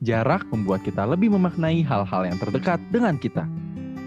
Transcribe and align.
Jarak 0.00 0.48
membuat 0.48 0.80
kita 0.80 1.04
lebih 1.04 1.28
memaknai 1.28 1.84
hal-hal 1.84 2.24
yang 2.24 2.40
terdekat 2.40 2.80
dengan 2.88 3.20
kita. 3.20 3.44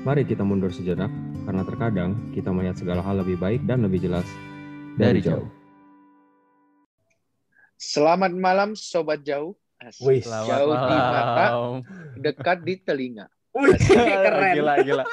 Mari 0.01 0.25
kita 0.25 0.41
mundur 0.41 0.73
sejenak, 0.73 1.13
karena 1.45 1.61
terkadang 1.61 2.17
kita 2.33 2.49
melihat 2.49 2.81
segala 2.81 3.05
hal 3.05 3.21
lebih 3.21 3.37
baik 3.37 3.61
dan 3.69 3.85
lebih 3.85 4.01
jelas 4.01 4.25
Dari 4.97 5.21
dari, 5.21 5.21
jauh. 5.21 5.45
jauh. 5.45 5.49
Selamat 7.77 8.33
malam 8.33 8.73
sobat 8.73 9.21
jauh. 9.21 9.53
Wih, 10.01 10.25
Jauh 10.25 10.73
di 10.73 10.97
mata, 10.97 11.45
dekat 12.17 12.65
di 12.65 12.73
telinga. 12.81 13.29
Wih, 13.53 13.77
Asik, 13.77 13.93
keren. 13.93 14.53
Gila, 14.57 14.73
gila. 14.81 15.03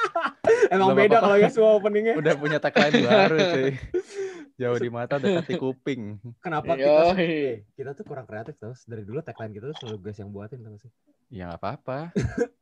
emang 0.73 0.97
Nggak 0.97 0.97
beda 0.97 1.17
kalau 1.21 1.37
ya 1.37 1.49
semua 1.53 1.71
openingnya. 1.77 2.17
Udah 2.17 2.33
punya 2.41 2.57
tagline 2.57 3.05
baru 3.05 3.37
cuy. 3.37 3.69
Jauh 4.61 4.77
di 4.77 4.93
mata, 4.93 5.17
dekat 5.17 5.45
di 5.49 5.55
kuping. 5.57 6.21
Kenapa 6.45 6.77
kita 6.77 7.17
eh, 7.17 7.65
kita 7.73 7.97
tuh 7.97 8.05
kurang 8.05 8.29
kreatif 8.29 8.53
terus 8.61 8.85
dari 8.85 9.01
dulu 9.01 9.17
tagline 9.25 9.57
kita 9.57 9.73
tuh 9.73 9.77
selalu 9.81 9.97
guys 10.05 10.21
yang 10.21 10.29
buatin 10.29 10.61
tau 10.61 10.77
gak 10.77 10.81
sih? 10.85 10.91
Ya 11.33 11.49
nggak 11.49 11.61
apa-apa. 11.65 11.97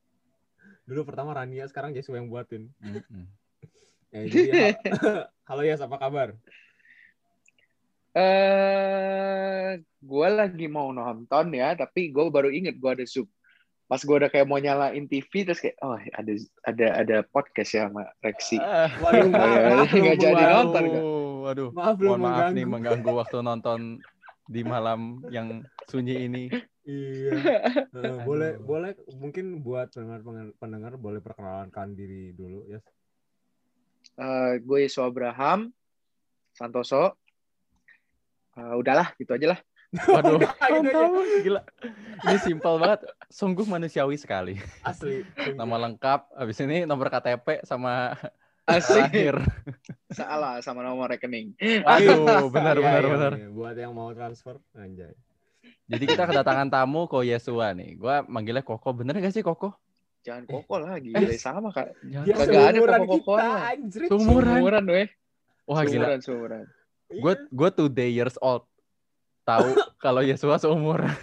Dulu 0.89 1.05
pertama 1.05 1.35
Rania, 1.35 1.67
sekarang 1.67 1.93
Jesua 1.93 2.17
yang 2.17 2.31
buatin. 2.31 2.71
Mm-mm. 2.79 3.27
Ya, 4.09 4.25
jadi, 4.25 4.73
halo 5.45 5.61
Yas, 5.61 5.85
apa 5.85 6.01
kabar? 6.01 6.33
Eh, 8.17 9.77
gue 10.01 10.27
lagi 10.33 10.65
mau 10.65 10.89
nonton 10.89 11.53
ya, 11.53 11.77
tapi 11.77 12.09
gue 12.09 12.25
baru 12.33 12.49
inget 12.49 12.81
gue 12.81 12.89
ada 12.89 13.05
Zoom. 13.05 13.29
Pas 13.85 14.01
gue 14.01 14.15
udah 14.17 14.33
kayak 14.33 14.49
mau 14.49 14.57
nyalain 14.57 15.05
TV, 15.05 15.45
terus 15.45 15.61
kayak, 15.61 15.77
oh 15.85 15.93
ada 15.93 16.33
ada 16.65 16.87
ada 17.05 17.17
podcast 17.21 17.69
ya 17.69 17.85
sama 17.85 18.09
Rexi. 18.25 18.57
Ah, 18.57 18.89
Waduh, 18.97 19.29
ya, 19.29 19.85
nggak 19.93 20.17
jadi 20.17 20.43
nonton, 20.57 20.83
nggak? 20.89 21.18
Waduh. 21.43 21.69
Maaf 21.71 21.95
belum 21.95 22.17
Mohon 22.17 22.21
maaf 22.21 22.31
mengganggu. 22.35 22.55
nih 22.57 22.65
mengganggu 22.67 23.11
waktu 23.15 23.37
nonton 23.39 23.79
di 24.49 24.61
malam 24.65 25.21
yang 25.29 25.61
sunyi 25.87 26.25
ini. 26.27 26.43
Iya. 26.83 27.31
Eh, 27.99 28.15
boleh 28.23 28.57
boleh 28.57 28.95
mungkin 29.19 29.59
buat 29.61 29.91
pendengar 29.93 30.23
pendengar 30.57 30.93
boleh 30.95 31.19
perkenalkan 31.19 31.93
diri 31.93 32.31
dulu 32.33 32.65
ya. 32.69 32.79
Eh, 34.17 34.61
gue 34.63 34.77
Yesus 34.87 35.03
Abraham 35.03 35.69
Santoso. 36.55 37.13
Eh, 38.57 38.73
udahlah, 38.75 39.13
gitu 39.21 39.31
aja 39.35 39.55
lah. 39.55 39.59
Waduh. 40.15 40.37
Gitu. 40.41 41.03
Gila. 41.49 41.61
Ini 42.25 42.37
simpel 42.41 42.73
banget. 42.77 43.09
Sungguh 43.29 43.65
manusiawi 43.65 44.17
sekali. 44.17 44.57
Asli. 44.85 45.25
Nama 45.57 45.75
lengkap, 45.89 46.33
habis 46.37 46.57
ini 46.61 46.85
nomor 46.85 47.09
KTP 47.09 47.65
sama 47.65 48.13
Asik. 48.69 49.09
terakhir. 49.09 49.35
Salah 50.09 50.61
sama 50.61 50.81
nomor 50.81 51.09
rekening. 51.09 51.57
Aduh, 51.81 52.49
benar 52.55 52.75
Iya, 52.75 52.83
benar 52.83 53.01
iya, 53.01 53.09
benar. 53.09 53.31
iya. 53.35 53.47
Buat 53.49 53.75
yang 53.75 53.93
mau 53.93 54.13
transfer 54.13 54.61
anjay. 54.73 55.13
Jadi 55.89 56.03
kita 56.05 56.23
kedatangan 56.23 56.69
tamu 56.69 57.09
Ko 57.09 57.25
Yesua 57.25 57.73
nih. 57.73 57.97
Gua 57.97 58.21
manggilnya 58.23 58.61
Koko. 58.61 58.93
Bener 58.93 59.17
gak 59.17 59.33
sih 59.33 59.41
Koko? 59.41 59.73
Jangan 60.19 60.43
koko 60.45 60.83
lah, 60.83 60.99
gila 60.99 61.31
sama 61.39 61.71
kak. 61.71 61.95
Jangan. 62.03 62.27
Kagak 62.27 62.63
ada 62.75 62.79
anjrit. 63.71 64.07
Seumuran. 64.11 64.51
Seumuran 64.59 64.85
weh. 64.85 65.07
Wah 65.63 65.81
gila. 65.81 66.05
Seumuran, 66.11 66.19
seumuran. 66.19 66.63
Gue 67.09 67.33
gue 67.49 67.69
today 67.73 68.11
years 68.11 68.35
old. 68.37 68.67
Tahu 69.47 69.73
kalau 70.03 70.21
Yesua 70.21 70.59
seumuran. 70.59 71.15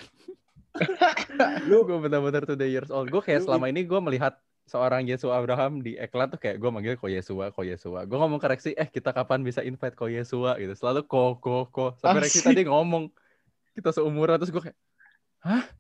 Lu- 1.69 1.84
gue 1.84 1.98
benar-benar 2.00 2.44
today 2.44 2.72
years 2.72 2.88
old. 2.88 3.12
Gue 3.12 3.20
kayak 3.20 3.44
selama 3.44 3.69
ini 3.69 3.84
gue 3.84 4.00
melihat 4.00 4.41
seorang 4.67 5.06
Yesua 5.06 5.39
Abraham 5.39 5.78
di 5.78 5.95
Eklat 5.95 6.28
tuh 6.28 6.39
kayak 6.39 6.59
gue 6.59 6.70
manggil 6.70 6.95
Ko 6.95 7.06
Yesua, 7.06 7.48
Ko 7.48 7.62
Yesua. 7.62 8.03
Gue 8.03 8.19
ngomong 8.19 8.36
ke 8.36 8.47
Rexi, 8.47 8.75
eh 8.75 8.84
kita 8.84 9.11
kapan 9.11 9.41
bisa 9.41 9.62
invite 9.62 9.95
Ko 9.95 10.06
Yesua 10.06 10.59
gitu. 10.59 10.75
Selalu 10.75 11.06
Ko, 11.06 11.39
Ko, 11.39 11.67
Ko. 11.67 11.95
Sampai 11.97 12.27
Rexi 12.27 12.42
tadi 12.42 12.67
ngomong 12.67 13.09
kita 13.72 13.92
seumuran 13.92 14.37
terus 14.37 14.50
gue 14.50 14.62
kayak 14.62 14.78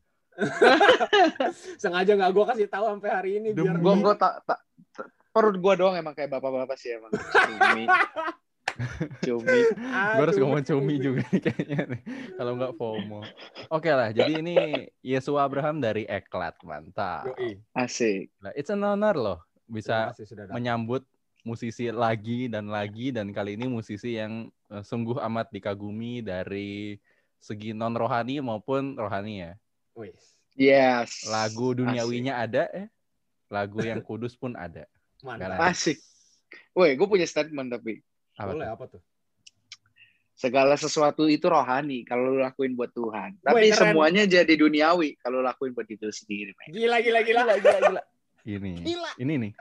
Sengaja 1.76 2.12
nggak 2.12 2.30
gue 2.30 2.44
kasih 2.46 2.68
tahu 2.68 2.84
sampai 2.88 3.10
hari 3.10 3.30
ini 3.36 3.50
biar 3.50 3.74
Demi- 3.74 3.82
Gue 3.82 3.94
gue 4.02 4.14
tak 4.14 4.44
tak 4.44 4.60
tak- 4.92 5.10
perut 5.32 5.56
gue 5.56 5.74
doang 5.76 5.92
emang 5.92 6.14
kayak 6.14 6.30
bapak-bapak 6.30 6.76
sih 6.76 6.94
emang. 6.94 7.10
Cumi. 9.26 9.60
Gue 9.76 10.22
harus 10.22 10.38
ngomong 10.38 10.64
cumi 10.64 10.94
juga 11.00 11.24
nih 11.32 11.40
kayaknya 11.40 11.80
nih. 11.96 12.02
Kalau 12.36 12.52
nggak 12.56 12.72
FOMO. 12.76 13.20
Oke 13.72 13.90
lah, 13.90 14.12
jadi 14.12 14.40
ini 14.40 14.56
Yesua 15.00 15.48
Abraham 15.48 15.80
dari 15.80 16.04
Eklat, 16.04 16.60
mantap. 16.62 17.32
Asik. 17.72 18.32
Nah, 18.40 18.52
it's 18.52 18.68
an 18.68 18.84
honor 18.84 19.16
loh 19.16 19.38
bisa 19.66 20.14
kasih 20.14 20.26
sudah 20.30 20.44
menyambut 20.54 21.02
musisi 21.42 21.90
lagi 21.90 22.50
dan 22.50 22.70
lagi 22.70 23.14
dan 23.14 23.30
kali 23.30 23.54
ini 23.54 23.70
musisi 23.70 24.18
yang 24.18 24.50
eh, 24.70 24.82
sungguh 24.82 25.18
amat 25.30 25.50
dikagumi 25.54 26.22
dari 26.22 26.98
segi 27.38 27.70
non 27.70 27.94
rohani 27.94 28.42
maupun 28.42 28.98
rohani 28.98 29.46
ya. 29.46 29.52
Wis. 29.94 30.34
Yes. 30.58 31.28
Lagu 31.30 31.76
duniawinya 31.76 32.42
ada 32.42 32.66
eh. 32.74 32.88
Lagu 33.46 33.78
yang 33.78 34.02
kudus 34.02 34.34
pun 34.34 34.58
ada. 34.58 34.90
Mantap. 35.26 35.62
Asik. 35.62 36.02
Woi, 36.74 36.98
gue 36.98 37.06
punya 37.06 37.24
statement 37.24 37.70
tapi 37.70 38.02
Apa 38.36 38.52
Boleh 38.52 38.66
tuh? 38.68 38.74
apa 38.76 38.84
tuh? 38.96 39.02
segala 40.36 40.76
sesuatu 40.76 41.24
itu 41.32 41.48
rohani 41.48 42.04
kalau 42.04 42.36
lu 42.36 42.44
lakuin 42.44 42.76
buat 42.76 42.92
Tuhan. 42.92 43.40
Tapi 43.40 43.72
keren. 43.72 43.96
semuanya 43.96 44.28
jadi 44.28 44.52
duniawi 44.52 45.16
kalau 45.16 45.40
lu 45.40 45.48
lakuin 45.48 45.72
buat 45.72 45.88
itu 45.88 46.12
sendiri. 46.12 46.52
men. 46.52 46.76
Gila 46.76 47.00
gila 47.00 47.20
gila. 47.24 47.42
gila, 47.56 47.78
gila. 47.80 48.02
Ini. 48.44 48.72
Gila. 48.84 49.10
Ini 49.16 49.34
nih. 49.40 49.52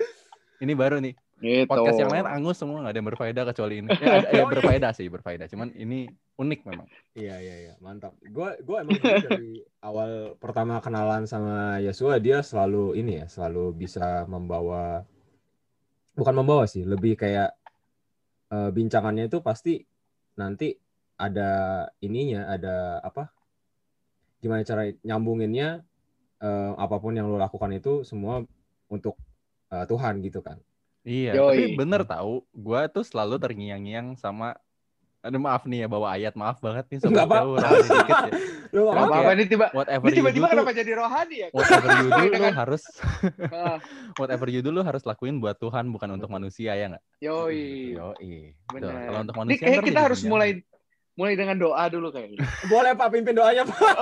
Ini 0.59 0.73
baru 0.75 0.99
nih. 0.99 1.15
Gitu. 1.35 1.67
Podcast 1.67 1.99
yang 1.99 2.11
lain 2.11 2.27
angus 2.27 2.55
semua 2.59 2.79
nggak 2.79 2.91
ada 2.95 2.99
yang 2.99 3.09
berfaedah 3.11 3.43
kecuali 3.51 3.75
ini. 3.83 3.89
Ya, 3.99 4.07
ada, 4.23 4.27
ya 4.31 4.43
berfaedah 4.47 4.91
sih, 4.95 5.07
berfaedah. 5.11 5.47
Cuman 5.51 5.71
ini 5.75 6.07
unik 6.35 6.59
memang. 6.67 6.87
Iya 7.15 7.35
iya 7.39 7.55
iya 7.59 7.73
mantap. 7.79 8.15
Gue 8.23 8.55
gue 8.59 8.77
emang 8.79 8.99
dari 8.99 9.63
awal 9.83 10.35
pertama 10.39 10.79
kenalan 10.83 11.23
sama 11.27 11.79
Yesua 11.79 12.19
dia 12.19 12.43
selalu 12.43 12.99
ini 12.99 13.23
ya 13.23 13.25
selalu 13.31 13.75
bisa 13.75 14.27
membawa 14.27 15.03
bukan 16.15 16.35
membawa 16.35 16.63
sih 16.67 16.87
lebih 16.87 17.19
kayak 17.19 17.51
eh, 18.51 18.69
bincangannya 18.73 19.31
itu 19.31 19.39
pasti 19.41 19.81
nanti 20.35 20.75
ada 21.15 21.85
ininya 22.03 22.51
ada 22.51 22.99
apa 22.99 23.31
gimana 24.43 24.67
cara 24.67 24.91
nyambunginnya 25.01 25.81
eh, 26.43 26.71
apa 26.75 26.95
pun 26.99 27.15
yang 27.15 27.31
lo 27.31 27.39
lakukan 27.39 27.71
itu 27.73 28.03
semua 28.03 28.43
untuk 28.91 29.15
eh, 29.71 29.85
Tuhan 29.87 30.21
gitu 30.21 30.43
kan. 30.43 30.59
Iya, 31.05 31.37
Yoi. 31.37 31.45
tapi 31.45 31.63
bener 31.77 32.01
tahu, 32.01 32.41
gua 32.49 32.89
tuh 32.89 33.05
selalu 33.05 33.37
terngiang-ngiang 33.37 34.17
sama 34.17 34.57
Aduh 35.25 35.41
maaf 35.41 35.65
nih 35.65 35.83
ya 35.83 35.87
bawa 35.89 36.13
ayat, 36.13 36.37
maaf 36.37 36.61
banget 36.61 36.85
nih 36.93 36.99
sobat 37.01 37.25
jauh 37.25 37.57
rohani 37.57 37.81
dikit 37.81 38.13
ya. 38.13 38.29
Oke. 38.75 38.91
apa-apa 38.93 39.31
ini 39.33 39.45
tiba 39.49 39.65
Whatever 39.73 40.05
ini 40.05 40.15
tiba-tiba 40.21 40.45
kenapa 40.51 40.71
jadi 40.75 40.91
rohani 40.99 41.35
ya? 41.41 41.47
whatever 41.49 41.89
you 41.97 42.09
do 42.13 42.25
lu 42.29 42.47
harus 42.53 42.83
Ah, 43.49 43.77
whatever 44.21 44.47
you 44.53 44.61
do 44.61 44.69
lu 44.69 44.81
harus 44.85 45.01
lakuin 45.01 45.41
buat 45.41 45.57
Tuhan 45.57 45.89
bukan 45.89 46.13
untuk 46.13 46.29
manusia 46.29 46.77
ya 46.77 46.93
nggak? 46.93 47.03
Yoi. 47.25 47.97
Yoi. 47.97 48.53
Benar. 48.69 48.93
Kalau 49.09 49.19
untuk 49.25 49.37
manusia 49.41 49.65
ntar 49.65 49.81
kita 49.81 50.01
harus 50.05 50.21
mulai 50.27 50.61
mulai 51.15 51.33
dengan 51.39 51.55
doa 51.55 51.87
dulu 51.87 52.11
kayaknya. 52.11 52.43
Boleh 52.71 52.91
Pak 52.91 53.07
pimpin 53.11 53.35
doanya 53.35 53.63
Pak. 53.63 53.95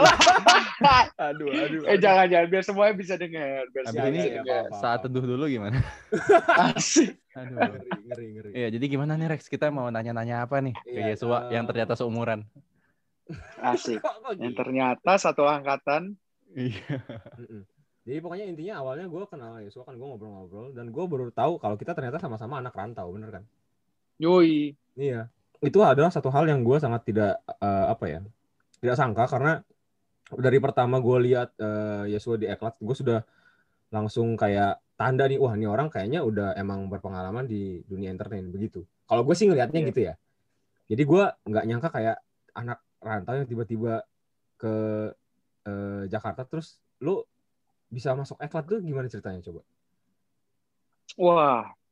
Aduh, 1.31 1.47
aduh. 1.47 1.81
eh 1.87 1.95
jangan 2.01 2.27
jangan 2.27 2.47
biar 2.49 2.63
semuanya 2.65 2.93
bisa 2.97 3.15
dengar. 3.15 3.63
Biar 3.71 3.83
Habis 3.87 3.95
Ya, 3.95 4.03
ini 4.09 4.19
bisa 4.19 4.43
ya, 4.43 4.59
saat 4.81 4.99
teduh 5.05 5.23
dulu 5.23 5.45
gimana? 5.47 5.79
Asik. 6.75 7.15
Aduh. 7.37 7.55
ngeri 7.55 7.87
ngeri 8.03 8.25
ngeri. 8.35 8.49
Iya, 8.51 8.67
jadi 8.75 8.85
gimana 8.91 9.15
nih 9.15 9.31
Rex? 9.31 9.47
Kita 9.47 9.71
mau 9.71 9.87
nanya-nanya 9.87 10.43
apa 10.43 10.59
nih 10.59 10.75
ke 10.75 10.91
Iya, 10.91 11.15
Yesua 11.15 11.53
yang 11.53 11.63
eh, 11.63 11.69
ternyata 11.71 11.93
seumuran? 11.95 12.43
Asik. 13.63 14.03
Yang 14.35 14.53
ternyata 14.59 15.11
satu 15.15 15.47
angkatan. 15.47 16.17
Iya. 16.51 16.99
Jadi 18.03 18.19
pokoknya 18.19 18.45
intinya 18.49 18.83
awalnya 18.83 19.07
gue 19.07 19.23
kenal 19.31 19.63
Yesua 19.63 19.87
kan 19.87 19.95
gue 19.95 20.03
ngobrol-ngobrol 20.03 20.75
dan 20.75 20.91
gue 20.91 21.05
baru 21.07 21.31
tahu 21.31 21.61
kalau 21.63 21.79
kita 21.79 21.95
ternyata 21.95 22.19
sama-sama 22.19 22.59
anak 22.59 22.75
rantau 22.75 23.07
bener 23.15 23.39
kan? 23.39 23.43
Yoi. 24.19 24.75
Iya. 24.99 25.31
Itu 25.63 25.79
adalah 25.81 26.11
satu 26.11 26.27
hal 26.29 26.45
yang 26.51 26.61
gue 26.61 26.77
sangat 26.77 27.07
tidak 27.07 27.39
eh, 27.47 27.85
apa 27.87 28.05
ya 28.11 28.19
tidak 28.83 28.95
sangka 28.99 29.23
karena 29.31 29.63
dari 30.35 30.59
pertama 30.59 30.99
gue 30.99 31.17
lihat 31.31 31.55
eh, 31.55 32.11
Yesua 32.11 32.35
di 32.35 32.51
Eklat 32.51 32.75
gue 32.83 32.95
sudah 32.95 33.19
langsung 33.93 34.35
kayak 34.35 34.83
tanda 34.99 35.23
nih 35.29 35.39
wah 35.39 35.53
ini 35.55 35.65
orang 35.69 35.87
kayaknya 35.87 36.25
udah 36.25 36.57
emang 36.59 36.91
berpengalaman 36.91 37.47
di 37.47 37.79
dunia 37.87 38.11
entertain 38.11 38.49
begitu. 38.51 38.83
Kalau 39.07 39.23
gue 39.23 39.35
sih 39.37 39.47
ngelihatnya 39.47 39.79
Iya. 39.81 39.89
gitu 39.89 39.99
ya. 40.03 40.13
Jadi 40.91 41.03
gue 41.07 41.23
nggak 41.47 41.65
nyangka 41.65 41.89
kayak 41.93 42.17
anak 42.53 42.79
rantau 42.99 43.35
yang 43.39 43.47
tiba-tiba 43.47 44.03
ke 44.59 44.73
eh, 45.63 46.03
Jakarta 46.11 46.43
terus 46.43 46.79
lu 46.99 47.23
bisa 47.87 48.11
masuk 48.17 48.41
Eklat 48.41 48.65
tuh 48.67 48.81
gimana 48.81 49.07
ceritanya 49.07 49.39
coba? 49.45 49.61
Wah. 51.17 51.82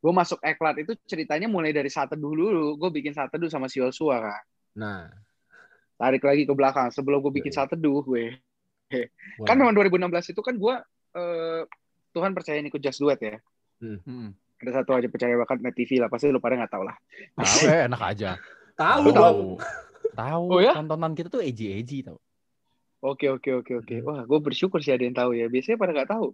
Gue 0.00 0.12
masuk 0.12 0.38
eklat 0.44 0.76
itu 0.80 0.92
ceritanya 1.08 1.48
mulai 1.50 1.72
dari 1.72 1.88
saat 1.88 2.12
teduh 2.12 2.32
dulu. 2.32 2.76
Gue 2.76 2.90
bikin 2.92 3.16
saat 3.16 3.32
teduh 3.32 3.48
sama 3.48 3.66
si 3.66 3.80
Yosua 3.80 4.20
kan. 4.22 4.42
Nah, 4.76 5.08
Tarik 5.96 6.22
lagi 6.22 6.44
ke 6.44 6.52
belakang. 6.52 6.92
Sebelum 6.92 7.24
gue 7.24 7.32
bikin 7.32 7.52
Yoi. 7.52 7.56
saat 7.56 7.72
teduh 7.72 8.04
gue. 8.04 8.36
wah. 9.40 9.46
Kan 9.48 9.56
memang 9.56 9.74
2016 9.74 10.36
itu 10.36 10.40
kan 10.44 10.54
gue 10.54 10.74
eh, 11.16 11.62
Tuhan 12.12 12.32
percayain 12.36 12.64
ikut 12.68 12.80
Just 12.80 13.00
Duet 13.00 13.20
ya. 13.20 13.36
Hmm. 13.80 14.32
Ada 14.60 14.80
satu 14.80 14.96
aja 14.96 15.08
percaya 15.08 15.36
bakat 15.36 15.60
net 15.60 15.76
TV 15.76 16.00
lah. 16.00 16.08
Pasti 16.12 16.28
lu 16.28 16.40
pada 16.40 16.56
nggak 16.56 16.72
tahu 16.72 16.84
lah. 16.84 16.96
Tahu 17.36 17.60
eh 17.72 17.80
enak 17.88 18.02
aja. 18.04 18.30
tahu 18.76 19.08
dong. 19.12 19.38
Tahu. 20.12 20.44
Oh 20.52 20.60
ya? 20.60 20.76
Tontonan 20.76 21.12
kita 21.16 21.28
tuh 21.32 21.40
edgy-edgy 21.44 22.04
tau. 22.04 22.20
Oke 23.04 23.28
oke 23.28 23.64
oke 23.64 23.72
oke. 23.84 23.94
Hmm. 24.00 24.04
Wah, 24.04 24.20
gue 24.24 24.38
bersyukur 24.40 24.80
sih 24.80 24.92
ada 24.92 25.04
yang 25.04 25.16
tahu 25.16 25.36
ya. 25.36 25.48
Biasanya 25.48 25.76
pada 25.80 25.92
nggak 25.96 26.10
tahu. 26.12 26.32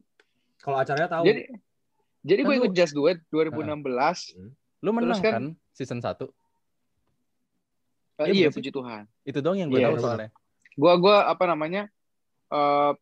Kalau 0.62 0.76
acaranya 0.78 1.10
tahu. 1.10 1.24
Jadi 1.26 1.42
jadi 2.22 2.40
gue 2.42 2.54
ikut 2.56 2.72
Just 2.72 2.94
Do 2.94 3.06
It 3.06 3.22
2016. 3.28 4.34
Lu 4.82 4.90
menang 4.90 5.18
kan- 5.18 5.34
kan 5.34 5.44
season 5.70 5.98
1? 5.98 6.30
Eh, 8.18 8.30
Iya, 8.30 8.46
iya, 8.46 8.48
puji 8.50 8.70
Tuhan. 8.70 9.06
Itu 9.22 9.38
dong 9.42 9.58
yang 9.58 9.66
gue 9.66 9.82
Iya, 9.82 9.90
tahu 9.90 9.98
soalnya. 9.98 10.30
Gua 10.72 10.94
gua 10.96 11.16
apa 11.26 11.44
namanya? 11.44 11.90
eh 12.52 12.92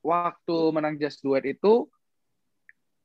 waktu 0.00 0.56
menang 0.72 0.96
Just 0.96 1.20
Do 1.20 1.32
It 1.32 1.48
itu 1.48 1.88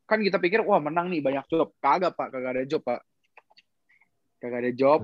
kan 0.06 0.20
kita 0.20 0.38
pikir 0.38 0.62
wah 0.62 0.78
menang 0.78 1.08
nih 1.10 1.24
banyak 1.24 1.48
job. 1.48 1.72
Kagak, 1.80 2.14
Pak. 2.14 2.30
Kagak 2.30 2.52
ada 2.60 2.64
job, 2.68 2.84
Pak. 2.84 3.02
Kagak 4.38 4.60
ada 4.62 4.72
job. 4.76 5.00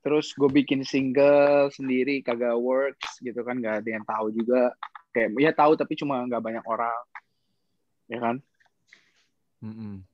Terus 0.00 0.32
gue 0.32 0.48
bikin 0.48 0.86
single 0.86 1.68
sendiri 1.74 2.22
kagak 2.22 2.54
works 2.56 3.18
gitu 3.20 3.42
kan 3.42 3.58
nggak 3.58 3.82
ada 3.84 3.90
yang 3.90 4.06
tahu 4.06 4.30
juga. 4.32 4.72
Kayak 5.12 5.28
ya 5.42 5.52
tahu 5.52 5.72
tapi 5.74 5.92
cuma 5.98 6.22
nggak 6.24 6.40
banyak 6.40 6.64
orang. 6.64 7.02
Ya 8.06 8.18
kan? 8.22 8.36
Mm-mm. 9.64 10.04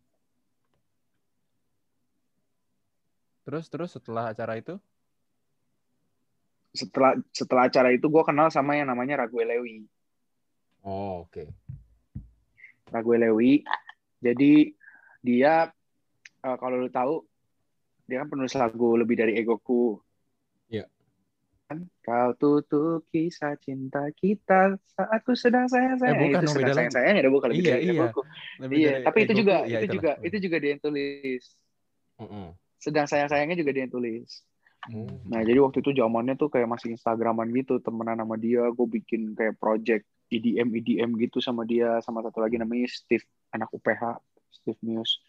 Terus 3.42 3.66
terus 3.66 3.90
setelah 3.90 4.30
acara 4.30 4.58
itu? 4.58 4.78
Setelah 6.72 7.18
setelah 7.34 7.68
acara 7.68 7.90
itu 7.92 8.06
gue 8.06 8.22
kenal 8.24 8.48
sama 8.48 8.78
yang 8.78 8.88
namanya 8.88 9.26
Rague 9.26 9.42
Lewi. 9.44 9.84
Oh, 10.86 11.26
oke. 11.26 11.50
Rague 12.88 13.16
Lewi. 13.18 13.66
Jadi 14.22 14.72
dia 15.20 15.68
eh, 16.42 16.56
kalau 16.58 16.78
lu 16.78 16.88
tahu 16.88 17.26
dia 18.06 18.22
kan 18.22 18.30
penulis 18.30 18.54
lagu 18.54 18.94
lebih 18.94 19.18
dari 19.18 19.38
egoku. 19.38 19.98
Kan, 21.72 21.88
Kau 22.02 22.30
tutup 22.36 23.08
kisah 23.08 23.56
cinta 23.56 24.04
kita 24.12 24.76
saat 24.92 25.20
ku 25.24 25.32
sedang 25.32 25.64
sayang 25.70 25.96
sayang. 25.96 26.18
Eh, 26.18 26.22
bukan 26.28 26.42
itu 26.44 26.52
sedang 26.52 26.76
sayang 26.76 26.92
sayang 26.92 27.14
ada 27.16 27.30
bukan 27.32 27.48
lebih 27.54 27.62
Iya, 27.64 27.72
dari 27.72 27.84
iya. 27.88 28.06
Lebih 28.60 28.76
Iya, 28.76 28.90
dari 28.92 29.04
tapi 29.06 29.18
itu 29.22 29.32
egoku. 29.32 29.40
juga 29.40 29.56
Ya, 29.64 29.78
itu 29.80 29.86
juga 29.96 30.10
itu 30.20 30.36
juga 30.42 30.56
dia 30.60 30.70
yang 30.76 30.82
tulis. 30.82 31.42
Heeh. 32.20 32.48
Sedang 32.82 33.06
sayang 33.08 33.28
sayangnya 33.30 33.56
juga 33.56 33.70
dia 33.72 33.82
yang 33.86 33.94
tulis. 33.94 34.30
Hmm. 34.82 35.22
Nah 35.30 35.40
jadi 35.46 35.62
waktu 35.62 35.78
itu 35.78 35.90
zamannya 35.94 36.34
tuh 36.34 36.50
kayak 36.50 36.66
masih 36.66 36.98
Instagraman 36.98 37.46
gitu 37.54 37.78
temenan 37.78 38.18
sama 38.18 38.34
dia. 38.34 38.66
Gue 38.74 38.90
bikin 38.90 39.38
kayak 39.38 39.54
project 39.62 40.02
EDM 40.28 40.74
EDM 40.74 41.10
gitu 41.22 41.38
sama 41.38 41.62
dia 41.62 42.02
sama 42.02 42.18
satu 42.26 42.42
lagi 42.42 42.58
namanya 42.58 42.90
Steve 42.90 43.22
anak 43.54 43.70
UPH 43.70 44.18
Steve 44.50 44.80
Muse. 44.82 45.22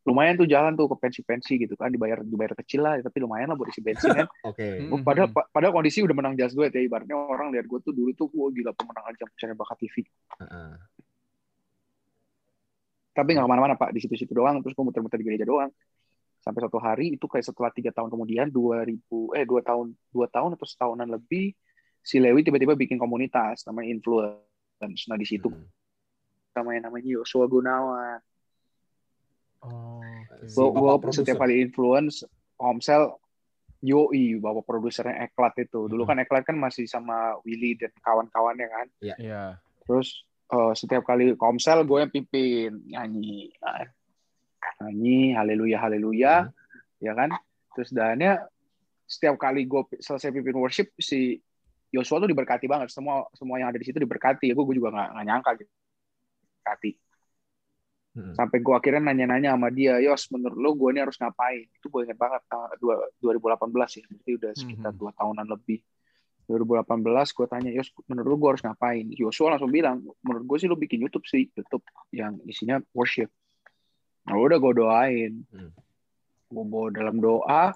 Lumayan 0.00 0.32
tuh 0.40 0.48
jalan 0.48 0.72
tuh 0.80 0.88
ke 0.88 0.96
pensi-pensi 0.96 1.60
gitu 1.60 1.76
kan 1.76 1.92
dibayar 1.92 2.24
dibayar 2.24 2.56
kecil 2.56 2.80
lah 2.80 2.96
tapi 3.04 3.20
lumayan 3.20 3.52
lah 3.52 3.56
buat 3.60 3.68
isi 3.68 3.84
bensin 3.84 4.16
kan. 4.16 4.26
Oke. 4.48 4.80
Hmm. 4.80 5.04
Padahal 5.04 5.28
pa- 5.28 5.44
padahal 5.52 5.76
kondisi 5.76 6.00
udah 6.00 6.16
menang 6.16 6.34
Do 6.56 6.64
It 6.64 6.72
ya 6.72 6.80
ibaratnya 6.80 7.12
orang 7.16 7.52
lihat 7.52 7.68
gue 7.68 7.78
tuh 7.84 7.92
dulu 7.92 8.10
tuh 8.16 8.32
gue 8.32 8.46
gila 8.60 8.72
pemenang 8.72 9.04
aja 9.12 9.28
pencarian 9.28 9.56
bakat 9.60 9.76
TV. 9.84 9.96
Heeh. 10.40 10.72
Tapi 13.10 13.28
nggak 13.36 13.44
ke 13.44 13.50
mana-mana 13.50 13.74
pak 13.76 13.92
di 13.92 14.00
situ-situ 14.00 14.32
doang 14.32 14.62
terus 14.64 14.72
gue 14.72 14.84
muter-muter 14.86 15.20
di 15.20 15.26
gereja 15.28 15.44
doang. 15.44 15.68
Sampai 16.40 16.64
suatu 16.64 16.80
hari 16.80 17.20
itu 17.20 17.28
kayak 17.28 17.44
setelah 17.44 17.68
tiga 17.68 17.92
tahun 17.92 18.08
kemudian 18.08 18.48
2000 18.48 19.36
eh 19.36 19.44
dua 19.44 19.60
tahun 19.60 19.92
dua 20.08 20.24
tahun 20.32 20.56
atau 20.56 20.64
setahunan 20.64 21.04
lebih 21.12 21.52
si 22.00 22.16
Lewi 22.16 22.40
tiba-tiba 22.40 22.72
bikin 22.72 22.96
komunitas 22.96 23.68
namanya 23.68 23.92
influence. 23.92 25.04
Nah 25.12 25.20
di 25.20 25.28
situ 25.28 25.52
Hmm. 25.52 25.68
sama 26.56 26.72
yang 26.72 26.88
namanya 26.88 27.20
Yosua 27.20 27.44
Gunawan. 27.44 28.24
Oh. 29.60 30.00
Si 30.48 30.56
Gue 30.56 31.12
setiap 31.12 31.44
kali 31.44 31.60
influence 31.60 32.24
Homsel 32.56 33.12
Yoi 33.80 34.36
bapak 34.36 34.64
produsernya 34.68 35.24
Eklat 35.24 35.56
itu. 35.56 35.88
Dulu 35.88 36.04
Hmm. 36.04 36.12
kan 36.12 36.18
Eklat 36.20 36.44
kan 36.44 36.56
masih 36.56 36.84
sama 36.84 37.36
Willy 37.48 37.80
dan 37.80 37.92
kawan-kawannya 38.04 38.68
kan. 38.68 38.86
Iya. 39.00 39.56
Terus 39.88 40.24
eh, 40.50 40.72
setiap 40.74 41.06
kali 41.06 41.38
komsel 41.38 41.86
gue 41.86 41.98
yang 42.02 42.10
pimpin 42.10 42.82
nyanyi, 42.84 43.54
Nah, 43.62 43.86
nyanyi 44.82 45.32
haleluya 45.32 45.78
haleluya, 45.78 46.34
Hmm. 46.44 46.52
ya 47.00 47.12
kan. 47.14 47.30
Terus 47.72 47.94
dannya 47.94 48.42
setiap 49.06 49.38
kali 49.38 49.64
gue 49.64 49.80
selesai 49.96 50.34
pimpin 50.34 50.58
worship 50.58 50.90
si 50.98 51.38
Yosua 51.90 52.18
tuh 52.20 52.28
diberkati 52.28 52.66
banget. 52.66 52.90
Semua 52.90 53.24
semua 53.32 53.58
yang 53.58 53.70
ada 53.70 53.78
di 53.78 53.86
situ 53.86 53.96
diberkati. 53.96 54.50
Ya 54.50 54.54
gue 54.54 54.62
gue 54.62 54.76
juga 54.76 54.90
nggak 54.90 55.08
nggak 55.14 55.26
nyangka 55.26 55.50
gitu. 55.58 55.72
Berkati. 56.60 56.90
Hmm. 58.10 58.34
Sampai 58.34 58.58
gue 58.58 58.74
akhirnya 58.74 59.14
nanya-nanya 59.14 59.54
sama 59.54 59.70
dia, 59.70 60.02
Yos, 60.02 60.26
menurut 60.34 60.58
lo 60.58 60.70
gue 60.74 60.90
ini 60.90 61.00
harus 61.06 61.14
ngapain? 61.14 61.62
Itu 61.70 61.86
gue 61.86 62.10
inget 62.10 62.18
banget, 62.18 62.42
tahun 62.50 62.74
dua- 62.82 63.06
2018 63.22 64.02
ya, 64.02 64.04
berarti 64.10 64.30
udah 64.34 64.50
sekitar 64.58 64.92
dua 64.98 65.10
tahunan 65.14 65.46
lebih. 65.46 65.78
2018 66.50 67.30
gue 67.30 67.46
tanya, 67.46 67.70
Yos, 67.70 67.94
menurut 68.10 68.26
lo 68.26 68.36
gue 68.42 68.50
harus 68.50 68.62
ngapain? 68.66 69.06
Yosua 69.14 69.54
langsung 69.54 69.70
bilang, 69.70 70.02
menurut 70.26 70.42
gue 70.42 70.56
sih 70.58 70.66
lo 70.66 70.74
bikin 70.74 70.98
YouTube 71.06 71.22
sih, 71.22 71.46
YouTube 71.54 71.86
yang 72.10 72.42
isinya 72.50 72.82
worship. 72.90 73.30
Nah 74.26 74.34
udah 74.34 74.58
gue 74.58 74.72
doain. 74.74 75.32
Hmm. 75.54 75.70
Gue 76.50 76.64
bawa 76.66 76.90
dalam 76.90 77.22
doa, 77.22 77.70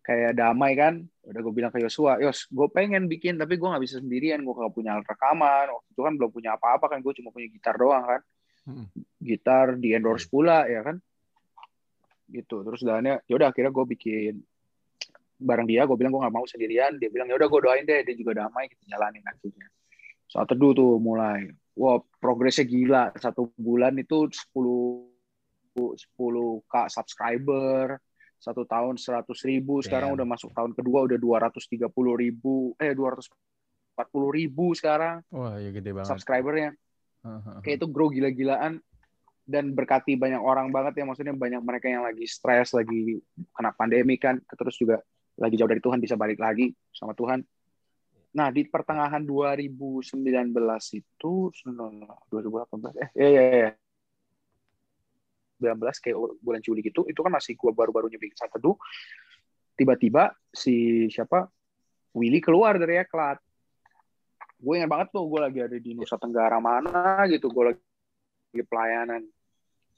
kayak 0.00 0.40
damai 0.40 0.72
kan. 0.72 1.04
Udah 1.28 1.40
gue 1.44 1.52
bilang 1.52 1.68
ke 1.68 1.84
Yosua, 1.84 2.16
Yos, 2.24 2.48
gue 2.48 2.68
pengen 2.72 3.04
bikin, 3.12 3.36
tapi 3.36 3.60
gue 3.60 3.68
nggak 3.68 3.84
bisa 3.84 4.00
sendirian. 4.00 4.40
Gue 4.40 4.56
gak 4.56 4.72
punya 4.72 4.96
alat 4.96 5.04
rekaman. 5.04 5.68
Waktu 5.68 5.88
itu 5.92 6.00
kan 6.00 6.12
belum 6.16 6.30
punya 6.32 6.50
apa-apa 6.56 6.88
kan, 6.88 7.04
gue 7.04 7.12
cuma 7.20 7.28
punya 7.28 7.52
gitar 7.52 7.76
doang 7.76 8.08
kan 8.08 8.22
Hmm. 8.24 8.39
Gitar 9.20 9.76
di 9.80 9.96
endorse 9.96 10.26
pula 10.28 10.66
ya 10.66 10.84
kan? 10.84 10.96
Gitu. 12.30 12.56
Terus 12.62 12.80
dannya 12.84 13.20
ya 13.26 13.34
udah 13.36 13.48
akhirnya 13.50 13.72
gue 13.74 13.84
bikin 13.96 14.34
bareng 15.40 15.64
dia 15.64 15.88
gue 15.88 15.96
bilang 15.96 16.12
gue 16.12 16.22
nggak 16.22 16.36
mau 16.36 16.46
sendirian. 16.46 16.96
Dia 17.00 17.08
bilang 17.08 17.28
ya 17.28 17.36
udah 17.36 17.48
gue 17.48 17.60
doain 17.60 17.84
deh 17.84 18.00
dia 18.04 18.14
juga 18.16 18.44
damai 18.44 18.68
kita 18.70 18.96
jalanin 18.96 19.24
akhirnya. 19.24 19.68
Saat 20.30 20.54
teduh 20.54 20.72
tuh 20.72 20.96
mulai. 21.02 21.50
Wah 21.74 21.98
progresnya 22.20 22.66
gila. 22.68 23.14
Satu 23.16 23.50
bulan 23.56 23.96
itu 23.98 24.28
10 24.28 25.10
10 25.74 25.96
k 26.66 26.74
subscriber 26.90 27.96
satu 28.40 28.64
tahun 28.64 28.96
100 28.96 29.28
ribu 29.44 29.84
sekarang 29.84 30.16
Damn. 30.16 30.24
udah 30.24 30.26
masuk 30.32 30.50
tahun 30.56 30.72
kedua 30.72 31.04
udah 31.04 31.18
230 31.20 31.92
ribu 32.16 32.72
eh 32.80 32.96
240 32.96 33.28
ribu 34.32 34.72
sekarang 34.72 35.20
Wah, 35.28 35.60
ya 35.60 35.68
gede 35.68 35.92
banget. 35.92 36.08
subscribernya. 36.08 36.72
Kayak 37.60 37.76
itu 37.82 37.86
grow 37.90 38.08
gila-gilaan 38.08 38.80
dan 39.44 39.74
berkati 39.74 40.14
banyak 40.14 40.40
orang 40.40 40.70
banget 40.70 41.02
ya. 41.02 41.04
Maksudnya 41.04 41.34
banyak 41.34 41.60
mereka 41.60 41.90
yang 41.90 42.06
lagi 42.06 42.24
stres 42.24 42.72
lagi 42.72 43.18
kena 43.52 43.74
pandemi 43.74 44.16
kan. 44.16 44.38
Terus 44.46 44.78
juga 44.78 45.02
lagi 45.40 45.56
jauh 45.56 45.70
dari 45.70 45.82
Tuhan 45.82 45.98
bisa 45.98 46.14
balik 46.14 46.38
lagi 46.38 46.70
sama 46.92 47.12
Tuhan. 47.16 47.42
Nah 48.30 48.48
di 48.54 48.62
pertengahan 48.62 49.26
2019 49.26 50.22
itu 50.94 51.32
no, 51.66 51.90
no, 51.90 52.14
2018 52.30 52.94
eh 53.02 53.10
ya 53.18 53.28
ya 53.28 53.42
ya 53.58 53.70
19 55.60 55.76
kayak 55.98 56.16
bulan 56.40 56.60
Juli 56.62 56.80
gitu 56.80 57.04
itu 57.10 57.20
kan 57.20 57.32
masih 57.34 57.58
gua 57.58 57.74
baru-barunya 57.74 58.16
bikin 58.22 58.38
satu. 58.38 58.54
Teduh 58.56 58.76
tiba-tiba 59.74 60.36
si 60.52 61.08
siapa? 61.10 61.48
Willy 62.10 62.42
keluar 62.42 62.74
dari 62.74 62.98
Eklat 62.98 63.38
gue 64.60 64.74
ingat 64.76 64.90
banget 64.92 65.08
tuh 65.10 65.24
gue 65.24 65.40
lagi 65.40 65.58
ada 65.64 65.76
di 65.80 65.90
Nusa 65.96 66.20
Tenggara 66.20 66.60
mana 66.60 67.24
gitu 67.32 67.48
gue 67.48 67.74
lagi 67.74 68.62
pelayanan. 68.68 69.24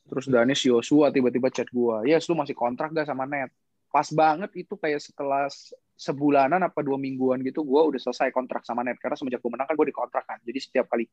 Terus 0.02 0.26
Danis 0.30 0.62
Yosua 0.62 1.10
tiba-tiba 1.10 1.50
chat 1.50 1.66
gue 1.70 2.06
yes 2.06 2.26
lu 2.30 2.38
masih 2.38 2.54
kontrak 2.54 2.94
gak 2.94 3.10
sama 3.10 3.26
net? 3.26 3.50
Pas 3.92 4.08
banget 4.08 4.48
itu 4.56 4.72
kayak 4.80 5.04
setelah 5.04 5.52
se- 5.52 5.76
sebulanan 5.92 6.64
apa 6.64 6.80
dua 6.80 6.96
mingguan 6.96 7.44
gitu 7.44 7.60
gue 7.62 7.76
udah 7.76 8.00
selesai 8.00 8.32
kontrak 8.32 8.64
sama 8.64 8.80
net. 8.80 8.96
Karena 8.96 9.14
semenjak 9.18 9.44
gue 9.44 9.52
menang 9.52 9.68
kan 9.68 9.76
gue 9.76 9.88
dikontrak 9.92 10.24
kan. 10.24 10.38
Jadi 10.40 10.58
setiap 10.58 10.88
kali 10.88 11.04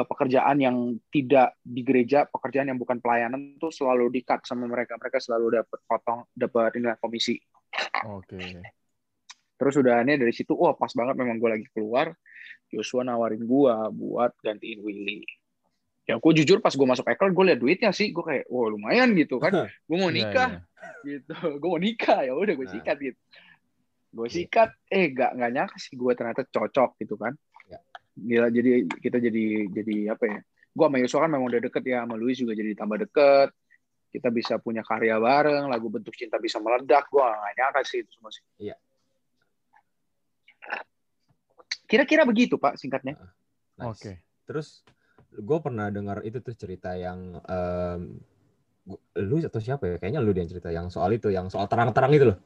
uh, 0.00 0.06
pekerjaan 0.08 0.56
yang 0.58 0.76
tidak 1.12 1.60
di 1.60 1.84
gereja 1.84 2.24
pekerjaan 2.24 2.72
yang 2.72 2.80
bukan 2.80 3.04
pelayanan 3.04 3.60
tuh 3.60 3.68
selalu 3.68 4.08
di 4.08 4.24
cut 4.24 4.42
sama 4.48 4.64
mereka. 4.64 4.96
Mereka 4.96 5.20
selalu 5.20 5.60
dapat 5.60 5.78
potong 5.84 6.24
dapat 6.32 6.80
inilah 6.80 6.96
komisi. 6.96 7.36
Oke. 8.08 8.81
Terus 9.62 9.78
udah 9.78 10.02
aneh 10.02 10.18
dari 10.18 10.34
situ, 10.34 10.58
wah 10.58 10.74
pas 10.74 10.90
banget 10.90 11.14
memang 11.14 11.38
gue 11.38 11.46
lagi 11.46 11.66
keluar, 11.70 12.10
Joshua 12.66 13.06
nawarin 13.06 13.46
gue 13.46 13.74
buat 13.94 14.34
gantiin 14.42 14.82
Willy. 14.82 15.22
Ya 16.02 16.18
gue 16.18 16.32
jujur 16.34 16.58
pas 16.58 16.74
gue 16.74 16.82
masuk 16.82 17.06
Ekel, 17.06 17.30
gue 17.30 17.44
liat 17.46 17.60
duitnya 17.62 17.94
sih, 17.94 18.10
gue 18.10 18.26
kayak, 18.26 18.50
wah 18.50 18.66
lumayan 18.66 19.14
gitu 19.14 19.38
kan, 19.38 19.70
gue 19.70 19.96
mau 19.96 20.10
Iya, 20.10 20.18
nikah 20.18 20.50
iya. 20.50 20.90
gitu, 21.06 21.30
gue 21.62 21.68
mau 21.70 21.78
nikah 21.78 22.26
ya 22.26 22.34
udah 22.34 22.54
gue 22.58 22.66
Nah. 22.66 22.74
sikat 22.74 22.96
gitu. 22.98 23.20
Gue 24.10 24.26
Iya. 24.26 24.34
sikat, 24.34 24.70
eh 24.90 25.14
gak 25.14 25.30
nggak 25.38 25.50
nyangka 25.54 25.76
sih 25.78 25.94
gue 25.94 26.12
ternyata 26.18 26.42
cocok 26.42 26.90
gitu 26.98 27.14
kan. 27.14 27.30
Ya. 27.70 27.78
Gila 28.18 28.50
jadi 28.50 28.70
kita 28.98 29.22
jadi 29.22 29.44
jadi 29.70 29.96
apa 30.18 30.24
ya? 30.26 30.38
Gue 30.74 30.84
sama 30.90 30.98
Yosua 30.98 31.22
kan 31.22 31.30
memang 31.30 31.46
udah 31.54 31.60
deket 31.62 31.86
ya, 31.86 32.02
sama 32.02 32.18
Luis 32.18 32.34
juga 32.42 32.58
jadi 32.58 32.74
tambah 32.74 32.98
deket. 32.98 33.54
Kita 34.10 34.28
bisa 34.28 34.58
punya 34.58 34.82
karya 34.82 35.22
bareng, 35.22 35.70
lagu 35.70 35.86
bentuk 35.86 36.18
cinta 36.18 36.42
bisa 36.42 36.58
meledak. 36.58 37.06
Gue 37.14 37.22
gak 37.22 37.54
nyangka 37.54 37.80
sih 37.86 38.02
itu 38.02 38.10
semua 38.10 38.34
sih. 38.34 38.42
Iya. 38.58 38.74
Kira-kira 41.92 42.24
begitu 42.24 42.56
Pak 42.56 42.80
singkatnya. 42.80 43.20
Nice. 43.76 43.84
Oke. 43.92 44.12
Terus 44.48 44.80
gue 45.28 45.58
pernah 45.60 45.92
dengar 45.92 46.24
itu 46.24 46.40
tuh 46.40 46.56
cerita 46.56 46.96
yang 46.96 47.36
em, 47.44 48.16
gu- 48.88 49.02
lu 49.20 49.36
atau 49.44 49.60
siapa 49.60 49.84
ya? 49.84 49.96
Kayaknya 50.00 50.24
lu 50.24 50.32
dia 50.32 50.40
yang 50.40 50.50
cerita 50.56 50.72
yang 50.72 50.88
soal 50.88 51.12
itu, 51.12 51.28
yang 51.28 51.52
soal 51.52 51.68
terang-terang 51.68 52.16
itu 52.16 52.32
loh. 52.32 52.38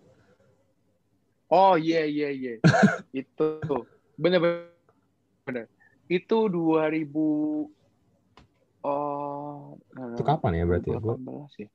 Oh 1.47 1.79
iya 1.79 2.03
iya 2.03 2.35
iya. 2.35 2.59
itu 3.23 3.63
Bener 4.19 4.43
bener. 5.47 5.71
Itu 6.11 6.51
2000 6.51 7.71
oh 8.83 9.79
Itu 9.87 10.23
kapan 10.27 10.59
ya 10.59 10.65
berarti 10.67 10.91
ya? 10.91 10.99
Gua- 10.99 11.15
2018 11.23 11.63
ya. 11.63 11.69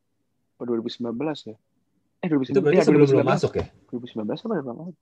Oh, 0.60 0.66
2019 0.68 1.40
ya. 1.48 1.56
Eh 2.22 2.28
2019. 2.28 2.52
Itu 2.52 2.60
berarti 2.60 2.78
iya, 2.78 2.84
sebelum 2.84 3.08
lu 3.08 3.16
2019. 3.16 3.32
masuk 3.32 3.52
ya? 3.56 3.66
2019 3.96 4.44
apa 4.44 4.48
berapa 4.60 4.74
banget? 4.76 4.96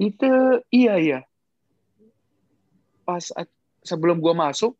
Itu 0.00 0.64
iya 0.72 0.96
iya. 0.96 1.20
Pas 3.04 3.28
sebelum 3.84 4.16
gua 4.16 4.32
masuk, 4.32 4.72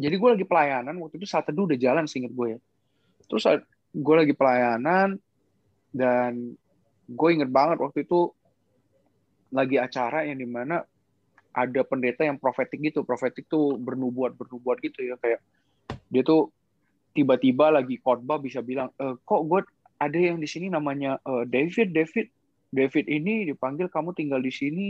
jadi 0.00 0.16
gua 0.16 0.32
lagi 0.32 0.48
pelayanan 0.48 0.96
waktu 1.04 1.20
itu 1.20 1.28
saat 1.28 1.44
teduh 1.44 1.68
udah 1.68 1.76
jalan 1.76 2.08
seinget 2.08 2.32
gue 2.32 2.56
ya. 2.56 2.58
Terus 3.28 3.44
gue 3.94 4.14
lagi 4.16 4.34
pelayanan 4.34 5.20
dan 5.94 6.56
gue 7.04 7.28
inget 7.30 7.46
banget 7.52 7.78
waktu 7.78 8.02
itu 8.02 8.32
lagi 9.54 9.78
acara 9.78 10.26
yang 10.26 10.40
di 10.42 10.48
mana 10.48 10.82
ada 11.54 11.80
pendeta 11.86 12.26
yang 12.26 12.40
profetik 12.40 12.82
gitu. 12.82 13.06
Profetik 13.06 13.46
tuh 13.46 13.78
bernubuat 13.78 14.34
bernubuat 14.34 14.82
gitu 14.82 15.04
ya 15.04 15.14
kayak 15.20 15.40
dia 16.10 16.22
tuh 16.26 16.50
tiba-tiba 17.14 17.70
lagi 17.70 18.02
khotbah 18.02 18.42
bisa 18.42 18.58
bilang 18.58 18.90
e, 18.98 19.14
kok 19.22 19.42
gue 19.46 19.62
ada 20.02 20.18
yang 20.18 20.42
di 20.42 20.48
sini 20.50 20.66
namanya 20.66 21.22
eh, 21.22 21.44
David 21.46 21.94
David 21.94 22.26
David 22.74 23.06
ini 23.06 23.46
dipanggil 23.46 23.86
kamu 23.86 24.10
tinggal 24.18 24.42
di 24.42 24.50
sini. 24.50 24.88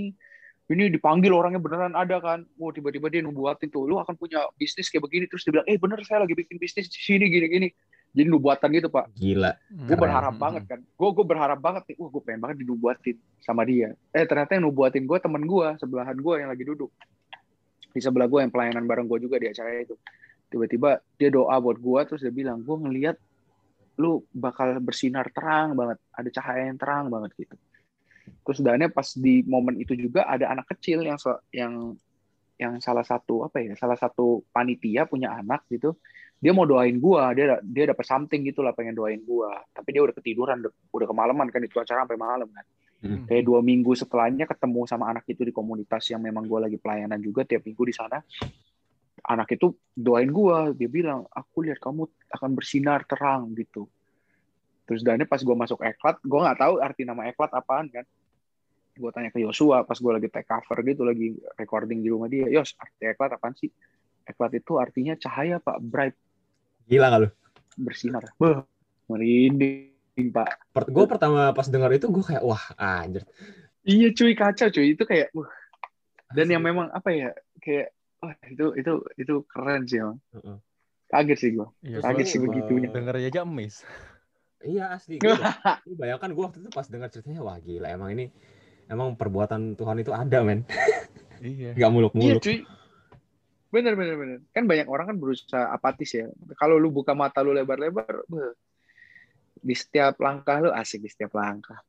Ini 0.64 0.88
dipanggil 0.88 1.28
orangnya 1.28 1.60
beneran 1.60 1.92
ada 1.92 2.16
kan? 2.24 2.48
Wow 2.56 2.72
tiba-tiba 2.72 3.12
dia 3.12 3.20
nubuatin 3.20 3.68
tuh 3.68 3.84
lu 3.84 4.00
akan 4.00 4.16
punya 4.16 4.48
bisnis 4.56 4.88
kayak 4.88 5.04
begini. 5.04 5.28
Terus 5.28 5.44
dia 5.44 5.60
bilang 5.60 5.68
eh 5.68 5.76
bener 5.76 6.00
saya 6.08 6.24
lagi 6.24 6.32
bikin 6.32 6.56
bisnis 6.56 6.88
di 6.88 6.96
sini 6.96 7.28
gini-gini. 7.28 7.68
Jadi 8.16 8.28
nubuatan 8.32 8.72
gitu 8.72 8.88
pak. 8.88 9.12
Gila. 9.12 9.52
gue 9.68 9.96
berharap 9.98 10.34
banget 10.40 10.64
kan. 10.64 10.80
Gue 10.80 11.10
gue 11.12 11.26
berharap 11.28 11.60
banget 11.60 11.82
nih. 11.92 11.96
Wah 12.00 12.08
gue 12.08 12.22
pengen 12.24 12.40
banget 12.40 12.56
dinubuatin 12.64 13.16
sama 13.44 13.68
dia. 13.68 13.92
Eh 14.16 14.24
ternyata 14.24 14.56
yang 14.56 14.72
nubuatin 14.72 15.04
gue 15.04 15.18
temen 15.20 15.44
gue 15.44 15.68
sebelahan 15.76 16.16
gue 16.16 16.34
yang 16.40 16.48
lagi 16.48 16.64
duduk. 16.64 16.88
Di 17.92 18.00
sebelah 18.00 18.24
gue 18.24 18.40
yang 18.40 18.48
pelayanan 18.48 18.88
bareng 18.88 19.04
gue 19.04 19.20
juga 19.20 19.36
di 19.36 19.52
acara 19.52 19.68
itu. 19.76 20.00
Tiba-tiba 20.48 21.04
dia 21.20 21.28
doa 21.28 21.60
buat 21.60 21.76
gue 21.76 22.00
terus 22.08 22.24
dia 22.24 22.32
bilang 22.32 22.64
gue 22.64 22.76
ngelihat 22.88 23.20
lu 24.00 24.24
bakal 24.32 24.80
bersinar 24.80 25.28
terang 25.28 25.76
banget. 25.76 26.00
Ada 26.16 26.40
cahaya 26.40 26.72
yang 26.72 26.80
terang 26.80 27.12
banget 27.12 27.36
gitu 27.36 27.60
terus 28.44 28.60
dannya 28.60 28.88
pas 28.92 29.08
di 29.16 29.44
momen 29.44 29.80
itu 29.80 29.96
juga 29.96 30.24
ada 30.28 30.52
anak 30.52 30.68
kecil 30.76 31.04
yang 31.04 31.18
yang 31.52 31.74
yang 32.54 32.78
salah 32.78 33.02
satu 33.02 33.44
apa 33.44 33.60
ya 33.60 33.74
salah 33.74 33.98
satu 33.98 34.46
panitia 34.54 35.04
punya 35.08 35.34
anak 35.34 35.66
gitu. 35.68 35.98
Dia 36.38 36.52
mau 36.52 36.68
doain 36.68 37.00
gua 37.00 37.32
dia 37.32 37.58
dia 37.64 37.84
dapat 37.90 38.04
something 38.04 38.44
gitu 38.44 38.60
lah 38.60 38.76
pengen 38.76 38.94
doain 38.94 39.20
gua. 39.24 39.64
Tapi 39.72 39.88
dia 39.96 40.02
udah 40.04 40.14
ketiduran 40.14 40.60
udah, 40.62 40.72
udah 40.92 41.06
kemalaman 41.08 41.48
kan 41.50 41.60
itu 41.64 41.76
acara 41.80 42.06
sampai 42.06 42.18
malam 42.20 42.48
kan. 42.52 42.66
Hmm. 43.04 43.28
kayak 43.28 43.44
dua 43.44 43.60
minggu 43.60 43.92
setelahnya 43.92 44.48
ketemu 44.48 44.88
sama 44.88 45.12
anak 45.12 45.28
itu 45.28 45.44
di 45.44 45.52
komunitas 45.52 46.08
yang 46.08 46.24
memang 46.24 46.48
gua 46.48 46.64
lagi 46.64 46.80
pelayanan 46.80 47.20
juga 47.20 47.44
tiap 47.44 47.60
minggu 47.68 47.84
di 47.84 47.92
sana. 47.92 48.16
Anak 49.28 49.60
itu 49.60 49.76
doain 49.92 50.32
gua 50.32 50.72
dia 50.72 50.88
bilang 50.88 51.28
aku 51.28 51.68
lihat 51.68 51.84
kamu 51.84 52.08
akan 52.32 52.50
bersinar 52.56 53.04
terang 53.04 53.52
gitu 53.52 53.84
terus 54.84 55.00
dan 55.00 55.20
pas 55.24 55.40
gua 55.40 55.56
masuk 55.56 55.80
eklat 55.80 56.16
gua 56.24 56.48
nggak 56.48 56.58
tahu 56.60 56.74
arti 56.80 57.02
nama 57.08 57.28
eklat 57.28 57.50
apaan 57.52 57.88
kan. 57.88 58.04
Gue 58.94 59.10
tanya 59.10 59.34
ke 59.34 59.42
Yosua 59.42 59.82
pas 59.82 59.98
gue 59.98 60.06
lagi 60.06 60.30
take 60.30 60.46
cover 60.46 60.78
gitu 60.86 61.02
lagi 61.02 61.34
recording 61.58 61.98
di 61.98 62.14
rumah 62.14 62.30
dia 62.30 62.46
Yos 62.46 62.78
arti 62.78 63.10
eklat 63.10 63.34
apaan 63.34 63.50
sih? 63.58 63.66
Eklat 64.22 64.54
itu 64.54 64.78
artinya 64.78 65.18
cahaya 65.18 65.58
pak. 65.58 65.82
Bright. 65.82 66.14
Gila 66.86 67.10
gak 67.10 67.20
lu? 67.26 67.28
bersinar. 67.74 68.22
Beuh, 68.38 68.62
merinding 69.10 70.30
pak. 70.30 70.70
Per 70.70 70.86
gue 70.86 71.04
pertama 71.10 71.50
pas 71.50 71.66
dengar 71.66 71.90
itu 71.90 72.06
gue 72.06 72.22
kayak 72.22 72.42
wah 72.46 72.62
anjir. 72.78 73.26
iya 73.82 74.14
cuy 74.14 74.32
kacau 74.38 74.70
cuy. 74.70 74.94
Itu 74.94 75.04
kayak 75.04 75.34
wah. 75.34 75.50
dan 76.34 76.50
yang 76.50 76.62
memang 76.62 76.90
apa 76.94 77.10
ya 77.10 77.30
kayak 77.58 77.90
wah 78.22 78.34
itu 78.46 78.78
itu 78.78 78.92
itu 79.18 79.34
keren 79.50 79.90
sih 79.90 79.98
emang. 80.00 80.18
Heeh. 80.38 80.56
kaget 81.10 81.38
sih 81.38 81.50
gue 81.54 81.68
Iya, 81.82 81.98
kaget 82.02 82.26
sih 82.26 82.38
begitunya. 82.42 82.90
denger 82.90 83.14
aja 83.18 83.42
emis. 83.42 83.82
Iya 84.64 84.84
asli. 84.96 85.20
Gue 85.20 85.36
bayangkan 86.00 86.32
gue 86.32 86.42
waktu 86.44 86.58
itu 86.64 86.70
pas 86.72 86.88
dengar 86.88 87.12
ceritanya 87.12 87.44
wah 87.44 87.60
gila 87.60 87.88
emang 87.92 88.10
ini 88.16 88.26
emang 88.88 89.14
perbuatan 89.14 89.76
Tuhan 89.76 90.00
itu 90.00 90.10
ada 90.10 90.40
men. 90.42 90.64
Iya. 91.44 91.76
Gak 91.76 91.76
iya 91.76 91.88
muluk-muluk. 91.92 92.40
cuy 92.40 92.64
bener 93.68 93.98
bener 93.98 94.14
bener 94.16 94.38
kan 94.54 94.64
banyak 94.64 94.86
orang 94.86 95.12
kan 95.12 95.16
berusaha 95.18 95.66
apatis 95.66 96.14
ya 96.14 96.30
kalau 96.56 96.78
lu 96.78 96.88
buka 96.94 97.10
mata 97.12 97.42
lu 97.42 97.50
lebar-lebar 97.50 98.22
di 99.58 99.74
setiap 99.74 100.14
langkah 100.22 100.62
lu 100.62 100.70
asik 100.70 101.02
di 101.02 101.10
setiap 101.10 101.34
langkah 101.34 101.82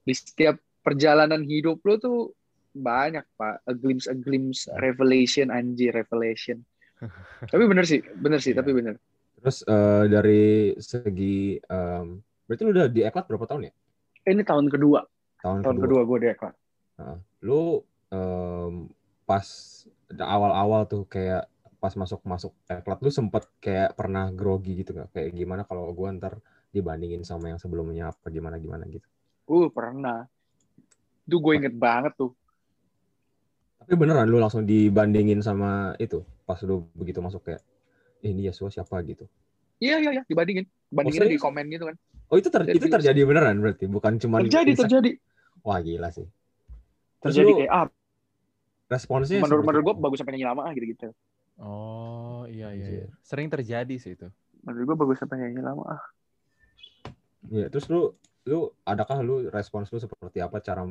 di 0.00 0.16
setiap 0.16 0.56
perjalanan 0.80 1.44
hidup 1.44 1.78
lu 1.84 2.00
tuh 2.00 2.32
banyak 2.72 3.22
pak 3.36 3.60
a 3.68 3.72
glimpse 3.76 4.08
a 4.08 4.16
glimpse 4.16 4.64
revelation 4.80 5.52
anjir 5.52 5.92
revelation 5.92 6.64
tapi 7.52 7.62
bener 7.68 7.84
sih 7.84 8.00
bener 8.16 8.40
sih 8.40 8.56
Iya. 8.56 8.64
tapi 8.64 8.70
bener 8.74 8.96
Terus 9.40 9.64
eh, 9.64 10.04
dari 10.06 10.44
segi 10.76 11.56
em, 11.56 12.06
berarti 12.44 12.62
lu 12.62 12.70
udah 12.70 12.86
di 12.86 13.00
eklat 13.00 13.24
berapa 13.24 13.46
tahun 13.48 13.68
ya? 13.68 13.72
ini 14.28 14.44
tahun 14.44 14.68
kedua 14.68 15.00
Tahun, 15.40 15.64
tahun 15.64 15.76
kedua. 15.80 15.84
kedua 15.88 16.00
gue 16.04 16.18
di 16.20 16.28
Eklat 16.28 16.54
Heeh. 17.00 17.18
Lu 17.48 17.80
em, 18.12 18.72
pas 19.24 19.46
awal-awal 20.12 20.84
tuh 20.84 21.08
kayak 21.08 21.48
pas 21.80 21.96
masuk-masuk 21.96 22.52
eklat 22.68 23.00
lu 23.00 23.08
sempet 23.08 23.48
kayak 23.56 23.96
pernah 23.96 24.28
grogi 24.28 24.84
gitu 24.84 24.92
gak? 24.92 25.08
Kayak 25.16 25.32
gimana 25.32 25.62
kalau 25.64 25.88
gua 25.96 26.12
ntar 26.12 26.36
dibandingin 26.68 27.24
sama 27.24 27.48
yang 27.48 27.56
sebelumnya 27.56 28.12
apa 28.12 28.28
gimana 28.28 28.60
gimana 28.60 28.84
gitu. 28.86 29.08
uh 29.48 29.66
pernah 29.72 30.28
itu 31.24 31.36
gue 31.40 31.52
inget 31.56 31.72
banget 31.74 32.12
tuh 32.14 32.30
Tapi 33.80 33.96
beneran 33.96 34.28
lu 34.28 34.36
langsung 34.36 34.68
dibandingin 34.68 35.40
sama 35.40 35.96
itu 35.96 36.20
pas 36.44 36.60
lu 36.62 36.84
begitu 36.92 37.18
masuk 37.24 37.42
kayak 37.48 37.64
"Eh, 38.20 38.30
ini 38.30 38.46
Yesua 38.48 38.68
siapa 38.68 39.00
gitu. 39.04 39.24
iya 39.80 39.96
iya 40.00 40.10
iya 40.20 40.22
dibandingin 40.28 40.68
bandingin 40.92 41.20
serius? 41.24 41.40
di 41.40 41.40
komen 41.40 41.64
gitu 41.72 41.84
kan 41.88 41.96
Oh 42.30 42.38
itu 42.38 42.46
ter- 42.46 42.62
Jadi 42.62 42.78
itu 42.78 42.86
terjadi 42.86 43.20
beneran 43.26 43.58
berarti 43.58 43.90
bukan 43.90 44.14
cuma 44.22 44.38
terjadi 44.38 44.70
terjadi 44.86 45.10
Wah 45.66 45.82
gila 45.82 46.08
sih. 46.14 46.24
Terus 47.20 47.34
terjadi 47.36 47.50
lu 47.50 47.58
kayak 47.58 47.72
ah 47.74 47.84
responsnya 48.86 49.42
menurut 49.42 49.62
menurut 49.66 49.82
gue 49.82 49.94
apa? 49.98 50.02
bagus 50.06 50.18
sampai 50.22 50.32
nyanyi 50.38 50.46
lama 50.46 50.62
ah, 50.62 50.72
gitu 50.72 50.86
gitu 50.94 51.08
Oh, 51.60 52.48
iya 52.48 52.72
iya. 52.72 52.86
Iya. 52.86 53.06
Sering 53.20 53.50
terjadi 53.52 53.94
sih 54.00 54.14
itu. 54.16 54.30
menurut 54.62 54.84
gue 54.94 54.96
bagus 55.04 55.16
sampai 55.18 55.36
nyanyi 55.42 55.60
lama 55.60 55.84
ah 55.98 56.02
Iya, 57.50 57.66
terus 57.72 57.90
lu 57.90 58.14
lu 58.46 58.70
adakah 58.86 59.20
lu 59.26 59.50
respons 59.50 59.90
lu 59.90 59.98
seperti 59.98 60.38
apa 60.38 60.62
cara 60.62 60.86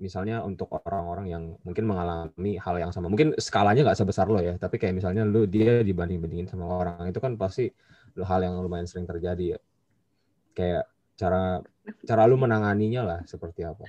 misalnya 0.00 0.40
untuk 0.40 0.72
orang-orang 0.72 1.26
yang 1.28 1.42
mungkin 1.62 1.84
mengalami 1.84 2.56
hal 2.56 2.80
yang 2.80 2.90
sama. 2.90 3.12
Mungkin 3.12 3.36
skalanya 3.36 3.84
nggak 3.84 4.00
sebesar 4.00 4.26
lo 4.26 4.40
ya, 4.40 4.56
tapi 4.56 4.80
kayak 4.80 4.96
misalnya 4.96 5.28
lu 5.28 5.44
dia 5.44 5.84
dibanding-bandingin 5.84 6.48
sama 6.48 6.66
orang 6.66 7.04
itu 7.06 7.20
kan 7.20 7.36
pasti 7.36 7.68
lu 8.16 8.24
hal 8.24 8.40
yang 8.42 8.56
lumayan 8.58 8.88
sering 8.88 9.04
terjadi 9.04 9.56
ya. 9.56 9.58
Kayak 10.56 10.84
cara 11.14 11.60
cara 12.08 12.22
lu 12.24 12.40
menanganinya 12.40 13.04
lah 13.04 13.20
seperti 13.28 13.62
apa. 13.62 13.84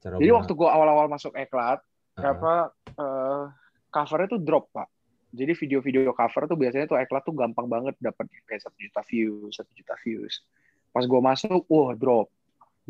Cara 0.00 0.16
jadi 0.16 0.32
waktu 0.32 0.52
gue 0.54 0.70
awal-awal 0.70 1.10
masuk 1.10 1.34
eklat 1.36 1.82
apa 2.20 2.70
eh, 2.94 3.44
covernya 3.90 4.28
tuh 4.36 4.40
drop 4.42 4.68
pak 4.72 4.88
jadi 5.30 5.54
video-video 5.54 6.10
cover 6.12 6.50
tuh 6.50 6.58
biasanya 6.58 6.86
tuh 6.90 6.98
eklat 6.98 7.22
tuh 7.22 7.34
gampang 7.34 7.66
banget 7.70 7.94
dapat 8.02 8.26
kayak 8.46 8.62
satu 8.62 8.76
juta 8.76 9.00
views 9.06 9.52
satu 9.54 9.72
juta 9.72 9.94
views 10.02 10.42
pas 10.90 11.06
gue 11.06 11.20
masuk 11.22 11.62
wah 11.70 11.94
drop 11.94 12.28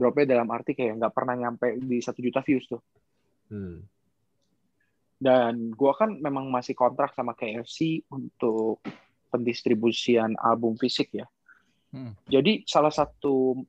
dropnya 0.00 0.32
dalam 0.32 0.48
arti 0.48 0.72
kayak 0.72 0.96
nggak 0.96 1.12
pernah 1.12 1.36
nyampe 1.36 1.76
di 1.76 2.00
satu 2.00 2.24
juta 2.24 2.40
views 2.40 2.64
tuh 2.64 2.80
Hmm. 3.50 3.82
dan 5.20 5.74
gue 5.74 5.92
kan 5.98 6.16
memang 6.16 6.48
masih 6.48 6.72
kontrak 6.72 7.12
sama 7.12 7.34
KFC 7.34 8.06
untuk 8.08 8.78
pendistribusian 9.28 10.38
album 10.40 10.78
fisik 10.80 11.12
ya 11.12 11.28
Hmm. 11.90 12.14
jadi 12.24 12.62
salah 12.64 12.94
satu 12.94 13.66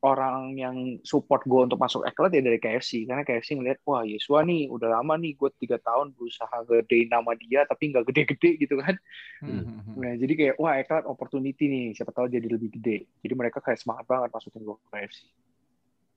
orang 0.00 0.56
yang 0.56 0.76
support 1.04 1.44
gue 1.44 1.60
untuk 1.60 1.76
masuk 1.76 2.08
eklat 2.08 2.32
ya 2.32 2.40
dari 2.40 2.56
KFC 2.56 3.04
karena 3.04 3.20
KFC 3.20 3.60
ngeliat 3.60 3.84
wah 3.84 4.00
Yesua 4.00 4.48
nih 4.48 4.72
udah 4.72 4.96
lama 4.96 5.20
nih 5.20 5.36
gue 5.36 5.52
tiga 5.60 5.76
tahun 5.76 6.16
berusaha 6.16 6.64
gedein 6.64 7.12
nama 7.12 7.36
dia 7.36 7.68
tapi 7.68 7.92
nggak 7.92 8.08
gede-gede 8.08 8.50
gitu 8.64 8.80
kan. 8.80 8.96
Hmm. 9.44 9.60
Hmm. 9.60 10.00
nah 10.00 10.16
jadi 10.16 10.32
kayak 10.32 10.54
wah 10.56 10.80
eklat 10.80 11.04
opportunity 11.04 11.68
nih 11.68 11.84
siapa 11.92 12.16
tahu 12.16 12.32
jadi 12.32 12.48
lebih 12.48 12.80
gede. 12.80 13.12
Jadi 13.20 13.34
mereka 13.36 13.60
kayak 13.60 13.76
semangat 13.76 14.08
banget 14.08 14.32
masukin 14.32 14.64
gue 14.64 14.76
ke 14.80 14.86
KFC 14.88 15.20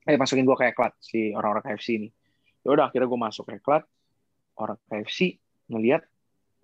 eh 0.04 0.16
masukin 0.20 0.44
gue 0.44 0.56
ke 0.56 0.64
eklat 0.68 0.92
si 1.00 1.32
orang-orang 1.32 1.64
KFC 1.64 1.88
ini. 2.00 2.08
Ya 2.64 2.68
udah 2.72 2.88
akhirnya 2.88 3.08
gue 3.08 3.20
masuk 3.20 3.44
eklat 3.52 3.84
orang 4.56 4.80
KFC 4.88 5.36
ngeliat 5.68 6.04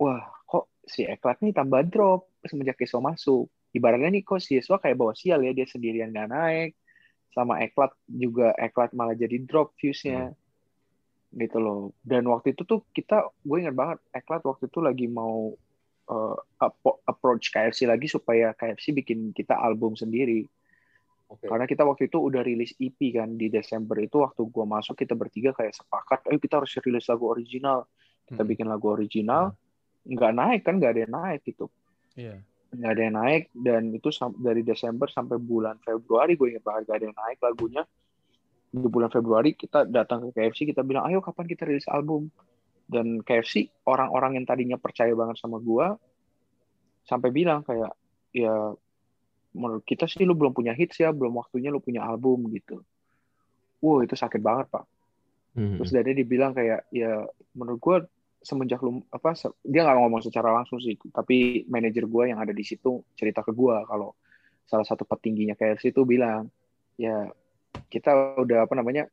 wah 0.01 0.25
kok 0.49 0.73
si 0.85 1.05
eklat 1.05 1.41
nih 1.45 1.53
tambah 1.53 1.85
drop 1.89 2.29
semenjak 2.49 2.81
Yesua 2.81 3.05
masuk? 3.05 3.49
Ibaratnya 3.77 4.09
nih 4.09 4.25
kok 4.25 4.41
si 4.41 4.57
Yesua 4.57 4.81
kayak 4.81 4.97
bawa 4.97 5.13
sial 5.13 5.45
ya 5.45 5.53
dia 5.53 5.69
sendirian 5.69 6.13
nggak 6.13 6.29
naik 6.33 6.80
sama 7.31 7.63
eklat 7.63 7.95
juga 8.11 8.53
eklat 8.59 8.91
malah 8.93 9.15
jadi 9.15 9.39
drop 9.47 9.75
viewsnya 9.79 10.35
gitu 11.31 11.63
loh 11.63 11.95
dan 12.03 12.27
waktu 12.27 12.59
itu 12.59 12.67
tuh 12.67 12.83
kita 12.91 13.31
gue 13.47 13.57
ingat 13.63 13.75
banget 13.75 13.99
eklat 14.11 14.43
waktu 14.43 14.67
itu 14.67 14.83
lagi 14.83 15.07
mau 15.07 15.55
uh, 16.11 16.37
approach 17.07 17.55
KFC 17.55 17.87
lagi 17.87 18.11
supaya 18.11 18.51
KFC 18.51 18.91
bikin 18.91 19.31
kita 19.31 19.55
album 19.55 19.95
sendiri 19.95 20.43
Oke. 21.31 21.47
Karena 21.47 21.63
kita 21.63 21.87
waktu 21.87 22.11
itu 22.11 22.19
udah 22.19 22.43
rilis 22.43 22.75
EP 22.83 22.99
kan 23.15 23.39
di 23.39 23.47
Desember 23.47 23.95
itu 24.03 24.19
waktu 24.19 24.43
gua 24.51 24.67
masuk 24.67 24.99
kita 24.99 25.15
bertiga 25.15 25.55
kayak 25.55 25.79
sepakat, 25.79 26.27
ayo 26.27 26.43
kita 26.43 26.59
harus 26.59 26.75
rilis 26.83 27.07
lagu 27.07 27.31
original. 27.31 27.87
Kita 28.27 28.43
Hmm. 28.43 28.51
bikin 28.51 28.67
lagu 28.67 28.91
original, 28.91 29.55
nggak 30.07 30.33
naik 30.35 30.61
kan, 30.67 30.83
nggak 30.83 30.91
ada 30.91 31.01
yang 31.07 31.15
naik 31.15 31.41
gitu. 31.47 31.71
Iya. 32.19 32.43
Nggak 32.71 32.91
ada 32.95 33.03
yang 33.03 33.17
naik 33.19 33.45
dan 33.51 33.83
itu 33.91 34.09
dari 34.39 34.63
Desember 34.63 35.11
sampai 35.11 35.43
bulan 35.43 35.79
Februari 35.83 36.39
gue 36.39 36.55
ingat 36.55 36.65
banget 36.65 36.83
nggak 36.87 36.99
ada 37.03 37.07
yang 37.11 37.19
naik 37.19 37.39
lagunya. 37.43 37.83
Di 38.71 38.87
bulan 38.87 39.11
Februari 39.11 39.59
kita 39.59 39.83
datang 39.91 40.31
ke 40.31 40.39
KFC 40.39 40.71
kita 40.71 40.87
bilang, 40.87 41.03
ayo 41.11 41.19
kapan 41.19 41.51
kita 41.51 41.67
rilis 41.67 41.91
album? 41.91 42.31
Dan 42.87 43.23
KFC 43.23 43.71
orang-orang 43.87 44.39
yang 44.39 44.47
tadinya 44.47 44.79
percaya 44.79 45.11
banget 45.15 45.43
sama 45.43 45.59
gua 45.59 45.99
sampai 47.07 47.35
bilang 47.35 47.67
kayak 47.67 47.91
ya 48.31 48.75
menurut 49.51 49.83
kita 49.83 50.07
sih 50.07 50.23
lu 50.23 50.39
belum 50.39 50.55
punya 50.55 50.71
hits 50.71 51.03
ya, 51.03 51.11
belum 51.11 51.35
waktunya 51.35 51.75
lu 51.75 51.83
punya 51.83 52.07
album 52.07 52.47
gitu. 52.55 52.87
Wow, 53.83 54.05
itu 54.07 54.15
sakit 54.15 54.39
banget, 54.39 54.71
Pak. 54.71 54.85
Hmm. 55.59 55.83
Terus 55.83 55.91
dari 55.91 56.15
dia 56.15 56.27
bilang 56.27 56.55
kayak 56.55 56.87
ya 56.95 57.27
menurut 57.59 57.81
gue 57.83 57.97
semenjak 58.41 58.81
lu 58.81 59.05
apa 59.13 59.37
se- 59.37 59.53
dia 59.61 59.85
nggak 59.85 59.97
ngomong 60.01 60.25
secara 60.25 60.51
langsung 60.53 60.81
sih, 60.81 60.97
tapi 61.13 61.69
manajer 61.69 62.09
gue 62.09 62.25
yang 62.33 62.41
ada 62.41 62.57
di 62.57 62.65
situ 62.65 63.05
cerita 63.13 63.45
ke 63.45 63.53
gue 63.53 63.77
kalau 63.85 64.17
salah 64.65 64.87
satu 64.87 65.05
petingginya 65.05 65.59
KFC 65.59 65.93
itu 65.93 66.09
bilang 66.09 66.49
ya 66.97 67.29
kita 67.91 68.39
udah 68.39 68.65
apa 68.65 68.75
namanya 68.79 69.11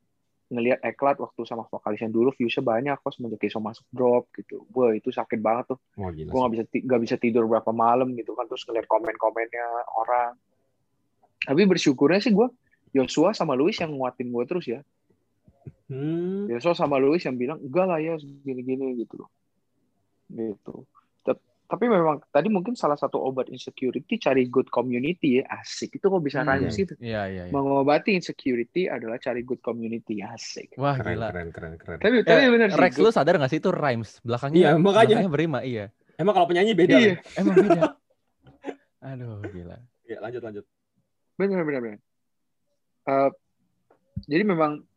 ngelihat 0.47 0.79
eklat 0.79 1.19
waktu 1.19 1.43
sama 1.43 1.67
vokalis 1.67 1.99
yang 1.99 2.13
dulu 2.15 2.31
viewsnya 2.31 2.63
banyak 2.63 2.95
kok 3.03 3.11
semenjak 3.11 3.43
Iso 3.43 3.59
masuk 3.59 3.83
drop 3.91 4.31
gitu. 4.31 4.63
Wah 4.71 4.95
itu 4.95 5.11
sakit 5.11 5.43
banget 5.43 5.75
tuh. 5.75 5.79
Gila. 5.99 6.31
Gue 6.31 6.39
nggak 6.39 6.53
bisa 6.55 6.63
nggak 6.87 7.01
bisa 7.03 7.15
tidur 7.19 7.43
berapa 7.51 7.71
malam 7.75 8.15
gitu 8.15 8.31
kan 8.31 8.47
terus 8.47 8.63
ngeliat 8.63 8.87
komen-komennya 8.87 9.67
orang. 9.99 10.39
Tapi 11.43 11.61
bersyukurnya 11.67 12.23
sih 12.23 12.31
gue 12.31 12.47
Joshua 12.95 13.35
sama 13.35 13.59
Luis 13.59 13.75
yang 13.75 13.91
nguatin 13.91 14.31
gue 14.31 14.43
terus 14.47 14.65
ya. 14.71 14.79
Hmm. 15.87 16.51
Besok 16.51 16.75
sama 16.75 16.99
Luis 16.99 17.23
yang 17.23 17.39
bilang 17.39 17.59
enggak 17.63 17.85
lah 17.87 17.99
ya 17.99 18.19
gini-gini 18.19 18.99
gitu 18.99 19.23
loh. 19.23 19.29
Gitu. 20.27 20.83
Tapi 21.67 21.83
memang 21.91 22.23
tadi 22.31 22.47
mungkin 22.47 22.79
salah 22.79 22.95
satu 22.95 23.19
obat 23.19 23.51
insecurity 23.51 24.15
cari 24.15 24.47
good 24.47 24.71
community 24.71 25.43
ya 25.43 25.51
asik. 25.59 25.99
Itu 25.99 26.07
kok 26.07 26.23
bisa 26.23 26.39
Hmm, 26.39 26.47
rhymes 26.47 26.79
gitu. 26.79 26.95
Iya, 26.95 27.27
iya, 27.27 27.43
iya. 27.43 27.51
Mengobati 27.51 28.15
insecurity 28.15 28.87
adalah 28.87 29.19
cari 29.19 29.43
good 29.43 29.59
community 29.59 30.23
asik. 30.23 30.79
Wah, 30.79 30.95
Keren, 30.95 31.19
gila. 31.19 31.27
keren, 31.27 31.49
keren, 31.51 31.71
keren. 31.75 31.99
Tapi 31.99 32.15
Eh, 32.19 32.23
tapi 32.23 32.43
benar 32.55 32.71
sih. 32.71 32.79
Rex 32.79 32.93
lu 33.03 33.11
sadar 33.11 33.35
gak 33.35 33.51
sih 33.51 33.59
itu 33.59 33.67
rhymes? 33.67 34.23
Belakangnya 34.23 34.55
Iya, 34.55 34.69
makanya. 34.79 35.19
belakangnya 35.19 35.31
berima, 35.35 35.59
iya. 35.59 35.85
Emang 36.15 36.39
kalau 36.39 36.47
penyanyi 36.47 36.71
beda. 36.71 36.95
Iya, 37.03 37.13
kan? 37.19 37.35
Emang 37.35 37.55
beda. 37.59 37.81
Aduh, 39.03 39.43
gila. 39.51 39.77
Iya, 40.07 40.17
lanjut, 40.23 40.41
lanjut. 40.47 40.65
benar 41.35 41.61
benar 41.67 41.81
benar. 41.83 41.99
Eh, 43.11 43.29
jadi 44.23 44.43
memang 44.47 44.87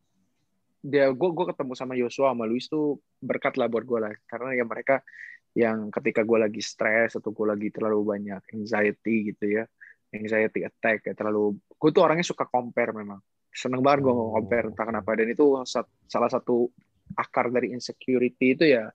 dia 0.81 1.13
gue 1.13 1.29
gue 1.33 1.45
ketemu 1.53 1.73
sama 1.77 1.93
Yosua 1.93 2.33
sama 2.33 2.45
Luis 2.49 2.65
tuh 2.65 2.97
berkat 3.21 3.55
lah 3.55 3.69
buat 3.69 3.85
gue 3.85 3.99
lah. 4.01 4.13
Karena 4.25 4.57
ya 4.57 4.65
mereka 4.65 5.05
yang 5.53 5.91
ketika 5.93 6.25
gue 6.25 6.37
lagi 6.41 6.61
stres 6.63 7.17
atau 7.19 7.29
gue 7.29 7.45
lagi 7.45 7.67
terlalu 7.69 8.01
banyak 8.07 8.41
anxiety 8.55 9.35
gitu 9.35 9.61
ya 9.61 9.63
anxiety 10.15 10.63
attack 10.63 11.03
ya 11.07 11.13
terlalu 11.15 11.59
gue 11.75 11.89
tuh 11.91 12.01
orangnya 12.03 12.25
suka 12.25 12.49
compare 12.49 12.91
memang. 12.95 13.21
Seneng 13.51 13.83
banget 13.83 14.07
gue 14.07 14.13
Oh, 14.15 14.31
compare 14.35 14.71
entah 14.71 14.87
kenapa. 14.87 15.11
Dan 15.15 15.31
itu 15.31 15.59
salah 16.07 16.31
satu 16.31 16.71
akar 17.19 17.51
dari 17.51 17.75
insecurity 17.75 18.55
itu 18.57 18.65
ya 18.65 18.87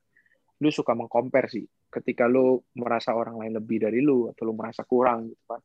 lu 0.61 0.73
suka 0.73 0.97
mengcompare 0.97 1.49
sih. 1.53 1.65
Ketika 1.87 2.27
lu 2.27 2.61
merasa 2.77 3.15
orang 3.15 3.41
lain 3.41 3.57
lebih 3.63 3.85
dari 3.87 4.03
lu 4.03 4.29
atau 4.33 4.43
lu 4.49 4.53
merasa 4.57 4.83
kurang 4.85 5.31
gitu 5.31 5.45
kan 5.49 5.63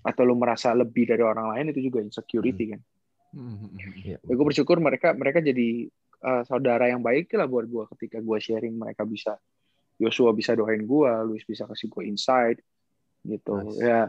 atau 0.00 0.22
lu 0.24 0.34
merasa 0.36 0.72
lebih 0.72 1.04
dari 1.04 1.20
orang 1.20 1.52
lain 1.52 1.76
itu 1.76 1.92
juga 1.92 2.00
insecurity 2.00 2.72
kan 2.72 2.80
Hmm, 2.80 2.88
Iya. 2.88 2.99
Ya, 4.02 4.18
gue 4.18 4.44
bersyukur 4.46 4.82
mereka 4.82 5.14
mereka 5.14 5.38
jadi 5.38 5.86
uh, 6.22 6.42
saudara 6.44 6.90
yang 6.90 7.00
baik 7.02 7.30
lah 7.34 7.46
buat 7.46 7.66
gue 7.66 7.84
ketika 7.96 8.18
gue 8.18 8.38
sharing 8.42 8.74
mereka 8.74 9.06
bisa 9.06 9.38
Joshua 10.00 10.32
bisa 10.32 10.56
doain 10.56 10.82
gue 10.82 11.10
Luis 11.28 11.44
bisa 11.44 11.68
kasih 11.68 11.92
gue 11.92 12.02
insight 12.08 12.58
gitu 13.22 13.54
Nice. 13.68 13.78
ya 13.78 14.00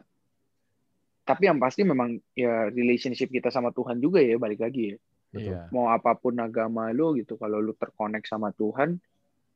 tapi 1.21 1.45
yang 1.47 1.61
pasti 1.61 1.85
memang 1.85 2.17
ya 2.33 2.71
relationship 2.73 3.29
kita 3.29 3.53
sama 3.53 3.69
Tuhan 3.69 4.01
juga 4.01 4.23
ya 4.23 4.39
balik 4.41 4.63
lagi 4.63 4.95
ya 4.95 4.97
Betul. 5.31 5.47
Iya. 5.47 5.59
mau 5.71 5.87
apa 5.87 6.11
pun 6.19 6.35
agama 6.43 6.91
lu 6.91 7.15
gitu 7.15 7.39
kalau 7.39 7.63
lu 7.63 7.71
terkonek 7.71 8.27
sama 8.27 8.51
Tuhan 8.51 8.99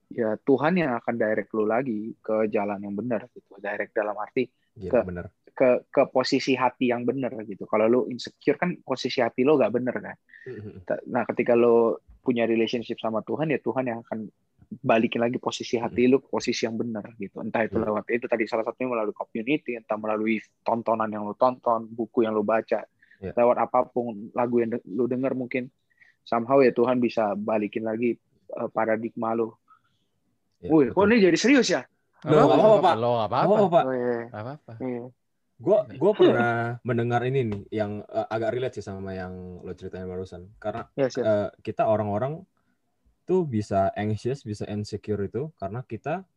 ya 0.07 0.39
Tuhan 0.39 0.79
yang 0.79 0.95
akan 1.01 1.15
direct 1.19 1.51
lu 1.51 1.67
lagi 1.67 2.15
ke 2.23 2.47
jalan 2.47 2.79
yang 2.79 2.95
benar 2.95 3.27
gitu 3.35 3.59
direct 3.59 3.91
dalam 3.91 4.15
arti 4.15 4.47
Gila, 4.75 4.91
Ke- 4.91 5.03
bener. 5.07 5.25
Ke 5.55 5.87
ke 5.87 6.03
posisi 6.11 6.51
hati 6.53 6.91
yang 6.91 7.07
benar 7.07 7.31
gitu 7.47 7.63
kalau 7.63 7.87
lu 7.87 7.99
insecure 8.11 8.59
kan 8.59 8.75
posisi 8.83 9.23
hati 9.23 9.41
lo 9.41 9.55
gak 9.55 9.71
bener 9.71 9.95
kan 9.95 10.17
Ta- 10.83 11.01
Nah, 11.07 11.23
ketika 11.25 11.55
lo 11.55 11.97
punya 12.21 12.45
relationship 12.45 12.99
sama 12.99 13.21
Tuhan, 13.21 13.49
ya 13.49 13.57
Tuhan 13.57 13.85
yang 13.85 14.05
akan 14.05 14.29
balikin 14.81 15.21
lagi 15.21 15.37
posisi 15.37 15.77
hati 15.77 16.05
lo 16.05 16.21
ke 16.21 16.29
posisi 16.29 16.65
yang 16.65 16.77
benar 16.77 17.17
gitu. 17.17 17.41
Entah 17.41 17.65
itu 17.65 17.77
Hmm. 17.77 17.85
lewat 17.85 18.05
itu 18.09 18.25
tadi 18.29 18.45
salah 18.45 18.61
satunya 18.61 18.93
melalui 18.93 19.13
community, 19.13 19.73
entah 19.73 19.97
melalui 19.97 20.37
tontonan 20.61 21.09
yang 21.09 21.25
lo 21.25 21.33
tonton, 21.33 21.85
buku 21.87 22.25
yang 22.25 22.33
lo 22.33 22.41
baca, 22.41 22.85
Ya. 23.17 23.31
lewat 23.31 23.57
apa 23.57 23.89
pun 23.89 24.29
lagu 24.33 24.61
yang 24.61 24.77
de- 24.77 24.85
lo 24.85 25.05
denger 25.05 25.33
mungkin 25.33 25.69
somehow 26.21 26.61
ya 26.61 26.69
Tuhan 26.69 26.97
bisa 26.97 27.33
balikin 27.33 27.85
lagi 27.85 28.13
uh, 28.53 28.69
paradigma 28.69 29.33
lo. 29.33 29.57
Ya, 30.61 30.69
Wih, 30.69 30.89
betul. 30.91 30.97
kok 30.97 31.05
ini 31.09 31.15
jadi 31.25 31.37
serius 31.37 31.67
ya? 31.69 31.81
Loh, 32.25 32.45
nggak 32.45 32.57
apa-apa, 32.57 32.77
Pak. 32.81 32.95
Lo 32.97 33.09
nggak 33.17 33.29
apa-apa. 33.29 33.53
Oh, 33.53 33.69
Pak. 33.69 33.83
Oh, 33.85 33.93
iya. 33.93 34.17
Nggak 34.29 34.43
apa-apa. 34.45 34.73
Iya. 34.81 35.03
Gue 35.55 35.87
gue 35.87 36.11
pernah 36.11 36.75
mendengar 36.83 37.23
ini 37.23 37.47
nih 37.47 37.61
yang 37.71 38.03
eh, 38.03 38.27
agak 38.27 38.51
relate 38.55 38.75
sih 38.79 38.85
sama 38.85 39.15
yang 39.15 39.63
lo 39.63 39.71
ceritain 39.71 40.07
barusan. 40.07 40.51
Karena 40.59 40.83
Yes, 40.99 41.15
yes. 41.15 41.25
eh, 41.25 41.49
kita 41.63 41.87
orang-orang 41.87 42.43
tuh 43.25 43.47
bisa 43.47 43.89
anxious, 43.95 44.43
bisa 44.43 44.67
insecure 44.67 45.23
itu 45.25 45.49
karena 45.55 45.81
kita 45.87 46.27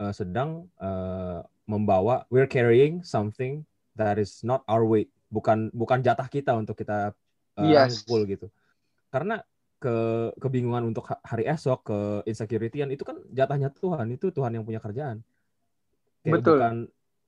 eh, 0.00 0.12
sedang 0.12 0.68
eh, 0.76 1.40
membawa 1.64 2.28
we're 2.28 2.50
carrying 2.50 3.00
something 3.00 3.64
that 3.96 4.20
is 4.20 4.44
not 4.44 4.60
our 4.68 4.84
weight, 4.84 5.08
bukan 5.32 5.72
bukan 5.72 6.04
jatah 6.04 6.28
kita 6.28 6.52
untuk 6.52 6.76
kita 6.76 7.16
eh, 7.56 7.64
Yes. 7.72 8.04
rangkul 8.04 8.28
gitu. 8.28 8.46
Karena 9.08 9.40
ke 9.82 10.30
kebingungan 10.38 10.94
untuk 10.94 11.10
ha- 11.10 11.18
hari 11.26 11.42
esok, 11.48 11.88
ke 11.88 11.98
insecurity-an 12.30 12.94
itu 12.94 13.02
kan 13.02 13.18
jatahnya 13.34 13.72
Tuhan, 13.74 14.14
itu 14.14 14.30
Tuhan 14.30 14.54
yang 14.54 14.62
punya 14.62 14.78
kerjaan. 14.78 15.26
Kayak 16.22 16.38
Betul. 16.38 16.54
bukan 16.54 16.74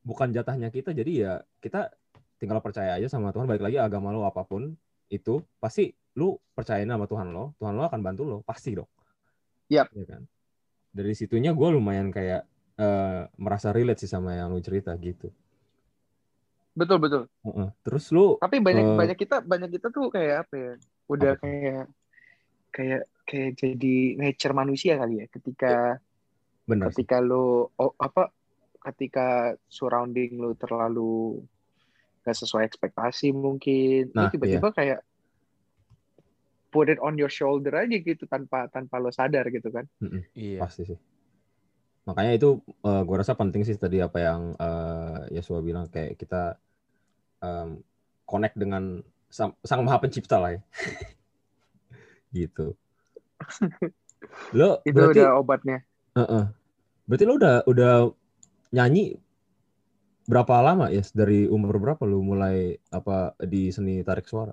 bukan 0.04 0.30
jatahnya 0.30 0.68
kita, 0.68 0.92
jadi 0.92 1.12
ya 1.12 1.32
kita 1.58 1.90
tinggal 2.36 2.60
percaya 2.60 3.00
aja 3.00 3.08
sama 3.08 3.32
Tuhan. 3.32 3.48
Balik 3.48 3.64
lagi 3.64 3.78
agama 3.80 4.12
lo 4.12 4.28
apa 4.28 4.44
pun 4.44 4.76
itu 5.08 5.40
pasti 5.58 5.90
lu 6.14 6.36
percayain 6.52 6.86
sama 6.86 7.08
Tuhan 7.08 7.32
lo, 7.32 7.56
Tuhan 7.58 7.74
lo 7.74 7.82
akan 7.88 8.00
bantu 8.04 8.22
lo, 8.28 8.38
pasti 8.44 8.76
dong. 8.76 8.88
Yap. 9.72 9.88
Ya 9.96 10.04
kan. 10.04 10.22
Dari 10.94 11.16
situnya 11.16 11.50
gue 11.56 11.68
lumayan 11.74 12.12
kayak 12.12 12.44
eh, 12.78 13.20
merasa 13.40 13.72
relate 13.74 14.04
sih 14.04 14.10
sama 14.10 14.36
yang 14.36 14.52
lu 14.54 14.60
cerita 14.62 14.94
gitu. 15.00 15.32
Betul, 16.74 16.98
betul. 16.98 17.22
Heeh. 17.46 17.68
Terus 17.86 18.10
lu 18.10 18.34
Tapi 18.38 18.58
banyak 18.58 18.84
Eh. 18.84 18.96
banyak 18.98 19.18
kita 19.18 19.36
banyak 19.42 19.70
kita 19.78 19.88
tuh 19.94 20.10
kayak 20.10 20.46
apa 20.46 20.54
ya? 20.54 20.72
Udah 21.06 21.32
Apa 21.38 21.42
kayak 21.46 21.84
kayak 22.74 23.02
kayak 23.24 23.50
jadi 23.54 23.96
nature 24.18 24.54
manusia 24.54 24.98
kali 24.98 25.22
ya 25.22 25.26
ketika 25.30 26.02
bener 26.66 26.90
sih. 26.90 27.06
ketika 27.06 27.22
lo 27.22 27.70
oh, 27.78 27.92
apa 27.96 28.34
ketika 28.84 29.56
surrounding 29.66 30.36
lo 30.36 30.52
terlalu 30.54 31.40
gak 32.24 32.36
sesuai 32.36 32.64
ekspektasi 32.68 33.32
mungkin 33.32 34.12
Nah, 34.12 34.28
tiba-tiba 34.28 34.72
kayak 34.72 35.00
put 36.68 36.90
it 36.90 36.98
on 36.98 37.14
your 37.14 37.30
shoulder 37.30 37.70
aja 37.70 37.96
gitu 38.00 38.26
tanpa 38.26 38.66
tanpa 38.68 38.98
lo 38.98 39.08
sadar 39.14 39.46
gitu 39.48 39.70
kan 39.70 39.86
Iya. 40.34 40.58
Pasti 40.64 40.82
sih. 40.88 40.98
Makanya 42.04 42.36
itu 42.36 42.60
eh, 42.84 43.02
gua 43.06 43.16
rasa 43.24 43.32
penting 43.32 43.64
sih 43.64 43.78
tadi 43.80 44.02
apa 44.02 44.18
yang 44.20 44.52
eh, 44.58 45.38
Yesua 45.38 45.64
bilang 45.64 45.88
kayak 45.88 46.20
kita 46.20 46.60
em, 47.40 47.80
connect 48.28 48.56
dengan 48.60 49.00
sang, 49.32 49.56
sang 49.64 49.80
maha 49.86 50.02
pencipta 50.04 50.36
lah 50.36 50.52
ya. 50.52 50.60
gitu. 52.44 52.76
Lo 54.52 54.82
itu 54.84 54.96
berarti 54.96 55.20
udah 55.22 55.30
obatnya 55.38 55.78
Heeh. 56.18 56.44
Berarti 57.08 57.24
lo 57.24 57.34
udah 57.36 57.56
udah 57.68 57.92
nyanyi 58.74 59.14
berapa 60.24 60.58
lama 60.58 60.90
ya? 60.90 61.06
Dari 61.06 61.46
umur 61.46 61.78
berapa 61.78 62.02
lo 62.02 62.18
mulai 62.18 62.74
apa 62.90 63.38
di 63.40 63.70
seni 63.70 64.02
tarik 64.02 64.26
suara? 64.26 64.50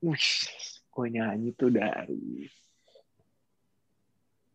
Wih, 0.00 0.30
gue 0.90 1.06
nyanyi 1.08 1.54
tuh 1.54 1.70
dari 1.70 2.42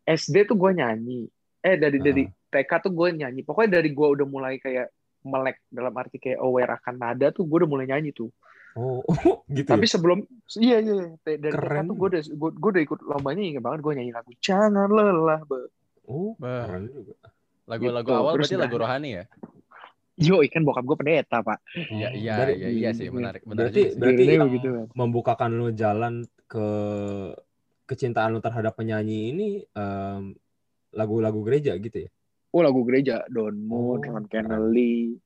SD 0.03 0.43
tuh 0.43 0.59
gue 0.59 0.71
nyanyi 0.73 1.27
eh 1.59 1.79
dari 1.79 1.95
Ah. 1.95 2.03
dari 2.03 2.23
TK 2.49 2.71
tuh 2.83 2.91
gue 2.91 3.09
nyanyi 3.15 3.41
pokoknya 3.41 3.79
dari 3.79 3.89
gue 3.89 4.07
udah 4.09 4.27
mulai 4.27 4.59
kayak 4.59 4.91
melek 5.23 5.63
dalam 5.67 5.95
arti 5.95 6.19
kayak 6.19 6.43
aware 6.43 6.75
akan 6.75 6.95
nada 6.99 7.31
tuh 7.31 7.47
gue 7.47 7.57
udah 7.63 7.69
mulai 7.69 7.87
nyanyi 7.87 8.11
tuh 8.11 8.27
Oh, 8.73 9.05
gitu. 9.53 9.69
Tapi 9.69 9.85
ya? 9.85 9.91
sebelum 9.93 10.25
iya 10.57 10.81
iya 10.81 10.93
iya. 11.05 11.13
dari 11.37 11.53
Keren. 11.53 11.85
TK 11.85 11.87
tuh 11.87 11.95
gue 11.95 12.07
udah 12.09 12.21
gue, 12.25 12.49
gue 12.57 12.69
udah 12.73 12.83
ikut 12.83 12.99
lombanya 13.05 13.41
ingat 13.45 13.61
banget 13.61 13.79
gue 13.79 13.93
nyanyi 13.93 14.11
lagu 14.11 14.29
jangan 14.41 14.89
lelah 14.89 15.41
Be. 15.45 15.59
Oh, 16.03 16.33
Bah. 16.35 16.65
keren 16.65 16.89
juga. 16.89 17.13
Lagu-lagu 17.63 18.04
Gitu, 18.04 18.19
awal 18.19 18.34
terus 18.36 18.49
berarti 18.52 18.58
lagu 18.60 18.78
rohani 18.80 19.10
ya? 19.17 19.23
Yo, 20.13 20.45
ikan 20.45 20.62
bokap 20.62 20.86
gue 20.86 20.97
pendeta, 20.99 21.41
Pak. 21.41 21.60
Iya, 21.73 22.08
iya, 22.13 22.36
iya, 22.54 22.69
iya 22.69 22.89
sih, 22.93 23.10
menarik, 23.10 23.41
menarik 23.49 23.73
berarti 23.73 23.82
juga 23.82 23.89
sih. 23.89 23.99
berarti 23.99 24.23
begitu, 24.45 24.67
kan. 24.69 24.88
membukakan 24.93 25.49
lu 25.58 25.67
jalan 25.73 26.13
ke 26.45 26.65
kecintaan 27.89 28.30
lu 28.38 28.39
terhadap 28.39 28.78
penyanyi 28.78 29.34
ini 29.34 29.47
em, 29.73 30.38
lagu-lagu 30.93 31.41
gereja 31.41 31.73
gitu 31.82 32.08
ya? 32.08 32.10
Oh, 32.54 32.62
lagu 32.62 32.86
gereja. 32.86 33.26
Don 33.26 33.58
Moon, 33.58 34.06
Oh, 34.06 34.13
Ron 34.13 34.26
Kennedy, 34.30 35.17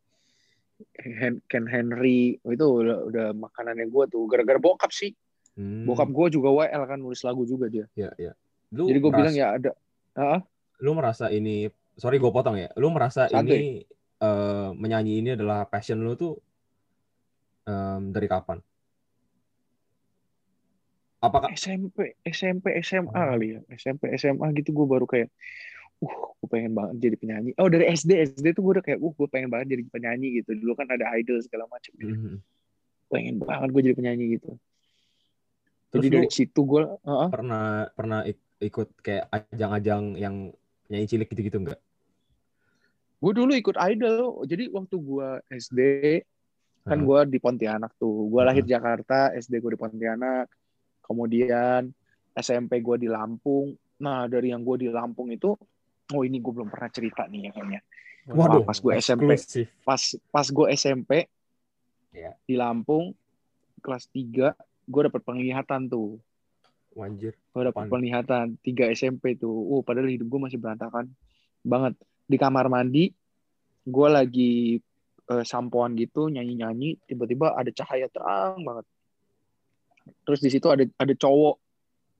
Hen- 1.04 1.43
Ken 1.52 1.67
Henry. 1.67 2.39
Oh, 2.47 2.56
itu 2.56 2.63
udah, 2.63 2.97
udah 3.12 3.28
makanannya 3.36 3.91
gue 3.91 4.04
tuh. 4.08 4.23
Gara-gara 4.32 4.56
bokap 4.56 4.95
sih. 4.95 5.12
Hmm, 5.60 5.84
Bokap 5.84 6.08
gue 6.13 6.28
juga 6.32 6.54
WL 6.54 6.84
kan 6.88 6.97
nulis 7.02 7.21
lagu 7.28 7.43
juga 7.43 7.67
dia. 7.67 7.89
ya 7.97 8.13
ya. 8.15 8.32
Lu 8.71 8.88
Jadi 8.88 8.97
gue 9.04 9.12
bilang 9.12 9.36
ya 9.36 9.47
ada. 9.60 9.71
Ah, 10.15 10.39
lu 10.80 10.95
merasa 10.95 11.28
ini 11.34 11.67
sorry 11.97 12.17
gue 12.17 12.29
potong 12.29 12.55
ya. 12.55 12.69
Lu 12.77 12.93
merasa 12.93 13.25
Santuy. 13.27 13.57
ini 13.57 13.60
eh, 14.17 14.69
menyanyi 14.73 15.13
ini 15.21 15.29
adalah 15.33 15.65
passion 15.65 16.01
lu 16.01 16.13
tuh 16.13 16.38
em, 17.65 18.10
dari 18.10 18.25
kapan? 18.25 18.57
Apakah 21.17 21.49
SMP, 21.51 22.13
SMP, 22.23 22.77
SMA 22.86 23.10
Oh. 23.10 23.25
kali 23.33 23.57
ya. 23.57 23.60
SMP, 23.73 24.13
SMA 24.15 24.53
gitu 24.53 24.69
gue 24.69 24.86
baru 24.86 25.10
kayak, 25.10 25.33
uh, 26.05 26.15
gue 26.38 26.47
pengen 26.47 26.77
banget 26.77 27.10
jadi 27.10 27.15
penyanyi. 27.17 27.51
Oh 27.57 27.65
dari 27.67 27.89
SD, 27.89 28.38
SD 28.38 28.53
tuh 28.53 28.62
gue 28.62 28.71
udah 28.77 28.86
kayak, 28.86 29.01
uh, 29.01 29.13
gue 29.17 29.27
pengen 29.27 29.49
banget 29.49 29.73
jadi 29.73 29.83
penyanyi 29.89 30.41
gitu. 30.41 30.53
Dulu 30.53 30.77
kan 30.77 30.86
ada 30.93 31.10
idol 31.17 31.41
segala 31.41 31.65
macam. 31.65 31.89
Mhm. 31.97 32.38
Pengen 33.10 33.36
banget 33.41 33.69
gue 33.73 33.81
jadi 33.89 33.95
penyanyi 33.97 34.25
gitu. 34.38 34.49
Terus 35.89 36.03
jadi 36.05 36.10
lu 36.13 36.17
dari 36.21 36.29
situ 36.29 36.60
gue, 36.62 36.83
uh, 36.86 37.29
pernah 37.33 37.89
pernah 37.97 38.21
ik- 38.21 38.45
ikut 38.62 38.89
kayak 39.01 39.25
ajang-ajang 39.33 40.13
yang 40.21 40.36
nyanyi 40.88 41.05
cilik 41.10 41.27
gitu-gitu 41.33 41.57
enggak? 41.65 41.81
Gue 43.17 43.32
dulu 43.34 43.51
ikut 43.53 43.75
idol. 43.77 44.45
Jadi 44.45 44.69
waktu 44.69 44.95
gue 44.95 45.30
SD, 45.49 45.80
kan 46.86 46.99
gue 47.01 47.19
di 47.27 47.38
Pontianak 47.41 47.97
tuh. 47.97 48.30
Gue 48.30 48.41
lahir 48.45 48.63
Jakarta, 48.63 49.34
SD 49.34 49.60
gue 49.60 49.73
di 49.73 49.80
Pontianak. 49.80 50.47
Kemudian 51.01 51.89
SMP 52.34 52.80
gue 52.84 52.97
di 53.01 53.10
Lampung. 53.10 53.73
Nah 54.03 54.30
dari 54.30 54.53
yang 54.53 54.62
gue 54.62 54.86
di 54.86 54.88
Lampung 54.93 55.34
itu, 55.34 55.56
oh 56.13 56.21
ini 56.21 56.38
gue 56.38 56.53
belum 56.53 56.69
pernah 56.69 56.89
cerita 56.93 57.25
nih 57.25 57.49
ya 57.49 57.51
kayaknya. 57.58 57.82
Waduh, 58.27 58.62
pas 58.67 58.75
gue 58.75 58.91
SMP. 58.99 59.39
pas 59.88 60.01
pas 60.30 60.47
gue 60.51 60.67
SMP 60.75 61.12
Iya. 62.17 62.34
di 62.49 62.56
Lampung 62.58 63.13
kelas 63.80 64.10
3 64.10 64.56
gue 64.88 65.01
dapet 65.06 65.21
penglihatan 65.21 65.86
tuh 65.86 66.17
Wanjir. 66.97 67.38
gue 67.38 67.62
dapet 67.62 67.84
penglihatan 67.86 68.58
3 68.65 68.95
SMP 68.97 69.38
tuh 69.38 69.53
uh 69.53 69.82
padahal 69.86 70.10
hidup 70.10 70.25
gue 70.25 70.39
masih 70.49 70.58
berantakan 70.58 71.13
banget 71.62 71.93
di 72.27 72.35
kamar 72.35 72.67
mandi 72.67 73.07
gue 73.87 74.07
lagi 74.11 74.53
eh, 75.31 75.43
sampoan 75.47 75.95
gitu 75.95 76.27
nyanyi 76.27 76.59
nyanyi 76.59 76.89
tiba-tiba 77.07 77.55
ada 77.55 77.71
cahaya 77.71 78.11
terang 78.11 78.61
banget. 78.61 78.85
Terus 80.27 80.39
di 80.43 80.49
situ 80.51 80.67
ada 80.67 80.83
ada 80.99 81.13
cowok 81.15 81.55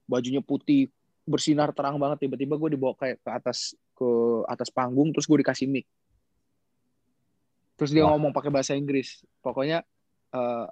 bajunya 0.08 0.39
putih 0.39 0.88
bersinar 1.28 1.76
terang 1.76 2.00
banget 2.00 2.24
tiba-tiba 2.24 2.56
gue 2.56 2.80
dibawa 2.80 2.96
kayak 2.96 3.20
ke 3.20 3.30
atas 3.30 3.76
ke 4.00 4.08
atas 4.48 4.72
panggung 4.72 5.12
terus 5.12 5.28
gue 5.28 5.43
dikasih 5.43 5.67
mic. 5.67 5.84
Terus 7.76 7.91
dia 7.91 8.08
Wah. 8.08 8.15
ngomong 8.15 8.32
pakai 8.32 8.50
bahasa 8.50 8.74
Inggris. 8.74 9.28
Pokoknya 9.43 9.84
eh, 10.32 10.67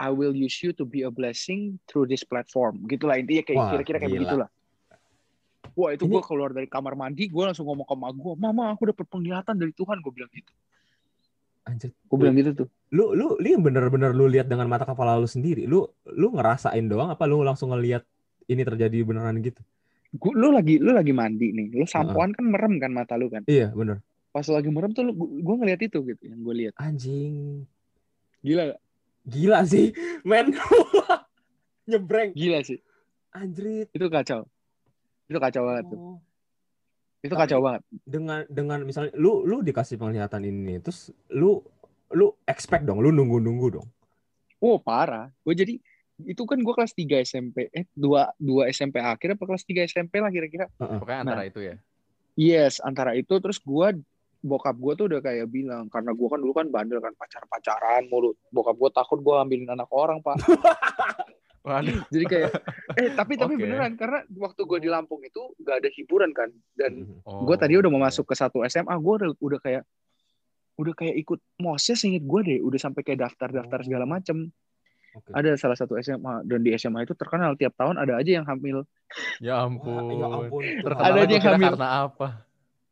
I 0.00 0.08
will 0.12 0.36
use 0.36 0.60
you 0.64 0.76
to 0.76 0.84
be 0.84 1.04
a 1.04 1.12
blessing 1.12 1.80
through 1.88 2.08
this 2.08 2.24
platform. 2.24 2.84
Gitulah 2.84 3.16
intinya 3.16 3.44
kayak 3.44 3.64
kira-kira 3.72 3.96
kayak 4.00 4.12
gila. 4.12 4.20
begitulah 4.20 4.50
wah 5.74 5.90
itu 5.92 6.04
gue 6.04 6.22
keluar 6.22 6.50
dari 6.50 6.66
kamar 6.66 6.94
mandi 6.94 7.26
gue 7.26 7.42
langsung 7.42 7.66
ngomong 7.66 7.86
ke 7.86 7.94
emak 7.94 8.12
gue 8.14 8.32
mama 8.36 8.72
aku 8.72 8.90
dapet 8.90 9.06
penglihatan 9.06 9.54
dari 9.54 9.72
Tuhan 9.72 9.98
gue 10.00 10.12
bilang 10.12 10.30
gitu 10.32 10.52
Anjir. 11.68 11.90
gue 11.92 12.16
bilang 12.16 12.34
gitu 12.34 12.50
tuh 12.64 12.68
Lu 12.90 13.14
lu 13.14 13.38
lu 13.38 13.46
yang 13.46 13.62
bener-bener 13.62 14.10
lu 14.10 14.26
lihat 14.26 14.50
dengan 14.50 14.66
mata 14.66 14.82
kepala 14.82 15.14
lu 15.14 15.30
sendiri. 15.30 15.62
Lu 15.62 15.86
lu 16.10 16.34
ngerasain 16.34 16.82
doang 16.90 17.14
apa 17.14 17.22
lu 17.22 17.46
langsung 17.46 17.70
ngelihat 17.70 18.02
ini 18.50 18.66
terjadi 18.66 19.06
beneran 19.06 19.38
gitu? 19.38 19.62
Gua, 20.18 20.34
lu 20.34 20.50
lagi 20.50 20.82
lu 20.82 20.90
lagi 20.90 21.14
mandi 21.14 21.54
nih 21.54 21.70
lu 21.70 21.86
sampoan 21.86 22.34
kan 22.34 22.42
merem 22.50 22.82
kan 22.82 22.90
mata 22.90 23.14
lu 23.14 23.30
kan 23.30 23.46
Iya, 23.46 23.70
bener. 23.70 24.02
pas 24.34 24.42
lu 24.42 24.58
lagi 24.58 24.66
merem 24.74 24.90
tuh 24.90 25.06
lu, 25.06 25.14
gue 25.14 25.54
ngeliat 25.54 25.78
itu 25.86 26.02
gitu 26.02 26.22
yang 26.26 26.42
gue 26.42 26.54
lihat 26.66 26.74
Anjing. 26.82 27.62
gila 28.42 28.74
gak? 28.74 28.80
Gila 29.30 29.58
sih, 29.70 29.86
men. 30.26 30.50
Nyebreng. 31.90 32.34
gila 32.34 32.58
sih 32.66 32.82
Anjrit. 33.30 33.86
itu 33.94 34.06
kacau 34.10 34.50
itu 35.30 35.38
kacau 35.38 35.62
banget 35.62 35.84
tuh. 35.86 36.00
Oh. 36.02 36.16
itu 37.20 37.30
Tapi- 37.30 37.42
kacau 37.46 37.58
banget. 37.62 37.82
Dengan 38.02 38.40
dengan 38.50 38.78
misalnya 38.82 39.12
lu 39.14 39.46
lu 39.46 39.62
dikasih 39.62 39.94
penglihatan 39.94 40.42
ini 40.42 40.82
terus 40.82 41.14
lu 41.30 41.62
lu 42.10 42.34
expect 42.42 42.82
dong, 42.82 42.98
lu 42.98 43.14
nunggu-nunggu 43.14 43.78
dong. 43.78 43.86
oh 44.58 44.76
parah. 44.76 45.30
Gue 45.40 45.54
jadi 45.54 45.78
itu 46.20 46.42
kan 46.44 46.60
gue 46.60 46.74
kelas 46.76 46.92
3 46.92 47.24
SMP 47.24 47.72
eh 47.72 47.88
dua 47.96 48.28
dua 48.36 48.68
SMP 48.68 49.00
akhir 49.00 49.40
apa 49.40 49.44
kelas 49.48 49.64
3 49.64 49.86
SMP 49.88 50.20
lah 50.20 50.28
kira-kira. 50.28 50.66
Pokoknya 50.76 51.22
antara 51.24 51.46
itu 51.46 51.62
ya. 51.62 51.78
yes 52.36 52.76
antara 52.80 53.12
itu 53.16 53.36
terus 53.40 53.56
gue 53.56 53.88
bokap 54.40 54.76
gue 54.76 54.92
tuh 54.96 55.06
udah 55.12 55.20
kayak 55.20 55.48
bilang 55.48 55.88
karena 55.92 56.12
gue 56.12 56.28
kan 56.28 56.40
dulu 56.40 56.52
kan 56.56 56.66
bandel 56.68 57.00
kan 57.00 57.12
pacar 57.16 57.44
pacaran 57.46 58.04
mulu. 58.10 58.32
Bokap 58.50 58.76
gue 58.76 58.90
takut 58.92 59.18
gue 59.20 59.34
ambilin 59.36 59.70
anak 59.70 59.88
orang 59.92 60.20
pak 60.20 60.36
Waduh. 61.60 62.00
jadi 62.14 62.24
kayak 62.24 62.50
eh 62.96 63.08
tapi 63.12 63.36
tapi 63.36 63.54
Oke. 63.56 63.62
beneran 63.68 63.92
karena 64.00 64.24
waktu 64.32 64.60
gue 64.64 64.78
di 64.80 64.88
Lampung 64.88 65.20
itu 65.20 65.52
gak 65.60 65.84
ada 65.84 65.88
hiburan 65.92 66.32
kan 66.32 66.48
dan. 66.72 67.04
Oh, 67.28 67.44
gue 67.44 67.56
tadi 67.60 67.76
udah 67.76 67.90
mau 67.92 68.00
oke. 68.00 68.08
masuk 68.08 68.24
ke 68.24 68.34
satu 68.36 68.64
SMA 68.64 68.94
gue 68.96 69.14
udah 69.20 69.30
udah 69.36 69.58
kayak 69.60 69.82
udah 70.80 70.94
kayak 70.96 71.16
ikut 71.20 71.40
moses 71.60 72.00
inget 72.08 72.24
gue 72.24 72.40
deh 72.40 72.58
udah 72.64 72.80
sampai 72.80 73.04
kayak 73.04 73.28
daftar 73.28 73.52
daftar 73.52 73.84
segala 73.84 74.08
macem 74.08 74.48
Oke. 75.12 75.28
ada 75.36 75.52
salah 75.60 75.76
satu 75.76 76.00
SMA 76.00 76.48
dan 76.48 76.64
di 76.64 76.72
SMA 76.80 77.04
itu 77.04 77.12
terkenal 77.12 77.52
tiap 77.60 77.76
tahun 77.76 78.00
ada 78.00 78.16
aja 78.16 78.40
yang 78.40 78.46
hamil 78.48 78.88
Ya 79.42 79.58
Wah, 79.58 79.66
ampun. 79.66 80.14
ya 80.16 80.26
ampun. 80.30 80.62
Terkenal 80.86 81.10
Ada 81.10 81.20
dia 81.26 81.38
kira 81.42 81.56
hamil. 81.58 81.70
karena 81.74 81.88
apa? 82.06 82.26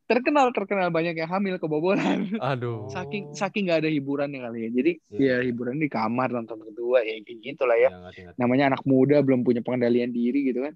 Terkenal 0.09 0.49
terkenal 0.51 0.89
banyak 0.89 1.15
yang 1.15 1.29
hamil 1.29 1.61
kebobolan 1.61 2.33
Aduh. 2.41 2.89
saking 2.89 3.31
saking 3.31 3.69
nggak 3.69 3.85
ada 3.85 3.91
hiburannya 3.91 4.41
kali 4.41 4.59
ya 4.65 4.71
jadi. 4.73 4.93
Iya. 5.13 5.21
ya 5.21 5.37
hiburan 5.45 5.77
di 5.77 5.87
kamar 5.87 6.33
nonton 6.33 6.65
kedua 6.65 7.05
ya 7.05 7.21
kayak 7.21 7.39
gitu 7.39 7.63
lah 7.63 7.77
ya 7.77 7.87
Iya, 7.87 7.99
ngerti, 8.01 8.21
ngerti. 8.25 8.39
namanya 8.41 8.65
anak 8.73 8.83
muda 8.83 9.21
belum 9.21 9.41
punya 9.43 9.61
pengendalian 9.61 10.09
diri 10.09 10.49
gitu 10.49 10.65
kan 10.65 10.73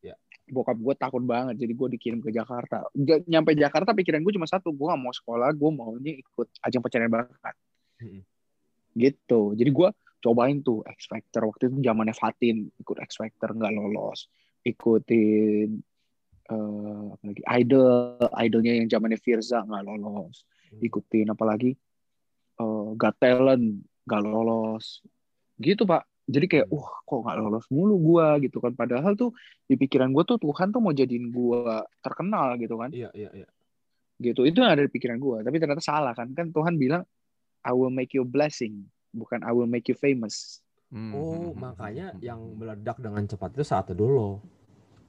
Iya. 0.00 0.14
bokap 0.46 0.78
gue 0.78 0.94
takut 0.94 1.20
banget 1.20 1.58
jadi 1.58 1.72
gue 1.74 1.88
dikirim 1.92 2.22
ke 2.22 2.30
Jakarta 2.30 2.86
Ja- 2.94 3.26
nyampe 3.26 3.52
Jakarta 3.52 3.90
pikiran 3.90 4.22
gue 4.22 4.32
cuma 4.32 4.46
satu 4.46 4.70
gue 4.70 4.86
gak 4.86 4.96
mau 4.96 5.10
sekolah 5.10 5.50
gue 5.50 5.70
maunya 5.72 6.14
ikut 6.14 6.46
ajang 6.62 6.78
pencarian 6.80 7.10
bakat 7.10 7.54
gitu 8.94 9.52
jadi 9.52 9.68
gue 9.68 9.88
cobain 10.16 10.58
tuh 10.58 10.80
X 10.86 11.06
Factor 11.06 11.44
waktu 11.44 11.68
itu 11.68 11.82
zamannya 11.82 12.14
Fatin 12.14 12.70
ikut 12.72 12.96
X 12.98 13.18
Factor 13.18 13.52
nggak 13.52 13.72
lolos 13.72 14.26
ikutin 14.62 15.82
eh 16.46 17.02
apa 17.10 17.24
lagi 17.26 17.42
idol 17.58 18.16
idolnya 18.38 18.72
yang 18.78 18.86
zamannya 18.86 19.18
Firza 19.18 19.62
nggak 19.66 19.82
lolos. 19.86 20.46
Hmm. 20.66 20.82
ikutin 20.82 21.30
apalagi 21.30 21.70
eh 22.58 22.86
Got 22.94 23.16
Talent 23.18 23.82
nggak 24.06 24.22
lolos. 24.22 25.02
Gitu 25.58 25.82
pak. 25.82 26.06
Jadi 26.26 26.46
kayak 26.50 26.66
Hmm. 26.70 26.78
wah 26.78 26.90
kok 27.06 27.18
nggak 27.22 27.36
lolos 27.38 27.66
mulu 27.70 27.94
gua 27.98 28.38
gitu 28.42 28.58
kan. 28.58 28.74
Padahal 28.74 29.14
tuh 29.14 29.34
di 29.66 29.74
pikiran 29.78 30.10
gua 30.10 30.22
tuh 30.26 30.38
Tuhan 30.38 30.70
tuh 30.74 30.82
mau 30.82 30.94
jadiin 30.94 31.30
gua 31.30 31.82
terkenal 32.02 32.58
gitu 32.58 32.74
kan. 32.78 32.90
Iya, 32.90 33.10
iya, 33.14 33.30
iya. 33.34 33.48
gitu. 34.16 34.48
Itu 34.48 34.64
yang 34.64 34.74
ada 34.74 34.82
di 34.86 34.90
pikiran 34.90 35.18
gua. 35.20 35.44
Tapi 35.44 35.58
ternyata 35.60 35.82
salah 35.82 36.14
kan. 36.16 36.30
Kan 36.34 36.50
Tuhan 36.50 36.78
bilang 36.80 37.02
I 37.66 37.74
will 37.74 37.90
make 37.90 38.14
you 38.14 38.22
a 38.22 38.28
blessing 38.28 38.86
bukan 39.10 39.42
I 39.42 39.50
will 39.50 39.66
make 39.66 39.88
you 39.88 39.96
famous. 39.96 40.60
Hmm, 40.86 41.10
Oh, 41.16 41.50
makanya 41.56 42.14
yang 42.22 42.38
meledak 42.54 43.02
dengan 43.02 43.26
cepat 43.26 43.58
itu 43.58 43.64
saat 43.66 43.90
itu 43.90 43.98
dulu. 43.98 44.38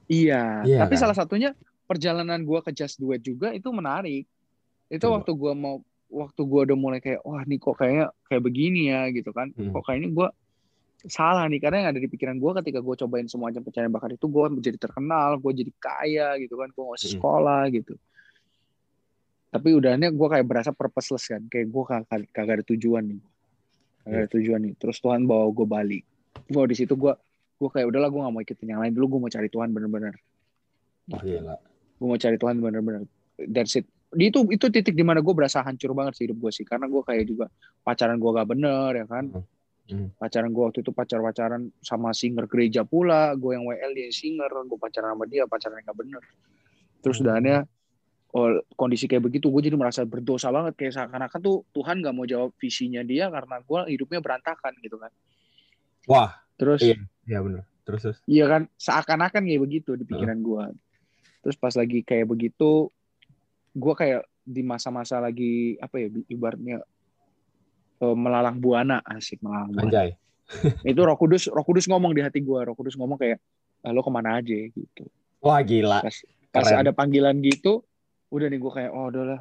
Iya 0.08 0.64
Iya, 0.64 0.78
tapi 0.80 0.94
kan? 0.94 1.00
salah 1.00 1.14
satunya 1.14 1.52
perjalanan 1.84 2.42
gua 2.42 2.60
ke 2.60 2.72
Just 2.72 2.96
Do 2.96 3.12
It 3.12 3.20
juga 3.20 3.52
itu 3.52 3.68
menarik 3.68 4.24
itu 4.88 5.04
waktu 5.06 5.30
gua 5.32 5.52
mau 5.52 5.80
waktu 6.08 6.40
gua 6.42 6.64
udah 6.64 6.74
mulai 6.74 6.98
kayak 6.98 7.20
wah 7.22 7.40
nih 7.40 7.56
kok 7.56 7.76
kayaknya 7.76 8.06
kayak 8.24 8.42
begini 8.42 8.88
ya 8.88 9.08
gitu 9.08 9.30
kan 9.30 9.52
Hmm. 9.52 9.70
kok 9.70 9.84
kayaknya 9.84 10.08
gua 10.10 10.28
salah 11.04 11.46
nih 11.46 11.60
karena 11.60 11.84
yang 11.84 11.88
ada 11.92 12.00
di 12.00 12.08
pikiran 12.08 12.36
gua 12.36 12.56
ketika 12.58 12.80
gua 12.80 12.96
cobain 12.96 13.24
semua 13.24 13.48
ajang 13.48 13.62
pencarian 13.62 13.88
bakat 13.88 14.16
itu 14.16 14.26
gua 14.26 14.48
menjadi 14.48 14.76
terkenal 14.76 15.36
gua 15.36 15.52
jadi 15.52 15.70
kaya 15.76 16.28
gitu 16.40 16.56
kan 16.56 16.72
gua 16.72 16.82
nggak 16.88 16.98
usah 16.98 17.06
Hmm. 17.06 17.16
sekolah 17.16 17.60
gitu 17.70 17.94
tapi 19.48 19.68
udahnya 19.72 20.12
gua 20.12 20.28
kayak 20.30 20.44
berasa 20.44 20.70
purposeless 20.72 21.24
kan 21.24 21.40
kayak 21.46 21.68
gua 21.68 21.84
kagak, 21.86 22.28
kagak 22.32 22.54
ada 22.60 22.64
tujuan 22.66 23.04
nih 23.06 23.20
kagak 24.00 24.08
Iya. 24.08 24.18
ada 24.18 24.28
tujuan 24.32 24.60
nih 24.60 24.74
terus 24.76 24.96
Tuhan 24.98 25.24
bawa 25.24 25.48
gua 25.52 25.66
balik 25.70 26.04
gua 26.48 26.64
di 26.64 26.76
situ 26.76 26.92
gua 26.94 27.16
gua 27.58 27.68
kayak 27.74 27.86
udahlah 27.90 28.08
gua 28.08 28.20
nggak 28.26 28.34
mau 28.34 28.42
ikutin 28.42 28.68
yang 28.70 28.80
lain. 28.80 28.94
Dulu 28.94 29.06
gua 29.18 29.20
mau 29.26 29.30
cari 29.30 29.48
Tuhan 29.50 29.68
bener-bener. 29.74 30.14
Gila. 31.08 31.56
gue 31.98 32.06
mau 32.06 32.20
cari 32.20 32.36
Tuhan 32.38 32.56
bener-bener. 32.62 33.02
That's 33.48 33.74
it. 33.80 33.88
Di 34.08 34.30
itu 34.30 34.40
itu 34.48 34.66
titik 34.70 34.94
di 34.94 35.04
mana 35.04 35.18
gue 35.20 35.34
berasa 35.34 35.60
hancur 35.60 35.92
banget 35.92 36.14
sih 36.20 36.24
hidup 36.30 36.38
gue 36.38 36.52
sih. 36.54 36.62
Karena 36.62 36.86
gue 36.86 37.02
kayak 37.02 37.24
juga 37.26 37.50
pacaran 37.82 38.20
gue 38.20 38.30
gak 38.30 38.48
bener 38.48 38.90
ya 38.94 39.06
kan? 39.08 39.26
Hmm. 39.88 40.12
pacaran 40.20 40.52
gue 40.52 40.60
waktu 40.68 40.84
itu 40.84 40.92
pacar 40.92 41.24
pacaran 41.24 41.72
sama 41.80 42.12
singer 42.12 42.44
gereja 42.44 42.84
pula. 42.84 43.32
Gue 43.34 43.56
yang 43.56 43.64
WL 43.64 43.96
dia 43.96 44.12
singer. 44.12 44.52
Gue 44.68 44.76
pacaran 44.76 45.16
sama 45.16 45.24
dia 45.26 45.48
pacaran 45.48 45.80
gak 45.80 45.96
bener. 45.96 46.22
Terus 47.00 47.16
Hmm. 47.18 47.24
udahannya 47.24 47.58
oh, 48.36 48.60
kondisi 48.76 49.08
kayak 49.08 49.24
begitu 49.24 49.48
gue 49.48 49.62
jadi 49.64 49.74
merasa 49.80 50.04
berdosa 50.04 50.52
banget. 50.52 50.76
Kayak 50.76 50.92
seakan-akan 51.02 51.40
tuh 51.40 51.64
Tuhan 51.72 52.04
nggak 52.04 52.14
mau 52.14 52.28
jawab 52.28 52.52
visinya 52.60 53.00
dia 53.00 53.32
karena 53.32 53.64
gue 53.64 53.80
hidupnya 53.96 54.20
berantakan 54.20 54.76
gitu 54.84 55.00
kan. 55.00 55.10
Wah, 56.06 56.30
terus 56.60 56.84
Iya. 56.84 57.00
Ya 57.28 57.44
benar. 57.44 57.64
Terus 57.84 58.00
terus. 58.04 58.18
Iya 58.24 58.44
kan, 58.48 58.62
seakan-akan 58.76 59.42
kayak 59.44 59.62
begitu 59.64 59.96
di 59.96 60.04
pikiran 60.08 60.40
gue. 60.40 60.64
Terus 61.44 61.56
pas 61.56 61.72
lagi 61.76 62.00
kayak 62.04 62.26
begitu, 62.28 62.88
gue 63.72 63.94
kayak 63.96 64.24
di 64.44 64.64
masa-masa 64.64 65.20
lagi 65.20 65.76
apa 65.80 66.00
ya, 66.00 66.08
ibaratnya 66.28 66.80
eh, 68.00 68.16
melalang 68.16 68.56
buana 68.60 69.04
asik 69.04 69.40
melalang 69.44 69.72
buana. 69.72 69.88
Anjay. 69.88 70.10
Itu 70.88 71.00
Roh 71.04 71.16
Kudus, 71.16 71.48
Roh 71.52 71.64
Kudus 71.64 71.84
ngomong 71.88 72.16
di 72.16 72.24
hati 72.24 72.40
gue, 72.40 72.60
Roh 72.64 72.72
Kudus 72.72 72.96
ngomong 72.96 73.20
kayak 73.20 73.36
"Ah, 73.84 73.92
lo 73.92 74.00
ke 74.00 74.10
mana 74.10 74.40
aja 74.40 74.56
gitu. 74.56 75.04
Wah, 75.44 75.60
gila. 75.60 76.02
Pas 76.02 76.16
pas 76.48 76.64
Keren. 76.64 76.80
ada 76.80 76.90
panggilan 76.96 77.36
gitu, 77.44 77.84
udah 78.32 78.48
nih 78.48 78.58
gue 78.58 78.72
kayak 78.72 78.90
oh 78.90 79.12
udahlah, 79.12 79.40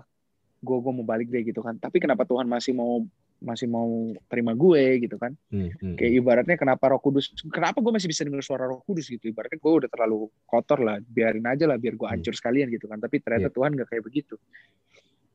gue 0.59 0.77
gue 0.77 0.93
mau 0.93 1.05
balik 1.07 1.31
deh 1.31 1.43
gitu 1.47 1.63
kan. 1.63 1.79
Tapi 1.79 1.97
kenapa 2.03 2.27
Tuhan 2.27 2.45
masih 2.45 2.75
mau 2.75 3.03
masih 3.37 3.69
mau 3.69 4.13
terima 4.25 4.57
gue 4.57 5.05
gitu 5.05 5.17
kan? 5.21 5.33
Hmm, 5.53 5.69
hmm, 5.69 5.95
kayak 5.95 6.13
ibaratnya 6.17 6.57
kenapa 6.57 6.89
Roh 6.89 7.01
Kudus 7.01 7.33
kenapa 7.53 7.77
gue 7.81 7.93
masih 7.93 8.09
bisa 8.09 8.25
dengar 8.25 8.41
suara 8.41 8.65
Roh 8.65 8.81
Kudus 8.81 9.09
gitu? 9.09 9.29
Ibaratnya 9.29 9.61
gue 9.61 9.73
udah 9.85 9.89
terlalu 9.89 10.29
kotor 10.49 10.81
lah 10.81 10.97
biarin 11.01 11.45
aja 11.45 11.69
lah 11.69 11.77
biar 11.77 11.93
gue 11.93 12.07
hancur 12.09 12.33
sekalian 12.33 12.73
gitu 12.73 12.89
kan. 12.89 12.97
Tapi 12.97 13.21
ternyata 13.21 13.53
Tuhan 13.53 13.77
gak 13.77 13.87
kayak 13.93 14.03
begitu. 14.03 14.35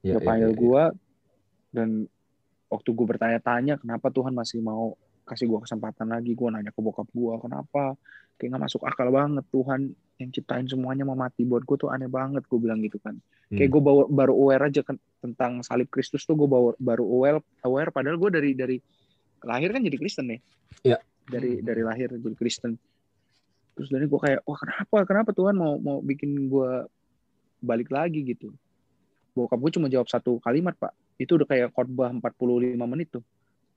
Iya, 0.03 0.19
dia 0.19 0.21
iya, 0.21 0.27
panggil 0.27 0.51
iya, 0.51 0.55
iya. 0.55 0.63
gue 0.63 0.83
dan 1.73 1.89
waktu 2.73 2.89
gue 2.91 3.07
bertanya-tanya 3.07 3.75
kenapa 3.79 4.11
Tuhan 4.11 4.35
masih 4.35 4.59
mau 4.65 4.99
kasih 5.33 5.49
gue 5.49 5.61
kesempatan 5.65 6.13
lagi 6.13 6.37
gue 6.37 6.49
nanya 6.53 6.71
ke 6.71 6.81
bokap 6.85 7.09
gue 7.09 7.35
kenapa? 7.41 7.97
Kayak 8.37 8.49
nggak 8.57 8.63
masuk 8.69 8.83
akal 8.85 9.09
banget 9.09 9.45
Tuhan 9.49 9.81
yang 10.21 10.31
ciptain 10.31 10.67
semuanya 10.69 11.03
mau 11.09 11.17
mati. 11.17 11.43
Buat 11.43 11.65
gue 11.65 11.77
tuh 11.81 11.89
aneh 11.89 12.07
banget 12.07 12.45
gue 12.45 12.59
bilang 12.61 12.79
gitu 12.85 13.01
kan. 13.01 13.17
Kayak 13.49 13.69
Hmm. 13.69 13.75
gue 13.75 13.83
baru, 13.83 14.03
baru 14.09 14.33
aware 14.37 14.63
aja 14.69 14.81
kan 14.85 14.97
tentang 15.21 15.65
salib 15.65 15.89
Kristus 15.89 16.23
tuh 16.29 16.37
gue 16.37 16.49
baru, 16.49 16.77
baru 16.77 17.05
aware 17.05 17.39
aware. 17.65 17.91
Padahal 17.91 18.21
gue 18.21 18.31
dari 18.31 18.51
dari 18.53 18.77
lahir 19.43 19.73
kan 19.73 19.83
jadi 19.83 19.97
Kristen 19.97 20.29
ya? 20.31 20.39
Iya. 20.83 20.99
dari 21.23 21.59
Hmm. 21.59 21.65
dari 21.65 21.83
lahir 21.87 22.09
jadi 22.19 22.37
Kristen. 22.37 22.73
Terus 23.73 23.89
dari 23.89 24.05
gue 24.11 24.21
kayak 24.21 24.45
wah 24.45 24.59
kenapa 24.59 24.97
kenapa 25.09 25.31
Tuhan 25.33 25.55
mau 25.57 25.79
mau 25.79 25.99
bikin 26.03 26.51
gue 26.51 26.71
balik 27.63 27.89
lagi? 27.89 28.21
Gitu. 28.27 28.51
Bokap 29.33 29.57
gue 29.63 29.73
cuma 29.81 29.89
jawab 29.89 30.11
satu 30.11 30.37
kalimat 30.43 30.77
pak 30.77 30.93
itu 31.17 31.39
udah 31.39 31.47
kayak 31.47 31.71
khotbah 31.71 32.11
45 32.11 32.75
menit 32.91 33.09
tuh 33.15 33.23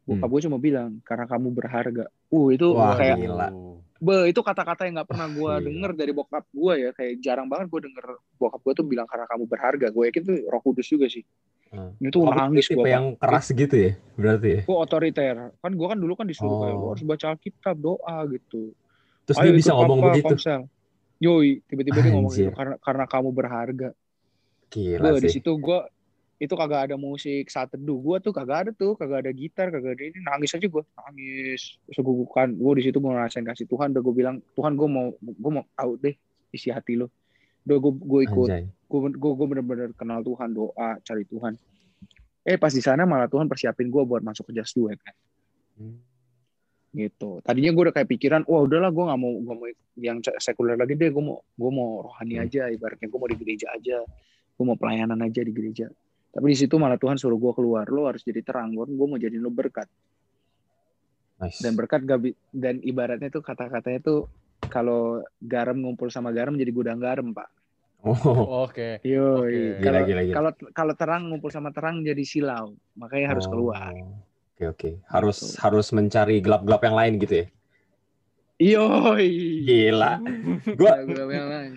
bokap 0.05 0.29
gue 0.29 0.41
cuma 0.45 0.57
bilang 0.57 1.01
karena 1.01 1.25
kamu 1.25 1.47
berharga 1.49 2.05
uh 2.29 2.47
itu 2.49 2.67
Hmm. 2.67 2.77
Wah, 2.77 2.93
kayak 2.93 3.17
gila. 3.19 3.49
Be, 3.95 4.27
itu 4.27 4.37
kata-kata 4.39 4.85
yang 4.85 4.99
nggak 4.99 5.09
pernah 5.09 5.25
gue 5.25 5.51
denger 5.65 5.91
dari 5.95 6.11
bokap 6.11 6.45
gue 6.47 6.73
ya 6.77 6.89
kayak 6.91 7.13
jarang 7.19 7.47
banget 7.47 7.67
gue 7.67 7.81
denger 7.83 8.05
bokap 8.35 8.61
gue 8.61 8.73
tuh 8.75 8.85
bilang 8.85 9.07
karena 9.07 9.25
kamu 9.25 9.43
berharga 9.45 9.87
gue 9.89 10.03
yakin 10.05 10.21
tuh 10.21 10.35
Roh 10.45 10.61
Kudus 10.61 10.85
juga 10.85 11.07
sih 11.07 11.25
Hmm. 11.65 11.91
itu 11.97 12.21
Oh, 12.21 12.29
nangis 12.29 12.69
gue 12.69 12.85
yang 12.85 13.17
keras 13.17 13.51
gitu 13.51 13.75
ya, 13.75 13.91
berarti 14.15 14.47
ya. 14.47 14.61
gue 14.63 14.77
otoriter 14.77 15.35
kan 15.57 15.71
gue 15.73 15.87
kan 15.89 15.97
dulu 15.97 16.13
kan 16.13 16.23
disuruh 16.23 16.61
kayak 16.61 16.71
Oh. 16.71 16.79
"Lu 16.79 16.87
harus 16.93 17.03
baca 17.03 17.25
Alkitab 17.33 17.75
doa 17.75 18.17
gitu 18.29 18.71
Terus 19.25 19.37
Ayo 19.41 19.49
dia 19.49 19.57
bisa 19.57 19.71
ngomong 19.73 19.99
papa, 19.99 20.07
begitu. 20.13 20.27
Komsel. 20.29 20.61
Yoi, 21.17 21.65
tiba-tiba 21.65 21.97
dia 21.97 22.11
ngomong 22.13 22.29
gitu 22.29 22.53
karena 22.53 22.75
karena 22.77 23.05
kamu 23.09 23.29
berharga. 23.33 23.89
Gila 24.69 25.09
di 25.17 25.25
sih. 25.25 25.41
situ 25.41 25.51
gue 25.51 25.79
itu 26.35 26.51
kagak 26.51 26.91
ada 26.91 26.95
musik 26.99 27.47
saat 27.47 27.71
teduh 27.71 27.95
gue 27.95 28.17
tuh 28.19 28.35
kagak 28.35 28.67
ada 28.67 28.71
tuh 28.75 28.99
kagak 28.99 29.23
ada 29.23 29.31
gitar 29.31 29.71
kagak 29.71 29.95
ada 29.95 30.03
ini. 30.03 30.19
Nangis 30.19 30.51
aja 30.51 30.67
gue 30.67 30.83
nangis. 30.83 31.79
Segugukan 31.95 32.51
gue 32.51 32.71
di 32.75 32.83
situ 32.83 32.99
gue 32.99 33.11
ngerasain 33.11 33.47
kasih 33.47 33.63
Tuhan. 33.71 33.95
Udah 33.95 34.03
gue 34.03 34.13
bilang 34.15 34.35
Tuhan 34.51 34.75
gue 34.75 34.87
mau 34.91 35.15
gue 35.15 35.51
mau 35.51 35.63
tahu 35.79 35.95
deh 36.03 36.15
isi 36.51 36.71
hati 36.71 36.99
lo 36.99 37.07
udah 37.65 37.77
gue 37.79 37.91
gue 37.97 38.21
ikut. 38.27 38.49
Gue 38.91 39.31
gue 39.31 39.47
bener-bener 39.47 39.89
kenal 39.95 40.19
Tuhan 40.27 40.51
doa 40.51 40.99
cari 40.99 41.23
Tuhan. 41.23 41.55
Eh 42.45 42.59
pas 42.59 42.69
di 42.69 42.83
sana 42.83 43.07
malah 43.07 43.31
Tuhan 43.31 43.47
persiapin 43.47 43.87
gue 43.87 44.03
buat 44.03 44.19
masuk 44.19 44.51
ke 44.51 44.59
jas 44.59 44.75
duet 44.75 44.99
kan. 44.99 45.15
Hmm. 45.79 45.99
gitu. 46.95 47.43
Tadinya 47.43 47.75
gue 47.75 47.83
udah 47.91 47.95
kayak 47.95 48.07
pikiran 48.07 48.41
wah 48.47 48.63
udahlah 48.63 48.87
gue 48.87 49.03
nggak 49.03 49.19
mau 49.19 49.31
gue 49.35 49.55
mau 49.55 49.67
yang 49.99 50.19
sekuler 50.39 50.75
lagi 50.75 50.99
deh. 50.99 51.11
Gue 51.11 51.23
mau 51.23 51.39
gue 51.43 51.71
mau 51.71 52.07
rohani 52.11 52.39
Hmm. 52.39 52.43
aja 52.47 52.67
ibaratnya 52.67 53.07
gue 53.07 53.19
mau 53.19 53.27
di 53.31 53.39
gereja 53.39 53.71
aja. 53.71 54.03
Gue 54.55 54.63
mau 54.67 54.75
pelayanan 54.79 55.19
aja 55.23 55.39
di 55.43 55.51
gereja 55.55 55.87
tapi 56.35 56.51
di 56.51 56.57
situ 56.59 56.75
malah 56.75 56.99
Tuhan 56.99 57.15
suruh 57.15 57.39
gue 57.39 57.53
keluar 57.55 57.87
lo 57.87 58.11
harus 58.11 58.19
jadi 58.19 58.43
terang 58.43 58.75
gue 58.75 58.83
mau 58.91 59.15
jadi 59.15 59.39
lo 59.39 59.47
berkat 59.47 59.87
Nice. 61.39 61.59
dan 61.63 61.75
berkat 61.75 62.03
gak 62.03 62.19
dan 62.51 62.83
ibaratnya 62.83 63.31
tuh 63.31 63.39
kata-katanya 63.39 63.99
tuh 64.03 64.27
kalau 64.67 65.23
garam 65.39 65.79
ngumpul 65.79 66.11
sama 66.11 66.35
garam 66.35 66.55
jadi 66.55 66.71
gudang 66.75 66.99
garam 66.99 67.31
pak 67.31 67.47
Oh, 68.05 68.69
Oke. 68.69 69.01
yo 69.01 69.41
Oke. 69.41 69.81
kalau 69.81 70.05
Gila, 70.05 70.05
gila, 70.05 70.21
gila. 70.29 70.35
kalau 70.37 70.51
kalau 70.77 70.93
terang 70.93 71.25
ngumpul 71.25 71.49
sama 71.49 71.73
terang 71.73 72.05
jadi 72.05 72.21
silau 72.21 72.77
makanya 72.93 73.33
harus 73.33 73.47
Oh, 73.47 73.55
keluar 73.55 73.89
Oke 74.55 74.63
oke. 74.71 74.89
Harus 75.11 75.41
Gitu. 75.41 75.59
harus 75.59 75.87
mencari 75.91 76.39
gelap-gelap 76.39 76.79
yang 76.87 76.95
lain 76.95 77.13
gitu 77.19 77.33
ya. 77.43 77.45
Yoi. 78.55 79.27
Gila. 79.67 80.11
Gua 80.79 80.93
Gua 81.03 81.27
yang 81.27 81.49
lain. 81.51 81.73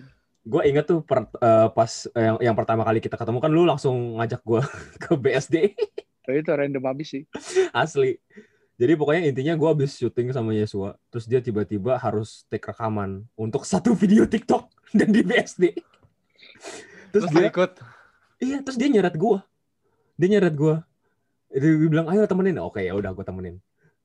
Gue 0.48 0.62
inget 0.64 0.84
tuh 0.88 1.04
per- 1.04 1.28
eh, 1.28 1.68
pas 1.68 1.92
eh, 2.08 2.24
yang 2.24 2.36
yang 2.40 2.56
pertama 2.56 2.82
kali 2.88 3.04
kita 3.04 3.20
ketemu 3.20 3.38
kan 3.44 3.50
lu 3.52 3.68
langsung 3.68 4.16
ngajak 4.16 4.40
gue 4.40 4.60
ke 5.04 5.12
BSD 5.14 5.56
Oh, 6.28 6.36
itu 6.36 6.52
random 6.52 6.84
abis 6.92 7.08
sih. 7.08 7.22
asli. 7.72 8.20
Jadi 8.76 8.92
pokoknya 9.00 9.32
intinya 9.32 9.56
gue 9.56 9.68
habis 9.72 9.96
syuting 9.96 10.28
sama 10.30 10.52
Yesua, 10.52 10.92
terus 11.08 11.24
dia 11.24 11.40
tiba-tiba 11.40 11.96
harus 11.96 12.44
take 12.52 12.68
rekaman 12.68 13.24
untuk 13.32 13.64
satu 13.64 13.96
video 13.96 14.28
TikTok 14.28 14.68
dan 14.98 15.08
di 15.08 15.24
BSD. 15.24 15.72
Terus 17.10 17.24
Terus 17.24 17.32
dia 17.32 17.48
ikut. 17.48 17.72
Iya, 18.44 18.60
terus 18.60 18.76
dia 18.76 18.88
nyeret 18.92 19.16
gua. 19.16 19.40
Dia 20.20 20.28
nyeret 20.36 20.54
gua. 20.54 20.84
Dia 21.48 21.74
bilang, 21.88 22.06
"Ayo 22.12 22.28
temenin." 22.28 22.60
Oke, 22.60 22.84
ya 22.84 22.92
udah 22.92 23.10
gua 23.16 23.24
temenin. 23.24 23.56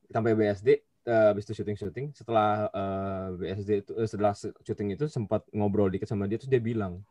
Sampai 0.08 0.32
BSD 0.34 0.79
habis 1.03 1.43
itu 1.47 1.53
syuting-syuting, 1.59 2.15
setelah 2.15 2.71
eh, 2.71 3.27
BSD 3.39 3.71
itu 3.83 3.91
eh, 3.99 4.07
setelah 4.07 4.33
se- 4.35 4.55
syuting 4.63 4.95
itu 4.95 5.05
sempat 5.11 5.43
ngobrol 5.51 5.91
dikit 5.91 6.07
sama 6.07 6.25
dia 6.29 6.39
terus 6.39 6.51
dia 6.51 6.63
bilang 6.63 7.03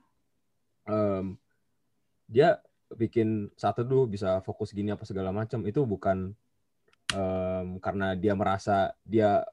em, 0.88 1.36
dia 2.28 2.58
bikin 2.92 3.48
saat 3.56 3.80
teduh 3.80 4.04
bisa 4.04 4.40
fokus 4.44 4.72
gini 4.72 4.92
apa 4.92 5.04
segala 5.08 5.30
macam. 5.34 5.64
Itu 5.68 5.84
bukan 5.88 6.32
em, 7.14 7.66
karena 7.84 8.14
dia 8.18 8.34
merasa 8.36 8.94
dia 9.04 9.44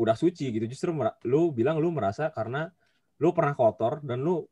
udah 0.00 0.16
suci 0.18 0.50
gitu 0.50 0.66
justru 0.66 0.90
lu 1.28 1.52
bilang 1.54 1.78
lu 1.78 1.92
merasa 1.94 2.32
karena 2.34 2.72
lu 3.22 3.30
pernah 3.36 3.54
kotor 3.54 4.02
dan 4.02 4.24
lu 4.26 4.42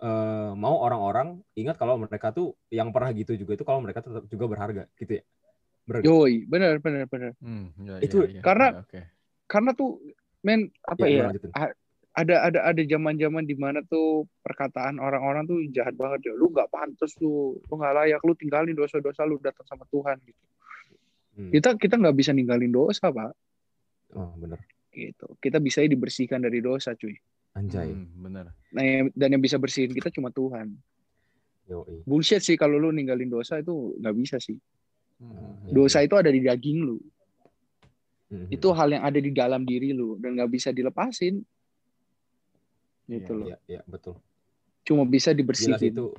eh, 0.00 0.52
mau 0.56 0.80
orang-orang 0.86 1.40
ingat 1.58 1.76
kalau 1.80 2.00
mereka 2.00 2.32
tuh 2.32 2.56
yang 2.72 2.88
pernah 2.94 3.10
gitu 3.12 3.36
juga 3.36 3.52
itu 3.58 3.64
kalau 3.68 3.80
mereka 3.84 4.00
tetap 4.06 4.24
juga 4.30 4.44
berharga 4.48 4.84
gitu 4.96 5.20
ya 5.20 5.24
Bener? 5.84 6.00
Yoi, 6.02 6.48
benar 6.48 6.80
benar 6.80 7.04
benar. 7.06 7.32
Hmm, 7.38 7.68
ya, 7.78 8.00
Itu 8.00 8.24
ya, 8.24 8.40
ya. 8.40 8.42
karena- 8.42 8.72
Oke. 8.80 9.00
Karena 9.44 9.70
tuh 9.72 10.00
men 10.40 10.72
apa 10.82 11.04
Ya, 11.04 11.28
ya? 11.28 11.44
Ada 12.14 12.46
ada 12.46 12.60
ada 12.62 12.82
zaman-zaman 12.84 13.42
di 13.42 13.58
mana 13.58 13.82
tuh 13.82 14.22
perkataan 14.40 14.96
orang-orang 14.96 15.44
tuh 15.44 15.58
jahat 15.68 15.92
banget 15.92 16.24
ya. 16.24 16.32
Lu 16.32 16.46
nggak 16.48 16.70
pantas 16.70 17.10
lu, 17.18 17.58
lu 17.60 17.74
nggak 17.74 17.90
layak, 17.92 18.20
lu 18.22 18.32
tinggalin 18.32 18.70
dosa-dosa 18.72 19.26
lu 19.26 19.36
datang 19.38 19.66
sama 19.66 19.82
Tuhan 19.84 20.22
gitu. 20.22 20.44
Hmm. 21.34 21.50
Kita 21.50 21.74
kita 21.74 21.98
nggak 21.98 22.14
bisa 22.14 22.30
ninggalin 22.30 22.70
dosa, 22.70 23.10
Pak. 23.10 23.34
oh 24.14 24.30
bener 24.36 24.62
Gitu. 24.88 25.26
Kita 25.36 25.58
bisa 25.58 25.82
dibersihkan 25.82 26.38
dari 26.38 26.62
dosa, 26.62 26.94
cuy. 26.94 27.18
anjay 27.52 27.90
Hmm, 27.90 28.06
benar. 28.16 28.46
Nah, 28.70 28.82
yang- 28.82 29.10
dan 29.12 29.28
yang 29.30 29.42
bisa 29.42 29.58
bersihin 29.58 29.90
kita 29.90 30.06
cuma 30.08 30.30
Tuhan. 30.30 30.70
Yoi. 31.66 32.02
Bullshit 32.02 32.38
sih 32.40 32.54
kalau 32.54 32.78
lu 32.78 32.90
ninggalin 32.90 33.26
dosa 33.26 33.58
itu 33.58 33.98
nggak 33.98 34.14
bisa 34.14 34.36
sih. 34.38 34.54
Hmm. 35.16 35.62
Iya, 35.64 35.72
Dosa 35.72 35.98
iya. 36.00 36.06
itu 36.06 36.14
ada 36.14 36.30
di 36.30 36.40
daging 36.40 36.78
lu. 36.82 36.96
Mhm. 38.28 38.48
Itu 38.50 38.68
hal 38.72 38.88
yang 38.90 39.02
ada 39.02 39.18
di 39.18 39.30
dalam 39.30 39.62
diri 39.62 39.90
lu 39.90 40.18
dan 40.18 40.34
nggak 40.34 40.50
bisa 40.50 40.70
dilepasin. 40.70 41.40
Gitu 43.04 43.30
Iya, 43.30 43.36
loh. 43.36 43.46
Iya, 43.46 43.56
iya, 43.68 43.80
betul 43.84 44.16
Cuma 44.82 45.04
bisa 45.04 45.32
dibersihin. 45.32 45.80
itu 45.92 46.12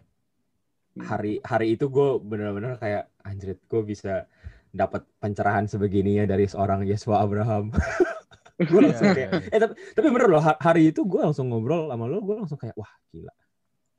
hari 0.95 1.43
hari 1.43 1.75
itu 1.75 1.85
gue 1.85 2.09
bener-bener 2.17 2.79
kayak 2.79 3.11
anjrit 3.19 3.59
gue 3.61 3.81
bisa 3.83 4.25
dapat 4.71 5.03
pencerahan 5.19 5.67
sebegininya 5.67 6.23
dari 6.23 6.47
seorang 6.47 6.87
Yesua 6.87 7.19
Abraham 7.19 7.67
gue 8.71 8.79
langsung 8.79 9.11
Iya, 9.11 9.13
kayak 9.13 9.29
iya, 9.29 9.39
iya. 9.43 9.51
eh 9.51 9.59
tapi, 9.59 9.73
tapi 9.91 10.07
bener 10.07 10.27
loh 10.31 10.39
ha- 10.39 10.55
hari 10.55 10.95
itu 10.95 11.03
gue 11.03 11.19
langsung 11.19 11.51
ngobrol 11.51 11.91
sama 11.91 12.07
lo 12.07 12.23
gue 12.23 12.35
langsung 12.39 12.55
kayak 12.55 12.79
wah 12.79 12.87
gila 13.11 13.33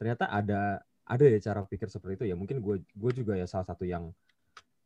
ternyata 0.01 0.25
ada 0.27 0.61
ada 1.05 1.25
ya 1.29 1.39
cara 1.39 1.61
pikir 1.69 1.93
seperti 1.93 2.17
itu 2.17 2.25
ya 2.33 2.35
mungkin 2.35 2.65
gue 2.65 2.81
gue 2.81 3.11
juga 3.13 3.37
ya 3.37 3.45
salah 3.45 3.69
satu 3.69 3.85
yang 3.85 4.09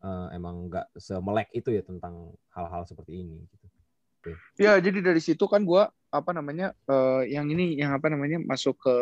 eh, 0.05 0.27
emang 0.37 0.69
nggak 0.69 0.97
semelek 0.97 1.49
itu 1.53 1.73
ya 1.73 1.83
tentang 1.85 2.33
hal-hal 2.53 2.85
seperti 2.89 3.25
ini 3.25 3.37
gitu. 3.49 3.67
Ya, 4.61 4.77
jadi 4.77 5.01
dari 5.01 5.17
situ 5.17 5.49
kan 5.49 5.65
gua 5.65 5.89
apa 6.13 6.37
namanya 6.37 6.77
eh, 6.89 7.33
yang 7.33 7.49
ini 7.49 7.79
yang 7.81 7.97
apa 7.97 8.13
namanya 8.13 8.37
masuk 8.43 8.77
ke 8.81 8.97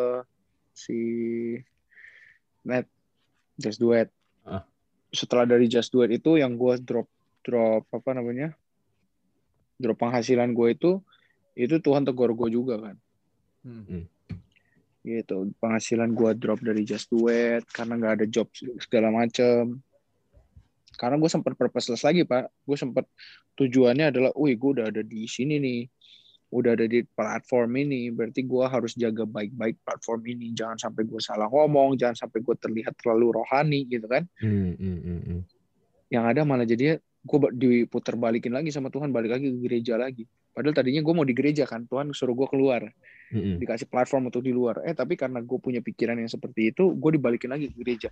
si 0.74 0.98
net 2.62 2.86
Just 3.58 3.82
Duet. 3.82 4.10
Ah. 4.46 4.62
Setelah 5.10 5.48
dari 5.48 5.66
Just 5.66 5.90
Duet 5.90 6.14
itu 6.14 6.38
yang 6.38 6.54
gua 6.54 6.78
drop 6.78 7.10
drop 7.42 7.86
apa 7.90 8.10
namanya? 8.14 8.54
Drop 9.78 9.98
penghasilan 9.98 10.54
gue 10.54 10.74
itu 10.74 10.90
itu 11.58 11.78
Tuhan 11.82 12.06
tegur 12.06 12.30
gue 12.34 12.50
juga 12.54 12.78
kan. 12.78 12.96
Hmm. 13.66 14.06
gitu 15.02 15.48
penghasilan 15.56 16.12
gue 16.12 16.30
drop 16.36 16.60
dari 16.60 16.84
just 16.84 17.08
do 17.08 17.32
it 17.32 17.64
karena 17.72 17.96
nggak 17.96 18.14
ada 18.20 18.26
job 18.28 18.44
segala 18.82 19.08
macem 19.08 19.80
karena 20.98 21.14
gue 21.14 21.30
sempat 21.30 21.54
purposeless 21.54 22.02
lagi 22.02 22.26
pak. 22.26 22.50
Gue 22.66 22.74
sempat 22.74 23.06
tujuannya 23.54 24.10
adalah 24.10 24.34
wih 24.34 24.58
gue 24.58 24.70
udah 24.82 24.86
ada 24.90 25.06
di 25.06 25.30
sini 25.30 25.62
nih. 25.62 25.80
Udah 26.50 26.74
ada 26.74 26.90
di 26.90 27.06
platform 27.06 27.70
ini. 27.86 28.10
Berarti 28.10 28.42
gue 28.42 28.64
harus 28.66 28.98
jaga 28.98 29.22
baik-baik 29.22 29.78
platform 29.86 30.26
ini. 30.26 30.50
Jangan 30.50 30.90
sampai 30.90 31.06
gue 31.06 31.22
salah 31.22 31.46
ngomong. 31.46 31.94
Jangan 31.94 32.26
sampai 32.26 32.42
gue 32.42 32.56
terlihat 32.58 32.98
terlalu 32.98 33.38
rohani 33.38 33.86
gitu 33.86 34.10
kan. 34.10 34.26
Hmm, 34.42 34.74
hmm, 34.74 34.98
hmm, 34.98 35.20
hmm. 35.22 35.40
yang 36.10 36.24
ada 36.26 36.42
malah 36.42 36.66
jadinya 36.66 36.98
gue 36.98 37.38
diputar 37.54 38.18
balikin 38.18 38.50
lagi 38.50 38.74
sama 38.74 38.90
Tuhan. 38.90 39.14
Balik 39.14 39.38
lagi 39.38 39.54
ke 39.54 39.58
gereja 39.70 39.94
lagi. 39.94 40.26
Padahal 40.50 40.74
tadinya 40.74 40.98
gue 40.98 41.14
mau 41.14 41.22
di 41.22 41.36
gereja 41.36 41.62
kan. 41.62 41.86
Tuhan 41.86 42.10
suruh 42.10 42.34
gue 42.34 42.50
keluar. 42.50 42.90
Hmm, 43.30 43.38
hmm. 43.38 43.56
dikasih 43.62 43.86
platform 43.86 44.34
untuk 44.34 44.42
di 44.42 44.50
luar. 44.50 44.82
Eh 44.82 44.98
tapi 44.98 45.14
karena 45.14 45.38
gue 45.38 45.58
punya 45.62 45.78
pikiran 45.78 46.18
yang 46.18 46.32
seperti 46.32 46.74
itu 46.74 46.90
gue 46.98 47.10
dibalikin 47.14 47.54
lagi 47.54 47.70
ke 47.70 47.76
gereja 47.78 48.10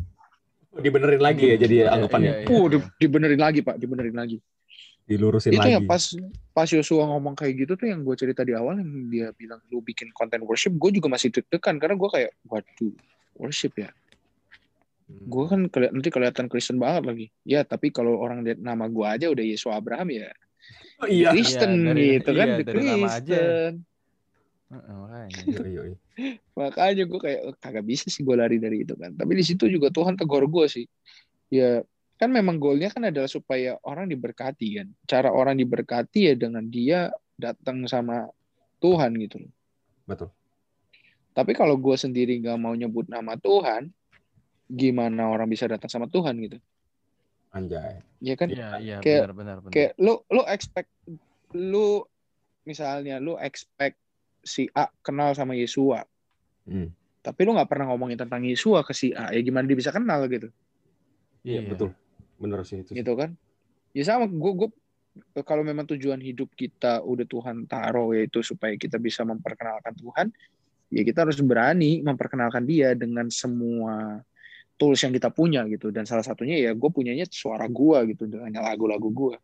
Dibenerin 0.77 1.19
lagi 1.19 1.45
ya 1.47 1.57
jadi 1.57 1.75
Iya, 1.79 1.87
anggapannya. 1.91 2.33
iya, 2.33 2.41
iya. 2.43 2.49
uh 2.51 2.65
di- 2.69 2.91
dibenerin 2.99 3.39
lagi 3.39 3.61
pak 3.61 3.77
dibenerin 3.77 4.13
lagi 4.13 4.39
Dilurusin 5.03 5.51
itu 5.51 5.61
lagi. 5.61 5.71
ya 5.71 5.81
pas 5.81 6.03
pas 6.53 6.67
Yosua 6.67 7.07
ngomong 7.07 7.33
kayak 7.33 7.55
gitu 7.57 7.73
tuh 7.75 7.87
yang 7.87 8.03
gue 8.03 8.13
cerita 8.13 8.43
di 8.43 8.53
awal 8.53 8.77
yang 8.77 8.91
dia 9.07 9.31
bilang 9.33 9.63
lu 9.67 9.79
bikin 9.79 10.11
konten 10.11 10.43
worship 10.43 10.73
gue 10.73 10.91
juga 10.93 11.07
masih 11.09 11.31
deg-degan 11.31 11.77
karena 11.77 11.95
gue 11.95 12.09
kayak 12.09 12.31
waduh 12.45 12.93
worship 13.35 13.73
ya 13.77 13.91
Hmm. 15.07 15.23
gue 15.25 15.45
kan 15.47 15.61
keli- 15.69 15.93
nanti 15.93 16.11
kelihatan 16.11 16.47
Kristen 16.47 16.77
banget 16.77 17.07
lagi 17.07 17.27
ya 17.43 17.63
tapi 17.63 17.89
kalau 17.89 18.19
orang 18.19 18.43
lihat 18.43 18.59
nama 18.59 18.85
gue 18.87 19.07
aja 19.07 19.31
udah 19.31 19.45
Yesua 19.45 19.79
Abraham 19.79 20.11
ya 20.11 20.35
Oh, 20.99 21.07
iya. 21.07 21.31
Kristen 21.31 21.71
Iya, 21.79 21.87
dari- 21.87 22.11
gitu 22.19 22.31
kan 22.33 22.43
iya, 22.43 22.57
The 22.57 22.65
dari 22.65 22.81
nama 22.83 23.07
aja. 23.07 23.41
Kristen 24.67 24.83
Heeh, 24.83 24.95
makanya. 24.99 25.41
Yoi, 25.63 25.71
yoi. 25.73 25.93
makanya 26.59 27.05
gue 27.07 27.21
kayak 27.21 27.41
"Oh, 27.47 27.55
kagak 27.55 27.85
bisa 27.85 28.11
sih 28.11 28.25
gue 28.25 28.35
lari 28.35 28.59
dari 28.59 28.83
itu 28.83 28.97
kan 28.97 29.13
tapi 29.13 29.37
di 29.37 29.45
situ 29.45 29.69
juga 29.69 29.93
Tuhan 29.93 30.17
tegur 30.17 30.43
gue 30.45 30.67
sih 30.67 30.87
ya 31.47 31.85
kan 32.17 32.33
memang 32.33 32.57
goalnya 32.57 32.89
kan 32.89 33.05
adalah 33.05 33.29
supaya 33.29 33.77
orang 33.85 34.09
diberkati 34.09 34.81
kan 34.81 34.89
cara 35.05 35.29
orang 35.31 35.55
diberkati 35.55 36.27
ya 36.27 36.35
dengan 36.35 36.65
dia 36.67 37.13
datang 37.37 37.85
sama 37.85 38.27
Tuhan 38.81 39.13
gitu 39.21 39.45
loh 39.45 39.53
Betul. 40.09 40.33
tapi 41.31 41.53
kalau 41.53 41.77
gue 41.77 41.95
sendiri 41.95 42.41
nggak 42.41 42.57
mau 42.57 42.73
nyebut 42.73 43.07
nama 43.07 43.37
Tuhan 43.37 43.93
gimana 44.67 45.31
orang 45.31 45.47
bisa 45.47 45.69
datang 45.69 45.87
sama 45.87 46.09
Tuhan 46.09 46.35
gitu 46.43 46.59
Anjay. 47.53 48.01
ya 48.19 48.35
kan 48.35 48.49
Iya, 48.51 48.69
iya, 48.81 48.97
Kayak- 48.99 49.31
benar, 49.31 49.37
benar, 49.37 49.57
benar. 49.63 49.73
kayak 49.73 49.93
lu 50.01 50.19
lu 50.27 50.43
expect 50.49 50.91
lu 51.55 52.03
misalnya 52.65 53.21
lu 53.21 53.37
expect 53.39 54.01
si 54.47 54.71
A 54.73 54.87
kenal 55.03 55.35
sama 55.35 55.59
Yesua 55.59 56.07
Hmm. 56.67 56.91
tapi 57.23 57.47
lu 57.47 57.55
nggak 57.55 57.71
pernah 57.71 57.91
ngomongin 57.91 58.19
tentang 58.19 58.43
Yesua 58.43 58.83
ke 58.83 58.91
si 58.91 59.15
A 59.15 59.31
ya 59.31 59.39
gimana 59.39 59.67
dia 59.67 59.79
bisa 59.79 59.91
kenal 59.91 60.27
gitu 60.27 60.51
Iya, 61.47 61.63
betul. 61.63 61.95
Bener 62.43 62.59
sih 62.67 62.83
itu. 62.83 62.91
gitu 62.91 63.13
kan 63.15 63.35
ya 63.95 64.03
sama 64.03 64.27
gue 64.27 64.53
gue 64.67 64.71
kalau 65.47 65.63
memang 65.63 65.87
tujuan 65.87 66.19
hidup 66.19 66.51
kita 66.53 67.01
udah 67.07 67.23
Tuhan 67.25 67.65
taruh 67.65 68.13
yaitu 68.19 68.43
supaya 68.43 68.75
kita 68.75 68.99
bisa 68.99 69.23
memperkenalkan 69.23 69.95
Tuhan 69.95 70.27
ya 70.91 71.03
kita 71.07 71.23
harus 71.25 71.39
berani 71.41 72.03
memperkenalkan 72.03 72.67
dia 72.67 72.93
dengan 72.99 73.31
semua 73.31 74.21
tools 74.77 75.01
yang 75.01 75.15
kita 75.15 75.31
punya 75.33 75.65
gitu 75.71 75.89
dan 75.95 76.05
salah 76.05 76.27
satunya 76.27 76.61
ya 76.61 76.75
gue 76.77 76.91
punyanya 76.93 77.25
suara 77.31 77.65
gue 77.65 78.13
gitu 78.13 78.29
dengan 78.29 78.61
lagu-lagu 78.61 79.09
gue 79.09 79.37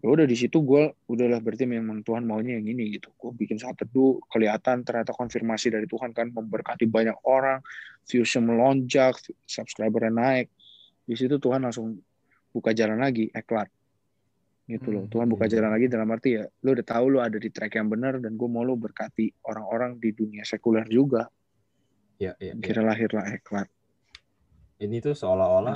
ya 0.00 0.08
udah 0.08 0.24
di 0.24 0.32
situ 0.32 0.64
gue 0.64 0.96
udahlah 1.12 1.44
berarti 1.44 1.68
memang 1.68 2.00
Tuhan 2.00 2.24
maunya 2.24 2.56
yang 2.56 2.64
ini 2.64 2.96
gitu. 2.96 3.12
Gue 3.20 3.36
bikin 3.36 3.60
saat 3.60 3.76
teduh 3.76 4.16
kelihatan 4.32 4.80
ternyata 4.80 5.12
konfirmasi 5.12 5.68
dari 5.68 5.84
Tuhan 5.84 6.16
kan 6.16 6.32
memberkati 6.32 6.88
banyak 6.88 7.20
orang 7.28 7.60
viewsnya 8.08 8.40
melonjak 8.40 9.20
subscribernya 9.44 10.12
naik. 10.12 10.48
Di 11.04 11.14
situ 11.20 11.36
Tuhan 11.36 11.68
langsung 11.68 12.00
buka 12.48 12.72
jalan 12.72 12.96
lagi 12.96 13.28
eklat 13.28 13.68
gitu 14.64 14.88
loh. 14.88 15.04
Hmm, 15.04 15.12
Tuhan 15.12 15.26
buka 15.28 15.44
iya. 15.50 15.60
jalan 15.60 15.70
lagi 15.76 15.86
dalam 15.90 16.08
arti 16.14 16.38
ya 16.38 16.44
lu 16.62 16.68
udah 16.72 16.86
tahu 16.86 17.04
lu 17.10 17.18
ada 17.20 17.36
di 17.36 17.50
track 17.50 17.76
yang 17.76 17.90
benar 17.90 18.22
dan 18.22 18.38
gue 18.38 18.48
mau 18.48 18.64
lu 18.64 18.78
berkati 18.80 19.28
orang-orang 19.44 20.00
di 20.00 20.16
dunia 20.16 20.46
sekuler 20.48 20.88
juga. 20.88 21.28
Iya, 22.20 22.36
iya, 22.40 22.52
iya. 22.52 22.60
kira 22.60 22.84
lahirlah 22.84 23.32
eklat 23.32 23.64
Ini 24.76 25.00
tuh 25.00 25.16
seolah-olah 25.16 25.72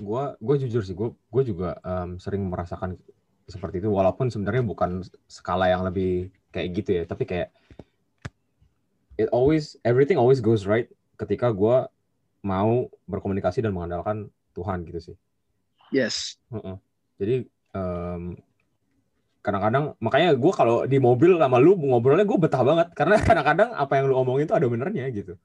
gue 0.00 0.24
gue 0.38 0.56
jujur 0.66 0.82
sih 0.82 0.96
gue 0.96 1.12
gue 1.12 1.42
juga 1.46 1.78
em, 1.82 2.16
sering 2.18 2.46
merasakan 2.48 2.98
seperti 3.44 3.84
itu 3.84 3.92
walaupun 3.92 4.32
sebenarnya 4.32 4.64
bukan 4.64 5.04
skala 5.28 5.68
yang 5.68 5.84
lebih 5.84 6.32
kayak 6.48 6.68
gitu 6.80 6.90
ya 6.96 7.02
tapi 7.04 7.28
kayak 7.28 7.52
it 9.20 9.28
always 9.30 9.76
everything 9.84 10.16
always 10.16 10.40
goes 10.40 10.64
right 10.64 10.88
ketika 11.20 11.52
gue 11.52 11.86
mau 12.44 12.88
berkomunikasi 13.08 13.64
dan 13.64 13.72
mengandalkan 13.72 14.28
Tuhan 14.52 14.84
gitu 14.84 15.12
sih. 15.12 15.16
Yes. 15.92 16.36
Heeh. 16.50 16.76
jadi 17.20 17.36
em, 17.76 18.36
kadang-kadang 19.44 19.92
makanya 20.00 20.32
gue 20.34 20.52
kalau 20.56 20.88
di 20.88 20.96
mobil 20.96 21.36
sama 21.36 21.60
lu 21.60 21.76
ngobrolnya 21.76 22.24
gue 22.24 22.38
betah 22.40 22.64
banget 22.64 22.88
karena 22.96 23.16
kadang-kadang 23.28 23.70
apa 23.76 23.92
yang 24.00 24.08
lu 24.08 24.16
omongin 24.16 24.48
itu 24.48 24.56
ada 24.56 24.66
benernya 24.66 25.04
gitu. 25.12 25.36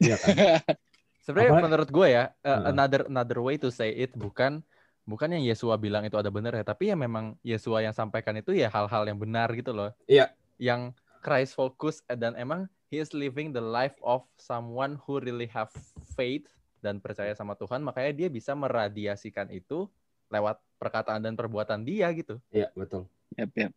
Iya 0.00 0.16
kan 0.16 0.34
Sebenarnya 1.30 1.64
menurut 1.64 1.88
gue 1.88 2.08
ya, 2.10 2.24
uh, 2.42 2.48
Heeh. 2.50 2.62
another 2.74 3.02
another 3.06 3.38
way 3.40 3.56
to 3.56 3.70
say 3.70 3.94
it 3.94 4.12
bukan 4.18 4.60
bukan 5.06 5.34
yang 5.34 5.42
Yesua 5.46 5.78
bilang 5.80 6.06
itu 6.06 6.18
ada 6.18 6.30
benar 6.30 6.54
ya, 6.54 6.64
tapi 6.66 6.90
ya 6.90 6.96
memang 6.98 7.38
Yesua 7.46 7.82
yang 7.82 7.94
sampaikan 7.94 8.36
itu 8.38 8.54
ya 8.54 8.68
hal-hal 8.68 9.06
yang 9.06 9.18
benar 9.18 9.50
gitu 9.54 9.70
loh. 9.70 9.90
Iya. 10.06 10.30
Yang 10.60 10.94
Christ 11.20 11.56
focus 11.56 12.02
dan 12.06 12.36
emang 12.36 12.66
he 12.90 12.98
is 12.98 13.14
living 13.14 13.54
the 13.54 13.62
life 13.62 13.94
of 14.02 14.26
someone 14.36 14.98
who 15.06 15.22
really 15.22 15.46
have 15.46 15.70
faith 16.18 16.46
dan 16.80 16.98
percaya 16.98 17.36
sama 17.36 17.54
Tuhan, 17.54 17.84
makanya 17.84 18.12
dia 18.16 18.28
bisa 18.32 18.56
meradiasikan 18.56 19.52
itu 19.52 19.84
lewat 20.32 20.56
perkataan 20.80 21.20
dan 21.20 21.36
perbuatan 21.36 21.84
dia 21.84 22.08
gitu. 22.16 22.40
iya 22.48 22.72
betul 22.72 23.04
yep, 23.36 23.52
yep. 23.52 23.72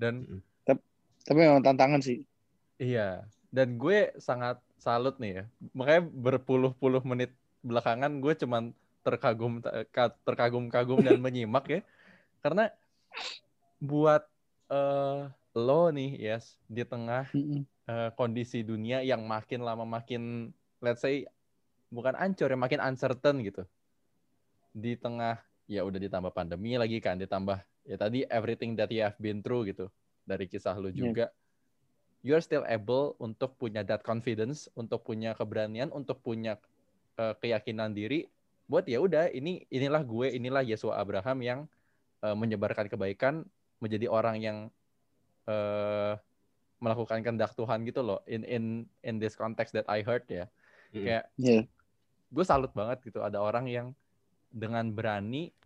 Dan 0.00 0.24
Mm-mm. 0.24 0.40
tapi 1.26 1.38
memang 1.44 1.60
tantangan 1.60 2.00
sih 2.00 2.24
Iya, 2.76 3.24
dan 3.48 3.80
gue 3.80 4.12
sangat 4.20 4.60
salut 4.78 5.16
nih 5.18 5.42
ya. 5.42 5.44
Makanya 5.72 6.02
berpuluh-puluh 6.06 7.02
menit 7.04 7.32
belakangan 7.64 8.22
gue 8.22 8.32
cuman 8.38 8.70
terkagum 9.02 9.62
terkagum-kagum 10.26 11.02
dan 11.02 11.18
menyimak 11.24 11.64
ya. 11.68 11.80
Karena 12.40 12.70
buat 13.82 14.24
eh, 14.70 15.20
lo 15.56 15.82
nih, 15.90 16.10
yes, 16.20 16.60
di 16.68 16.84
tengah 16.86 17.26
eh, 17.88 18.10
kondisi 18.14 18.62
dunia 18.62 19.02
yang 19.02 19.24
makin 19.24 19.64
lama 19.64 19.84
makin 19.84 20.52
let's 20.84 21.02
say 21.02 21.26
bukan 21.90 22.14
ancur 22.18 22.50
ya, 22.50 22.58
makin 22.58 22.80
uncertain 22.82 23.42
gitu. 23.42 23.62
Di 24.76 24.94
tengah 25.00 25.40
ya 25.66 25.82
udah 25.82 25.98
ditambah 25.98 26.30
pandemi 26.30 26.78
lagi 26.78 27.02
kan, 27.02 27.18
ditambah 27.18 27.58
ya 27.86 27.96
tadi 27.98 28.26
everything 28.28 28.74
that 28.74 28.90
you 28.90 29.02
have 29.02 29.16
been 29.18 29.40
through 29.42 29.66
gitu 29.66 29.90
dari 30.26 30.50
kisah 30.50 30.74
lu 30.74 30.90
Iya. 30.90 30.98
juga. 31.10 31.26
You 32.26 32.34
are 32.34 32.42
still 32.42 32.66
able 32.66 33.14
untuk 33.22 33.54
punya 33.54 33.86
that 33.86 34.02
confidence, 34.02 34.66
untuk 34.74 35.06
punya 35.06 35.30
keberanian, 35.38 35.94
untuk 35.94 36.18
punya 36.26 36.58
eh, 37.22 37.34
keyakinan 37.38 37.94
diri 37.94 38.26
buat 38.66 38.82
ya 38.90 38.98
udah 38.98 39.30
ini 39.30 39.62
inilah 39.70 40.02
gue, 40.02 40.34
inilah 40.34 40.66
Yesua 40.66 40.98
Abraham 40.98 41.38
yang 41.38 41.60
eh, 42.26 42.34
menyebarkan 42.34 42.90
kebaikan, 42.90 43.46
menjadi 43.78 44.10
orang 44.10 44.36
yang 44.42 44.58
eh 45.46 46.18
melakukan 46.76 47.24
kehendak 47.24 47.56
Tuhan 47.56 47.88
gitu 47.88 48.04
loh 48.04 48.20
in 48.28 48.44
in 48.44 48.64
in 49.00 49.16
this 49.16 49.32
context 49.32 49.72
that 49.72 49.88
I 49.88 50.04
heard 50.04 50.28
ya 50.28 50.44
Mm-mm. 50.92 51.04
kayak 51.08 51.24
Iya. 51.40 51.64
gue 52.28 52.44
salut 52.44 52.72
banget 52.76 53.00
gitu 53.06 53.24
ada 53.24 53.40
orang 53.40 53.64
yang 53.64 53.88
dengan 54.52 54.84
berani 54.92 55.56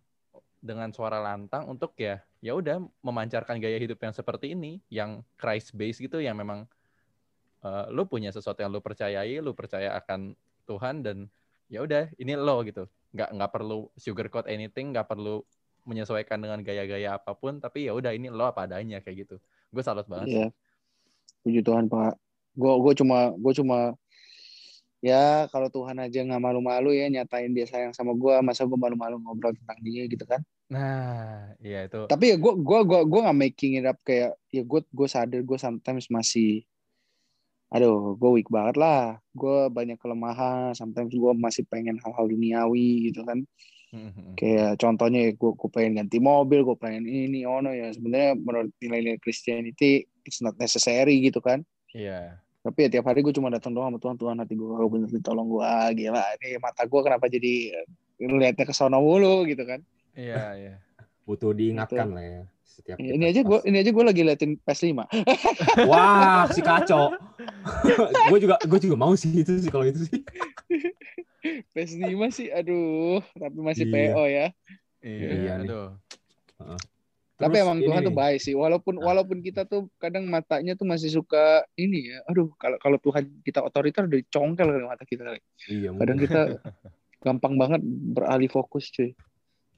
dengan 0.63 0.93
suara 0.95 1.19
lantang 1.19 1.67
untuk 1.67 1.91
ya 1.99 2.23
ya 2.41 2.57
udah 2.57 2.81
memancarkan 3.05 3.61
gaya 3.61 3.77
hidup 3.77 4.01
yang 4.01 4.13
seperti 4.13 4.57
ini 4.57 4.81
yang 4.89 5.21
Christ 5.37 5.77
based 5.77 6.01
gitu 6.01 6.17
yang 6.17 6.35
memang 6.35 6.65
eh, 7.61 7.85
lu 7.93 8.09
punya 8.09 8.33
sesuatu 8.33 8.65
yang 8.65 8.73
lu 8.73 8.81
percayai 8.81 9.37
lu 9.39 9.53
percaya 9.53 9.93
akan 10.01 10.33
Tuhan 10.65 11.05
dan 11.05 11.29
ya 11.69 11.85
udah 11.85 12.09
ini 12.17 12.33
lo 12.35 12.65
gitu 12.65 12.89
nggak 13.13 13.29
nggak 13.37 13.51
perlu 13.53 13.87
sugarcoat 13.95 14.49
anything 14.49 14.91
nggak 14.91 15.05
perlu 15.05 15.45
menyesuaikan 15.85 16.37
dengan 16.41 16.61
gaya-gaya 16.61 17.17
apa 17.17 17.33
pun 17.33 17.57
tapi 17.57 17.89
ya 17.89 17.93
udah 17.93 18.13
ini 18.13 18.29
lo 18.29 18.49
apa 18.49 18.65
adanya 18.65 19.01
kayak 19.01 19.25
gitu 19.29 19.37
gue 19.71 19.83
salut 19.83 20.05
banget. 20.05 20.27
Iya. 20.27 20.47
Puji 21.41 21.61
Tuhan 21.63 21.87
Pak. 21.87 22.13
Gue 22.53 22.73
gue 22.83 22.93
cuma 22.99 23.31
gue 23.33 23.53
cuma 23.55 23.95
ya 25.01 25.47
kalau 25.49 25.71
Tuhan 25.71 25.97
aja 25.97 26.19
nggak 26.21 26.43
malu-malu 26.43 26.93
ya 26.93 27.07
nyatain 27.09 27.55
dia 27.55 27.65
sayang 27.65 27.95
sama 27.95 28.13
gue, 28.13 28.35
masa 28.43 28.67
gue 28.67 28.77
malu-malu 28.77 29.17
ngobrol 29.23 29.55
tentang 29.55 29.79
dia 29.81 30.05
gitu 30.05 30.27
kan? 30.27 30.43
Nah 30.71 31.51
iya 31.59 31.83
itu. 31.83 32.07
Tapi 32.07 32.31
ya 32.31 32.37
gue 32.39 32.53
gue 32.55 32.79
gue 32.87 32.99
gue 33.03 33.19
nggak 33.19 33.39
making 33.43 33.83
it 33.83 33.85
up 33.85 33.99
kayak 34.07 34.39
ya 34.55 34.63
gue 34.63 34.79
gue 34.87 35.07
sadar 35.11 35.43
gue 35.43 35.57
sometimes 35.59 36.07
masih 36.07 36.63
aduh 37.67 38.15
gue 38.15 38.29
weak 38.39 38.47
banget 38.47 38.79
lah. 38.79 39.19
Gue 39.35 39.67
banyak 39.67 39.99
kelemahan 39.99 40.71
sometimes 40.71 41.11
gue 41.11 41.33
masih 41.35 41.67
pengen 41.67 41.99
hal-hal 41.99 42.23
duniawi 42.31 43.11
gitu 43.11 43.27
kan. 43.27 43.43
Kayak 44.39 44.79
contohnya 44.79 45.27
ya 45.27 45.31
gue 45.35 45.51
gue 45.51 45.69
pengen 45.75 45.99
ganti 45.99 46.23
mobil 46.23 46.63
gue 46.63 46.77
pengen 46.79 47.03
ini 47.03 47.43
ono 47.43 47.75
ya. 47.75 47.91
Sebenarnya 47.91 48.39
menurut 48.39 48.71
nilai-nilai 48.79 49.19
Christianity 49.19 50.07
it's 50.23 50.39
not 50.39 50.55
necessary 50.55 51.19
gitu 51.19 51.43
kan. 51.43 51.67
Iya. 51.91 52.39
Tapi 52.63 52.87
ya 52.87 52.89
tiap 52.93 53.11
hari 53.11 53.19
gue 53.25 53.35
cuma 53.35 53.51
datang 53.51 53.75
doang 53.75 53.91
sama 53.91 53.99
Tuhan, 53.99 54.15
Tuhan 54.15 54.35
hati 54.39 54.55
gue 54.55 54.87
bener 54.87 55.11
tolong 55.19 55.51
gue 55.51 55.67
gila. 55.99 56.23
Ini 56.39 56.63
mata 56.63 56.87
gue 56.87 57.01
kenapa 57.03 57.27
jadi 57.27 57.75
lihatnya 58.23 58.63
ke 58.63 58.71
sono 58.71 59.03
mulu 59.03 59.43
gitu 59.43 59.67
kan. 59.67 59.83
Iya, 60.13 60.43
iya. 60.55 60.73
Butuh 61.27 61.51
diingatkan 61.51 62.11
lah 62.11 62.23
ya. 62.23 62.41
Setiap 62.61 62.97
Ini 62.97 63.11
kita 63.11 63.27
aja 63.27 63.41
gue 63.43 63.59
ini 63.67 63.77
aja 63.77 63.91
gue 63.91 64.03
lagi 64.03 64.21
liatin 64.23 64.51
PS5. 64.57 64.95
Wah, 65.91 66.47
si 66.47 66.59
kacau. 66.59 67.11
gue 68.31 68.39
juga 68.39 68.55
gue 68.57 68.79
juga 68.79 68.95
mau 68.95 69.11
sih 69.13 69.43
itu 69.43 69.59
sih 69.59 69.67
kalau 69.67 69.83
itu 69.83 70.07
sih. 70.07 70.21
PS5 71.71 72.07
sih 72.31 72.47
aduh, 72.47 73.19
tapi 73.33 73.57
masih 73.59 73.85
Iya. 73.85 73.93
PO 73.93 74.23
ya. 74.23 74.47
Iya, 75.01 75.27
Iya 75.29 75.51
aduh. 75.59 75.87
Tapi 77.35 77.57
Terus 77.57 77.65
emang 77.65 77.77
ini 77.81 77.85
Tuhan 77.89 78.01
tuh 78.05 78.13
baik 78.13 78.37
sih. 78.39 78.53
Walaupun 78.53 78.93
Nah. 78.95 79.03
walaupun 79.03 79.41
kita 79.41 79.65
tuh 79.65 79.89
kadang 79.97 80.29
matanya 80.29 80.77
tuh 80.77 80.85
masih 80.85 81.09
suka 81.09 81.65
ini 81.73 82.13
ya. 82.13 82.21
Aduh, 82.29 82.53
kalau 82.55 82.77
kalau 82.77 82.97
Tuhan 83.01 83.33
kita 83.41 83.65
otoriter 83.65 84.05
udah 84.05 84.21
congkel 84.29 84.67
kali 84.69 84.85
mata 84.85 85.03
kita. 85.03 85.25
kali. 85.25 85.41
Iya, 85.67 85.89
Kadang 85.91 86.17
mungkin. 86.17 86.29
kita 86.29 86.41
gampang 87.19 87.53
banget 87.57 87.81
beralih 88.13 88.45
fokus 88.47 88.93
cuy. 88.93 89.17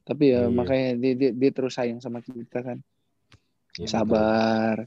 Tapi 0.03 0.35
ya 0.35 0.45
Iya. 0.45 0.51
makanya 0.51 0.89
dia, 0.99 1.13
dia, 1.15 1.31
dia 1.31 1.51
terus 1.51 1.73
sayang 1.73 1.99
sama 1.99 2.19
kita 2.19 2.59
kan. 2.59 2.77
Iya, 3.79 3.87
Sabar. 3.87 4.85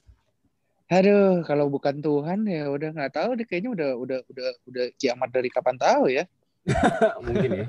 Aduh, 0.87 1.43
kalau 1.43 1.67
bukan 1.67 1.99
Tuhan 1.99 2.47
ya 2.47 2.71
udah 2.71 2.95
nggak 2.95 3.13
tahu 3.17 3.31
deh 3.35 3.43
kayaknya 3.43 3.71
udah 3.75 3.91
udah 3.99 4.19
udah 4.29 4.49
udah 4.71 4.85
kiamat 4.95 5.31
dari 5.33 5.51
kapan 5.51 5.75
tahu 5.75 6.13
ya. 6.13 6.25
betul. 6.63 7.23
mungkin 7.27 7.51
ya. 7.51 7.67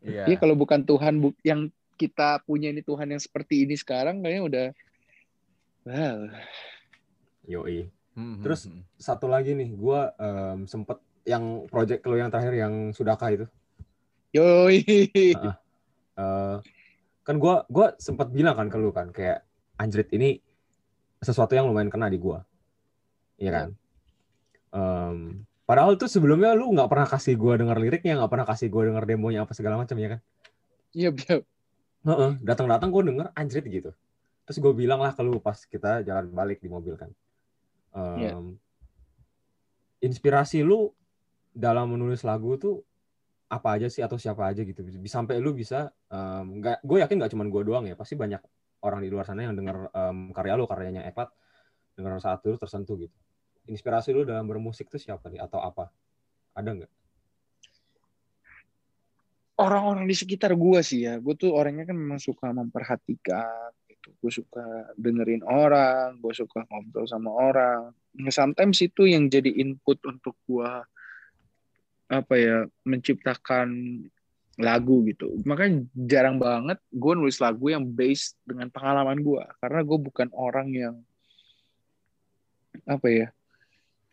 Iya. 0.00 0.22
Iya 0.30 0.36
kalau 0.38 0.54
bukan 0.54 0.80
Tuhan 0.80 1.14
bu- 1.18 1.36
yang 1.42 1.68
kita 1.98 2.40
punya 2.46 2.70
ini 2.70 2.80
Tuhan 2.80 3.10
yang 3.10 3.18
seperti 3.18 3.66
ini 3.66 3.74
sekarang 3.74 4.22
kayaknya 4.22 4.42
udah 4.46 4.66
wow. 5.84 6.18
Yoi. 7.44 7.90
Hmm, 8.14 8.40
Terus- 8.40 8.66
hmm, 8.66 8.80
hmm. 8.80 8.96
Satu 8.96 9.26
lagi 9.26 9.52
nih, 9.52 9.70
gue 9.72 10.00
em, 10.16 10.58
sempet 10.64 10.98
yang 11.22 11.66
project 11.66 12.02
lo 12.02 12.14
yang 12.14 12.28
terakhir 12.28 12.54
yang 12.54 12.74
sudahkah 12.90 13.30
itu. 13.30 13.46
Yoi. 14.32 14.80
Eh 16.18 16.56
kan 17.22 17.36
gua 17.38 17.62
gua 17.70 17.94
sempat 18.02 18.34
bilang 18.34 18.58
kan 18.58 18.66
ke 18.66 18.76
lu 18.80 18.90
kan 18.90 19.14
kayak 19.14 19.46
anjrit 19.78 20.10
ini 20.10 20.42
sesuatu 21.22 21.54
yang 21.54 21.70
lumayan 21.70 21.88
kena 21.88 22.10
di 22.10 22.18
gua. 22.18 22.42
Iya 23.38 23.50
kan? 23.54 23.68
Em, 24.74 25.16
padahal 25.62 25.94
tuh 25.94 26.10
sebelumnya 26.10 26.58
lu 26.58 26.74
nggak 26.74 26.90
pernah 26.90 27.06
kasih 27.06 27.38
gua 27.38 27.54
denger 27.54 27.78
liriknya 27.78 28.18
nggak 28.18 28.30
pernah 28.32 28.46
kasih 28.48 28.66
gua 28.66 28.90
denger 28.90 29.04
demonya 29.06 29.46
apa 29.46 29.54
segala 29.54 29.78
macam 29.78 29.94
ya 29.94 30.18
kan? 30.18 30.20
Iya 30.90 31.08
betul. 31.14 31.46
Heeh, 32.02 32.32
datang-datang 32.42 32.88
gua 32.90 33.02
denger 33.06 33.26
anjrit 33.38 33.66
gitu. 33.68 33.90
Terus 34.48 34.64
gue 34.64 34.72
bilang 34.72 35.04
lah 35.04 35.12
ke 35.12 35.20
lu 35.20 35.44
pas 35.44 35.60
kita 35.60 36.00
jalan 36.08 36.32
balik 36.32 36.64
di 36.64 36.72
mobil 36.72 36.96
kan. 36.96 37.12
Em, 37.92 38.16
Iya. 38.16 38.32
inspirasi 40.08 40.64
lu 40.64 40.96
dalam 41.52 41.92
menulis 41.92 42.24
lagu 42.24 42.56
tuh 42.56 42.80
apa 43.48 43.68
aja 43.80 43.88
sih 43.88 44.04
atau 44.04 44.20
siapa 44.20 44.44
aja 44.44 44.60
gitu 44.60 44.84
bisa 44.84 45.00
sampai 45.08 45.40
lu 45.40 45.56
bisa 45.56 45.88
em, 46.12 46.60
nggak 46.60 46.84
gue 46.84 46.98
yakin 47.00 47.16
nggak 47.16 47.32
cuma 47.32 47.44
gue 47.48 47.62
doang 47.64 47.84
ya 47.88 47.96
pasti 47.96 48.12
banyak 48.12 48.40
orang 48.84 49.00
di 49.00 49.08
luar 49.08 49.24
sana 49.24 49.48
yang 49.48 49.56
denger 49.56 49.88
em, 49.88 50.36
karya 50.36 50.52
lu 50.60 50.68
karyanya 50.68 51.08
Eklat 51.08 51.32
denger 51.96 52.20
saat 52.20 52.44
lu 52.44 52.60
tersentuh 52.60 53.00
gitu 53.00 53.16
inspirasi 53.68 54.12
lu 54.12 54.28
dalam 54.28 54.44
bermusik 54.44 54.92
tuh 54.92 55.00
siapa 55.00 55.32
nih 55.32 55.40
atau 55.40 55.64
apa 55.64 55.88
ada 56.52 56.70
nggak 56.76 56.92
Orang-orang 59.58 60.06
di 60.06 60.14
sekitar 60.14 60.54
gua 60.54 60.86
sih 60.86 61.02
ya. 61.02 61.18
Gue 61.18 61.34
tuh 61.34 61.50
orangnya 61.50 61.82
kan 61.82 61.98
memang 61.98 62.22
suka 62.22 62.54
memperhatikan 62.54 63.74
gitu. 63.90 64.14
Gue 64.22 64.30
suka 64.30 64.94
dengerin 64.94 65.42
orang, 65.42 66.14
gue 66.22 66.30
suka 66.30 66.62
ngobrol 66.70 67.10
sama 67.10 67.34
orang. 67.34 67.90
Nah, 68.22 68.30
Sometimes 68.30 68.78
itu 68.78 69.10
yang 69.10 69.26
jadi 69.26 69.50
input 69.58 69.98
untuk 70.06 70.38
gua 70.46 70.86
apa 72.08 72.34
ya 72.40 72.56
menciptakan 72.88 73.68
lagu 74.58 75.06
gitu. 75.06 75.38
Makanya 75.46 75.86
jarang 75.94 76.42
banget 76.42 76.82
gue 76.90 77.12
nulis 77.14 77.38
lagu 77.38 77.70
yang 77.70 77.86
based 77.86 78.34
dengan 78.42 78.72
pengalaman 78.72 79.22
gua. 79.22 79.46
Karena 79.62 79.80
gue 79.86 79.98
bukan 80.02 80.28
orang 80.34 80.68
yang 80.74 80.96
apa 82.88 83.06
ya 83.06 83.26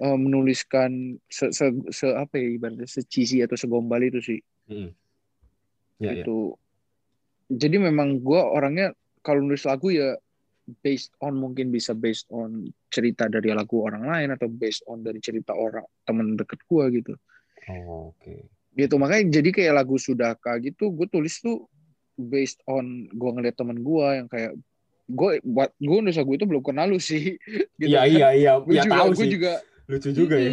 eh, 0.04 0.18
menuliskan 0.20 1.18
se, 1.26 1.50
se, 1.50 1.72
se- 1.90 2.14
apa 2.16 2.36
ya 2.38 2.48
ibaratnya 2.62 2.86
secisi 2.86 3.42
atau 3.42 3.58
segombal 3.58 4.04
itu 4.06 4.22
sih. 4.22 4.40
Mm-mm. 4.70 4.92
ya 6.04 6.14
ya. 6.14 6.24
Itu. 6.24 6.54
Jadi 7.50 7.78
memang 7.82 8.22
gue 8.22 8.42
orangnya 8.42 8.94
kalau 9.26 9.42
nulis 9.42 9.66
lagu 9.66 9.90
ya 9.90 10.14
based 10.82 11.14
on 11.22 11.38
mungkin 11.38 11.70
bisa 11.70 11.94
based 11.94 12.26
on 12.34 12.70
cerita 12.90 13.30
dari 13.30 13.54
lagu 13.54 13.86
orang 13.86 14.10
lain 14.10 14.30
atau 14.34 14.50
based 14.50 14.82
on 14.90 15.06
dari 15.06 15.22
cerita 15.22 15.54
orang 15.54 15.86
temen 16.06 16.34
deket 16.34 16.62
gue 16.66 16.86
gitu 17.02 17.14
oh, 17.72 18.14
oke. 18.14 18.36
Gitu 18.76 18.96
makanya 19.00 19.40
jadi 19.40 19.50
kayak 19.56 19.74
lagu 19.84 19.96
sudaka 19.96 20.60
gitu 20.60 20.92
gue 20.92 21.08
tulis 21.08 21.40
tuh 21.40 21.66
based 22.16 22.60
on 22.68 23.08
gue 23.12 23.30
ngeliat 23.32 23.56
temen 23.56 23.80
gue 23.80 24.08
yang 24.24 24.28
kayak 24.28 24.56
gue 25.06 25.32
buat 25.46 25.70
gue 25.78 25.98
nulis 26.02 26.18
lagu 26.18 26.34
itu 26.34 26.46
belum 26.50 26.64
kenal 26.66 26.90
lu 26.90 27.00
sih. 27.00 27.38
Gitu 27.80 27.94
iya 27.94 28.04
kan. 28.04 28.10
iya 28.10 28.28
iya. 28.34 28.52
Gue 28.60 28.76
ya 28.76 28.84
juga 28.84 28.96
tahu 28.98 29.10
gue 29.14 29.26
sih. 29.26 29.32
juga. 29.32 29.54
Lucu 29.86 30.10
juga 30.12 30.36
ya. 30.40 30.52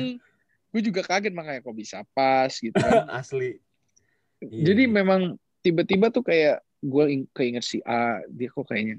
Gue 0.73 0.81
juga 0.85 1.01
kaget 1.05 1.33
makanya 1.33 1.61
kok 1.65 1.77
bisa 1.77 1.99
pas 2.13 2.53
gitu 2.53 2.77
kan. 2.77 3.09
Asli. 3.21 3.61
Iya. 4.43 4.73
Jadi 4.73 4.83
memang 4.91 5.39
tiba-tiba 5.63 6.11
tuh 6.11 6.25
kayak 6.27 6.61
gue 6.83 7.05
keinget 7.31 7.63
si 7.63 7.79
A, 7.87 8.19
dia 8.27 8.51
kok 8.51 8.67
kayaknya 8.67 8.99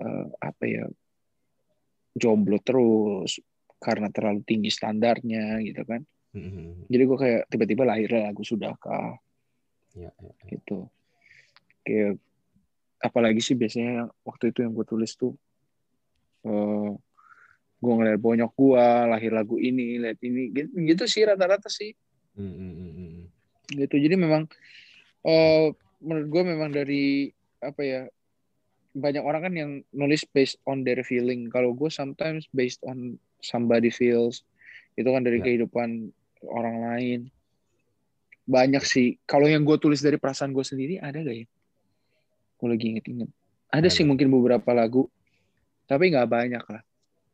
eh, 0.00 0.26
apa 0.40 0.64
ya 0.64 0.88
jomblo 2.16 2.56
terus 2.64 3.38
karena 3.80 4.08
terlalu 4.08 4.40
tinggi 4.42 4.72
standarnya 4.72 5.60
gitu 5.62 5.84
kan. 5.84 6.02
Mm-mm. 6.30 6.86
Jadi 6.86 7.02
gue 7.02 7.18
kayak 7.18 7.42
tiba-tiba 7.50 7.82
lahir 7.82 8.10
lagu 8.14 8.42
sudahkah 8.46 9.18
Iya, 9.98 10.14
iya, 10.22 10.30
iya. 10.30 10.46
gitu. 10.54 10.86
Kayak 11.82 12.22
apalagi 13.02 13.40
sih 13.42 13.58
biasanya 13.58 14.06
waktu 14.22 14.54
itu 14.54 14.62
yang 14.62 14.70
gue 14.76 14.86
tulis 14.86 15.16
tuh 15.18 15.34
eh 16.46 16.90
gue 17.80 17.92
ngeliat 17.96 18.20
bonyok 18.20 18.52
gue 18.54 18.86
lahir 19.08 19.32
lagu 19.32 19.56
ini, 19.56 19.96
lihat 19.98 20.20
ini 20.20 20.52
gitu, 20.52 20.68
gitu 20.76 21.04
sih 21.08 21.24
rata-rata 21.24 21.66
sih. 21.72 21.96
Mm, 22.38 22.46
mm, 22.46 22.72
mm, 22.78 22.92
mm. 22.94 23.24
gitu 23.74 23.96
jadi 23.98 24.14
memang 24.14 24.46
eh 25.26 25.74
menurut 25.98 26.26
gue 26.30 26.42
memang 26.46 26.70
dari 26.70 27.28
apa 27.58 27.82
ya 27.82 28.02
banyak 28.94 29.22
orang 29.22 29.42
kan 29.46 29.54
yang 29.54 29.70
nulis 29.90 30.22
based 30.30 30.58
on 30.66 30.82
their 30.86 31.02
feeling 31.02 31.50
kalau 31.50 31.74
gue 31.74 31.90
sometimes 31.90 32.46
based 32.54 32.78
on 32.86 33.18
somebody 33.42 33.90
feels 33.90 34.42
itu 34.98 35.06
kan 35.06 35.22
dari 35.22 35.38
Ya. 35.42 35.44
kehidupan 35.50 36.10
orang 36.48 36.76
lain. 36.88 37.20
Banyak 38.48 38.82
sih. 38.82 39.20
Kalau 39.28 39.46
yang 39.46 39.62
gue 39.62 39.76
tulis 39.76 40.00
dari 40.00 40.16
perasaan 40.16 40.50
gue 40.50 40.64
sendiri 40.64 40.96
ada 40.98 41.20
gak 41.20 41.36
ya? 41.36 41.46
Gue 42.60 42.68
lagi 42.68 42.84
inget-inget. 42.96 43.30
Ada 43.70 43.86
Ada. 43.86 43.94
sih 43.94 44.04
mungkin 44.04 44.28
beberapa 44.28 44.70
lagu. 44.74 45.06
Tapi 45.86 46.10
nggak 46.14 46.28
banyak 46.28 46.64
lah. 46.70 46.82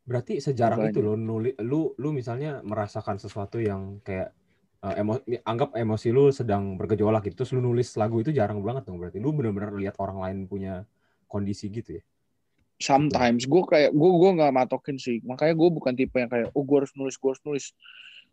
Berarti 0.07 0.39
sejarah 0.39 0.89
itu 0.89 1.03
lo 1.03 1.19
nulis 1.19 1.59
lu 1.61 1.93
lu 1.99 2.09
misalnya 2.15 2.63
merasakan 2.63 3.19
sesuatu 3.19 3.59
yang 3.59 3.99
kayak 4.07 4.31
eh, 4.87 5.03
emo, 5.03 5.19
anggap 5.43 5.75
emosi 5.75 6.09
lu 6.15 6.31
sedang 6.31 6.79
bergejolak 6.79 7.27
gitu 7.27 7.43
terus 7.43 7.53
lu 7.53 7.61
nulis 7.61 7.91
lagu 7.99 8.23
itu 8.23 8.31
jarang 8.31 8.63
banget 8.63 8.87
dong 8.87 9.03
berarti. 9.03 9.19
Lu 9.19 9.35
benar-benar 9.35 9.75
lihat 9.75 9.99
orang 9.99 10.23
lain 10.23 10.39
punya 10.47 10.87
kondisi 11.27 11.69
gitu 11.69 11.99
ya. 12.01 12.03
sometimes. 12.77 13.49
Gue 13.49 13.65
kayak 13.65 13.91
gue 13.97 14.11
gue 14.21 14.31
nggak 14.37 14.53
matokin 14.53 14.97
sih. 15.01 15.25
Makanya 15.25 15.57
gue 15.57 15.69
bukan 15.73 15.93
tipe 15.97 16.17
yang 16.21 16.29
kayak 16.29 16.53
oh 16.53 16.63
gue 16.63 16.77
harus 16.85 16.93
nulis 16.93 17.17
gue 17.17 17.31
harus 17.33 17.43
nulis 17.45 17.67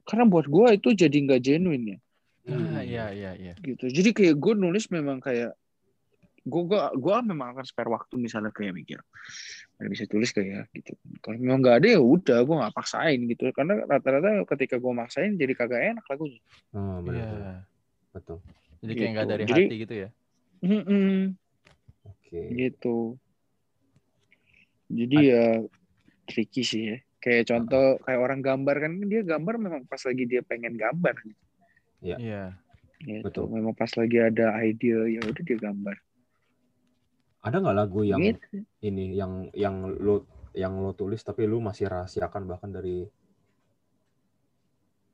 karena 0.04 0.24
buat 0.26 0.46
gue 0.46 0.68
itu 0.76 0.90
jadi 0.94 1.18
nggak 1.20 1.42
genuine 1.42 1.86
ya 1.88 2.00
Ah, 2.44 2.84
iya, 2.84 3.06
iya, 3.10 3.32
iya. 3.34 3.54
gitu 3.58 3.88
jadi 3.88 4.12
kayak 4.12 4.36
gue 4.36 4.54
nulis 4.54 4.92
memang 4.92 5.18
kayak 5.18 5.56
gue 6.44 6.62
gue 6.68 6.80
gue 7.00 7.16
memang 7.24 7.56
akan 7.56 7.64
spare 7.64 7.88
waktu 7.88 8.20
misalnya 8.20 8.52
kayak 8.52 8.76
mikir 8.76 9.00
ada 9.80 9.88
bisa 9.88 10.04
tulis 10.06 10.28
kayak 10.30 10.68
gitu 10.76 10.92
kalau 11.20 11.40
memang 11.40 11.64
nggak 11.64 11.76
ada 11.80 11.88
ya 11.96 12.02
udah 12.04 12.44
gue 12.44 12.56
nggak 12.60 12.76
paksain 12.76 13.20
gitu 13.26 13.48
karena 13.52 13.80
rata-rata 13.88 14.44
ketika 14.52 14.76
gue 14.76 14.92
maksain 14.92 15.40
jadi 15.40 15.56
kagak 15.56 15.96
enak 15.96 16.04
lagunya 16.04 16.44
Oh, 16.76 17.00
benar, 17.00 17.16
Iya. 17.16 17.28
benar. 17.32 17.58
Betul. 18.12 18.38
Jadi 18.84 18.92
kayak 18.94 19.10
nggak 19.10 19.24
Gitu. 19.24 19.32
dari 19.32 19.44
Jadi- 19.48 19.64
hati 19.64 19.76
gitu 19.80 19.94
ya. 19.96 20.10
Mm-mm, 20.64 21.16
Oke. 22.04 22.40
gitu 22.54 22.98
jadi 24.90 25.18
ya 25.24 25.44
tricky 26.26 26.62
sih 26.62 26.82
ya 26.92 26.98
kayak 27.24 27.48
contoh 27.48 27.96
kayak 28.04 28.20
orang 28.20 28.44
gambar 28.44 28.76
kan 28.84 28.92
dia 29.08 29.24
gambar 29.24 29.56
memang 29.56 29.82
pas 29.88 30.02
lagi 30.04 30.24
dia 30.28 30.44
pengen 30.44 30.76
gambar 30.76 31.16
gitu. 31.24 31.44
Iya. 32.04 32.60
gitu 33.00 33.24
Betul. 33.24 33.46
memang 33.48 33.72
pas 33.72 33.88
lagi 33.96 34.18
ada 34.20 34.60
ide 34.60 34.92
ya 35.16 35.24
udah 35.24 35.44
dia 35.44 35.56
gambar 35.60 35.96
Ada 37.44 37.60
nggak 37.60 37.76
lagu 37.76 38.04
yang 38.04 38.20
gitu. 38.24 38.64
ini 38.84 39.16
yang 39.16 39.48
yang 39.52 39.88
lo 40.00 40.28
yang 40.56 40.80
lo 40.80 40.92
tulis 40.96 41.20
tapi 41.24 41.44
lu 41.48 41.60
masih 41.60 41.88
rahasiakan 41.92 42.44
bahkan 42.48 42.72
dari 42.72 43.04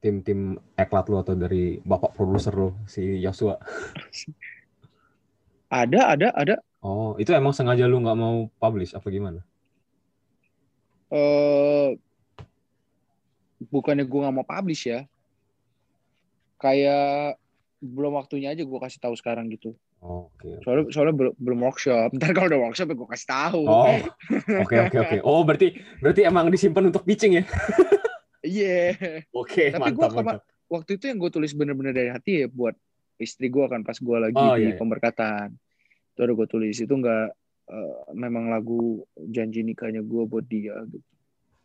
tim-tim 0.01 0.57
eklat 0.77 1.05
lo 1.09 1.21
atau 1.21 1.33
dari 1.33 1.77
bapak 1.81 2.13
produser 2.13 2.53
lo 2.53 2.69
si 2.85 3.17
Joshua. 3.21 3.57
ada 5.69 6.17
ada 6.17 6.29
ada 6.33 6.55
Oh, 6.79 7.11
itu 7.19 7.35
emang 7.35 7.51
sengaja 7.51 7.83
lu 7.91 7.99
nggak 7.99 8.15
mau 8.15 8.47
publish 8.55 8.95
apa 8.95 9.03
gimana? 9.11 9.43
Eh 11.09 11.89
bukannya 13.61 14.03
gue 14.03 14.19
nggak 14.19 14.33
mau 14.33 14.45
publish 14.45 14.87
ya 14.87 15.03
kayak 16.57 17.35
belum 17.79 18.13
waktunya 18.13 18.51
aja 18.51 18.61
gue 18.61 18.79
kasih 18.79 18.99
tahu 18.99 19.15
sekarang 19.15 19.47
gitu 19.49 19.75
Oke. 19.99 20.59
soalnya 20.61 20.87
soalnya 20.89 21.15
belum 21.15 21.33
belum 21.35 21.59
workshop 21.61 22.09
ntar 22.15 22.31
kalau 22.31 22.47
udah 22.47 22.61
workshop 22.61 22.87
ya 22.87 22.95
gue 22.95 23.09
kasih 23.09 23.27
tahu 23.27 23.61
Oh, 23.63 23.95
oke 24.57 24.75
oke 24.81 24.97
oke. 24.97 25.17
Oh, 25.27 25.41
berarti 25.41 25.67
berarti 25.99 26.21
emang 26.23 26.47
disimpan 26.47 26.87
untuk 26.87 27.03
pitching 27.03 27.35
ya? 27.35 27.43
iya 28.41 28.95
Oke, 29.31 29.67
Tapi 29.69 29.91
gua 29.91 30.07
mantap 30.07 30.11
kema- 30.13 30.23
mantap. 30.35 30.43
waktu 30.69 30.91
itu 30.95 31.05
yang 31.05 31.17
gue 31.17 31.27
tulis 31.29 31.51
bener-bener 31.51 31.91
dari 31.91 32.09
hati 32.09 32.31
ya 32.37 32.47
buat 32.47 32.75
istri 33.17 33.47
gue 33.47 33.65
kan 33.65 33.83
pas 33.83 33.95
gue 33.95 34.17
lagi 34.17 34.37
Oh, 34.37 34.55
di 34.55 34.61
iya, 34.61 34.71
iya. 34.71 34.79
pemberkatan 34.79 35.51
itu 36.09 36.19
ada 36.19 36.31
gue 36.31 36.47
tulis 36.47 36.75
itu 36.75 36.87
nggak 36.89 37.27
eh, 37.69 37.97
memang 38.17 38.49
lagu 38.49 39.05
janji 39.29 39.61
nikahnya 39.61 40.01
gue 40.01 40.23
buat 40.25 40.45
dia 40.45 40.75
gitu. 40.89 41.05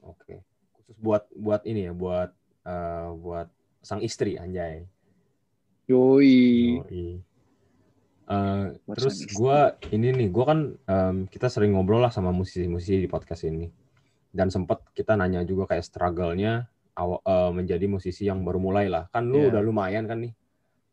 Oke. 0.04 0.44
Khusus 0.76 0.96
buat 1.00 1.24
buat 1.32 1.64
ini 1.64 1.88
ya, 1.88 1.92
buat 1.92 2.30
eh, 2.64 3.08
buat 3.16 3.48
sang 3.80 4.00
istri 4.00 4.36
anjay. 4.36 4.84
Yoi. 5.88 6.80
Yoi. 6.80 7.06
Buat 8.24 8.96
terus 8.96 9.20
gue 9.28 9.58
ini 9.92 10.08
nih, 10.16 10.28
gue 10.32 10.44
kan 10.48 10.58
em, 10.88 11.16
kita 11.28 11.52
sering 11.52 11.76
ngobrol 11.76 12.00
lah 12.00 12.08
sama 12.08 12.32
musisi-musisi 12.32 13.04
di 13.04 13.08
podcast 13.08 13.44
ini, 13.44 13.68
dan 14.32 14.48
sempet 14.48 14.80
kita 14.96 15.12
nanya 15.12 15.44
juga 15.44 15.68
kayak 15.76 15.84
struggle-nya 15.84 16.64
aw- 16.96 17.20
menjadi 17.52 17.84
musisi 17.84 18.24
yang 18.24 18.40
baru 18.40 18.56
mulai 18.64 18.88
lah. 18.88 19.12
Kan 19.12 19.28
lu 19.28 19.44
Iya. 19.44 19.52
udah 19.52 19.60
lumayan 19.60 20.08
kan 20.08 20.24
nih, 20.24 20.32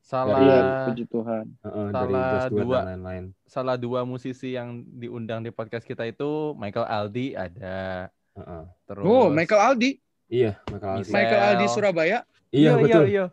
Salah 0.01 0.41
Iya, 0.41 0.59
puji 0.89 1.05
Tuhan. 1.05 1.45
Heeh, 1.61 1.85
dari 1.93 2.13
Salah 2.13 2.41
It 2.41 2.51
dua. 2.51 2.77
dan 2.81 2.87
lain-lain. 2.97 3.25
salah 3.45 3.75
dua 3.75 4.01
musisi 4.01 4.53
yang 4.53 4.81
diundang 4.91 5.39
di 5.39 5.49
podcast 5.49 5.85
kita 5.85 6.03
itu 6.03 6.57
Michael 6.57 6.83
Aldi 6.83 7.27
ada 7.33 8.09
Heeh. 8.33 8.63
terus 8.85 9.05
Oh, 9.05 9.29
Michael 9.29 9.61
Aldi. 9.61 9.91
Iya, 10.27 10.57
Michael 10.67 10.89
Aldi. 10.89 10.99
Michelle. 11.03 11.15
Michael 11.15 11.41
Aldi 11.43 11.65
Surabaya. 11.67 12.19
Iya, 12.49 12.71
betul, 12.75 13.05
iya. 13.07 13.25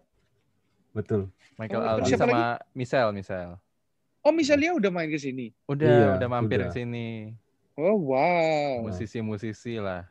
betul. 0.92 1.20
Michael 1.56 1.82
Oh, 1.82 1.90
Aldi 1.96 2.10
sama 2.14 2.40
Michelle 2.70 3.10
Michelle 3.10 3.56
Oh, 4.20 4.34
misalnya 4.34 4.76
udah 4.76 4.90
main 4.92 5.08
ke 5.08 5.16
sini. 5.16 5.50
udah 5.66 5.88
Iya, 5.88 6.06
udah 6.20 6.28
mampir 6.28 6.60
ke 6.60 6.70
sini 6.70 7.32
Oh, 7.74 7.96
wow. 8.12 8.82
musisi-musisi 8.84 9.78
lah 9.78 10.04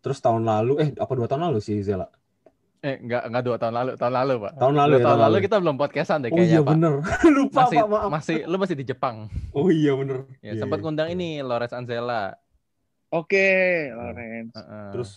Terus 0.00 0.18
tahun 0.18 0.42
lalu, 0.42 0.72
eh 0.82 0.88
apa 0.96 1.12
dua 1.14 1.26
tahun 1.26 1.46
lalu 1.50 1.62
sih 1.62 1.78
Zela? 1.78 2.10
Eh 2.82 2.98
enggak 2.98 3.22
enggak 3.30 3.42
dua 3.42 3.56
tahun 3.56 3.74
lalu 3.74 3.90
tahun 3.94 4.12
lalu 4.12 4.34
pak 4.42 4.52
Tahun 4.58 4.74
lalu 4.74 4.90
Dua 4.92 4.98
ya, 4.98 5.06
tahun 5.06 5.20
lalu 5.22 5.36
kita 5.40 5.56
belum 5.62 5.76
podcastan 5.78 6.18
deh 6.18 6.30
Oh 6.30 6.34
kayaknya 6.34 6.50
iya 6.50 6.60
pak 6.60 6.74
bener. 6.74 6.94
Lupa 7.38 7.58
masih 7.62 7.78
Pak, 7.78 7.88
maaf. 7.88 8.08
masih 8.10 8.38
lu 8.42 8.56
masih 8.58 8.76
di 8.76 8.84
Jepang 8.84 9.16
Oh 9.50 9.68
iya 9.70 9.92
bener. 9.94 10.26
ya 10.42 10.50
Iya, 10.50 10.60
sempat 10.60 10.78
iya. 10.78 10.84
ngundang 10.84 11.08
Iya. 11.08 11.14
ini 11.14 11.28
Lawrence 11.40 11.72
Anzela 11.72 12.34
Oke, 13.08 13.92
Lawrence. 13.92 14.56
Heeh. 14.56 14.86
Terus 14.90 15.10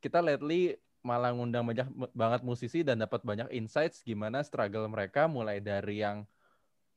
kita 0.00 0.18
lately 0.18 0.72
malah 1.04 1.30
ngundang 1.30 1.62
banyak 1.62 1.84
banget 2.10 2.40
musisi 2.40 2.80
dan 2.80 2.96
dapat 2.96 3.20
banyak 3.20 3.52
insights 3.52 4.00
gimana 4.00 4.40
struggle 4.40 4.88
mereka 4.88 5.28
mulai 5.28 5.60
dari 5.60 6.00
yang 6.00 6.24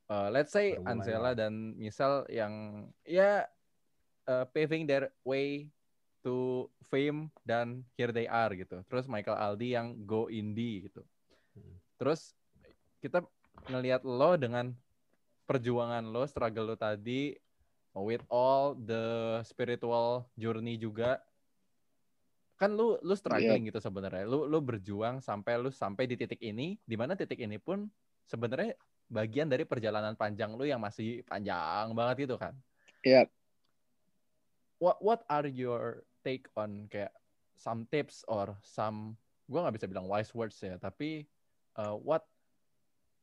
uh, 0.08 0.32
let's 0.32 0.54
say 0.54 0.78
lah. 0.80 1.34
dan 1.36 1.76
Michelle 1.76 2.24
yang 2.30 2.54
ya 3.04 3.44
uh, 4.26 4.46
paving 4.48 4.88
their 4.88 5.12
way 5.22 5.68
to 6.26 6.66
fame 6.90 7.30
dan 7.46 7.86
here 7.94 8.10
they 8.10 8.26
are 8.26 8.50
gitu. 8.58 8.82
Terus 8.90 9.06
Michael 9.06 9.38
Aldi 9.38 9.78
yang 9.78 9.94
go 10.10 10.26
indie 10.26 10.90
gitu. 10.90 11.06
Terus 12.02 12.34
kita 12.98 13.22
ngelihat 13.70 14.02
lo 14.02 14.34
dengan 14.34 14.74
perjuangan 15.46 16.02
lo, 16.10 16.26
struggle 16.26 16.74
lo 16.74 16.76
tadi 16.76 17.38
with 17.94 18.26
all 18.28 18.76
the 18.76 19.40
spiritual 19.46 20.28
journey 20.36 20.76
juga 20.76 21.24
kan 22.56 22.72
lu 22.72 22.96
lu 23.04 23.16
struggling 23.16 23.68
gitu 23.68 23.80
sebenarnya 23.84 24.24
lu 24.28 24.48
lu 24.48 24.60
berjuang 24.64 25.20
sampai 25.20 25.60
lu 25.60 25.68
sampai 25.72 26.08
di 26.08 26.16
titik 26.16 26.40
ini 26.40 26.80
di 26.88 26.96
mana 26.96 27.16
titik 27.16 27.40
ini 27.40 27.60
pun 27.60 27.88
sebenarnya 28.24 28.80
bagian 29.12 29.52
dari 29.52 29.68
perjalanan 29.68 30.16
panjang 30.16 30.56
lu 30.56 30.64
yang 30.64 30.80
masih 30.80 31.20
panjang 31.28 31.92
banget 31.92 32.28
gitu 32.28 32.36
kan 32.40 32.56
Iya. 33.04 33.28
what 34.80 34.98
what 35.04 35.22
are 35.28 35.46
your 35.46 36.08
take 36.26 36.50
on 36.58 36.90
kayak 36.90 37.14
some 37.54 37.86
tips 37.94 38.26
or 38.26 38.58
some 38.66 39.14
gua 39.46 39.70
nggak 39.70 39.78
bisa 39.78 39.86
bilang 39.86 40.10
wise 40.10 40.34
words 40.34 40.58
ya 40.58 40.82
tapi 40.82 41.30
uh, 41.78 41.94
what 42.02 42.26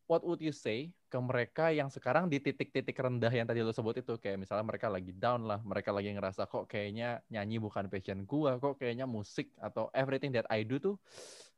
what 0.06 0.22
would 0.22 0.38
you 0.38 0.54
say 0.54 0.94
ke 1.10 1.18
mereka 1.18 1.74
yang 1.74 1.90
sekarang 1.90 2.30
di 2.30 2.40
titik-titik 2.40 2.96
rendah 2.96 3.28
yang 3.28 3.44
tadi 3.44 3.60
lo 3.60 3.68
sebut 3.68 4.00
itu? 4.00 4.16
Kayak 4.16 4.44
misalnya 4.44 4.64
mereka 4.64 4.88
lagi 4.88 5.12
down 5.12 5.44
lah 5.44 5.60
mereka 5.60 5.92
lagi 5.92 6.08
ngerasa 6.12 6.48
kok 6.48 6.68
kayaknya 6.68 7.20
nyanyi 7.28 7.60
bukan 7.60 7.88
passion 7.92 8.24
gua 8.24 8.56
kok 8.56 8.80
kayaknya 8.80 9.04
musik 9.04 9.52
atau 9.60 9.92
everything 9.92 10.32
that 10.32 10.48
I 10.48 10.64
do 10.64 10.80
tuh 10.80 10.96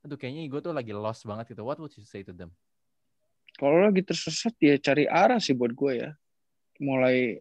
aduh 0.05 0.21
kayaknya 0.21 0.45
gue 0.53 0.61
tuh 0.61 0.77
lagi 0.77 0.93
lost 0.93 1.25
banget 1.25 1.57
gitu. 1.57 1.65
What 1.65 1.81
would 1.81 1.97
you 1.97 2.05
say 2.05 2.21
to 2.29 2.37
them? 2.37 2.53
Kalau 3.57 3.89
lagi 3.89 4.05
tersesat 4.05 4.53
ya 4.61 4.77
cari 4.77 5.09
arah 5.09 5.41
sih 5.41 5.57
buat 5.57 5.73
gue 5.73 5.93
ya. 5.97 6.11
Mulai 6.77 7.41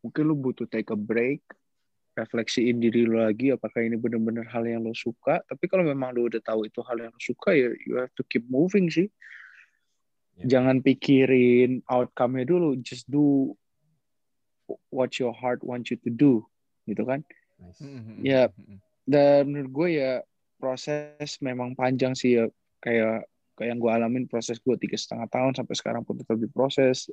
mungkin 0.00 0.22
lu 0.24 0.34
butuh 0.34 0.64
take 0.64 0.88
a 0.88 0.96
break, 0.96 1.44
refleksiin 2.12 2.76
diri 2.80 3.08
lu 3.08 3.20
lagi 3.24 3.52
apakah 3.52 3.80
ini 3.80 3.96
benar-benar 3.96 4.44
hal 4.52 4.68
yang 4.68 4.84
lo 4.84 4.92
suka. 4.92 5.40
Tapi 5.48 5.64
kalau 5.68 5.84
memang 5.86 6.12
lu 6.12 6.28
udah 6.28 6.40
tahu 6.44 6.68
itu 6.68 6.84
hal 6.84 7.00
yang 7.00 7.12
lo 7.12 7.20
suka 7.20 7.56
ya 7.56 7.72
you 7.88 7.96
have 7.96 8.12
to 8.16 8.24
keep 8.28 8.44
moving 8.52 8.92
sih. 8.92 9.08
Ya. 10.40 10.58
Jangan 10.58 10.80
pikirin 10.80 11.84
outcome-nya 11.88 12.48
dulu, 12.48 12.80
just 12.80 13.04
do 13.08 13.52
what 14.88 15.20
your 15.20 15.36
heart 15.36 15.60
wants 15.60 15.92
you 15.92 16.00
to 16.00 16.08
do, 16.08 16.40
gitu 16.88 17.04
kan? 17.04 17.20
nice. 17.62 17.80
Ya. 18.22 18.42
dan 19.02 19.50
menurut 19.50 19.70
gue 19.70 19.88
ya 19.98 20.12
proses 20.58 21.38
memang 21.42 21.74
panjang 21.74 22.14
sih 22.14 22.38
ya 22.38 22.46
kayak 22.82 23.26
kayak 23.58 23.68
yang 23.74 23.78
gue 23.82 23.90
alamin 23.90 24.24
proses 24.30 24.62
gue 24.62 24.74
tiga 24.78 24.94
setengah 24.94 25.26
tahun 25.30 25.52
sampai 25.58 25.74
sekarang 25.74 26.02
pun 26.06 26.18
tetap 26.18 26.38
diproses 26.38 27.10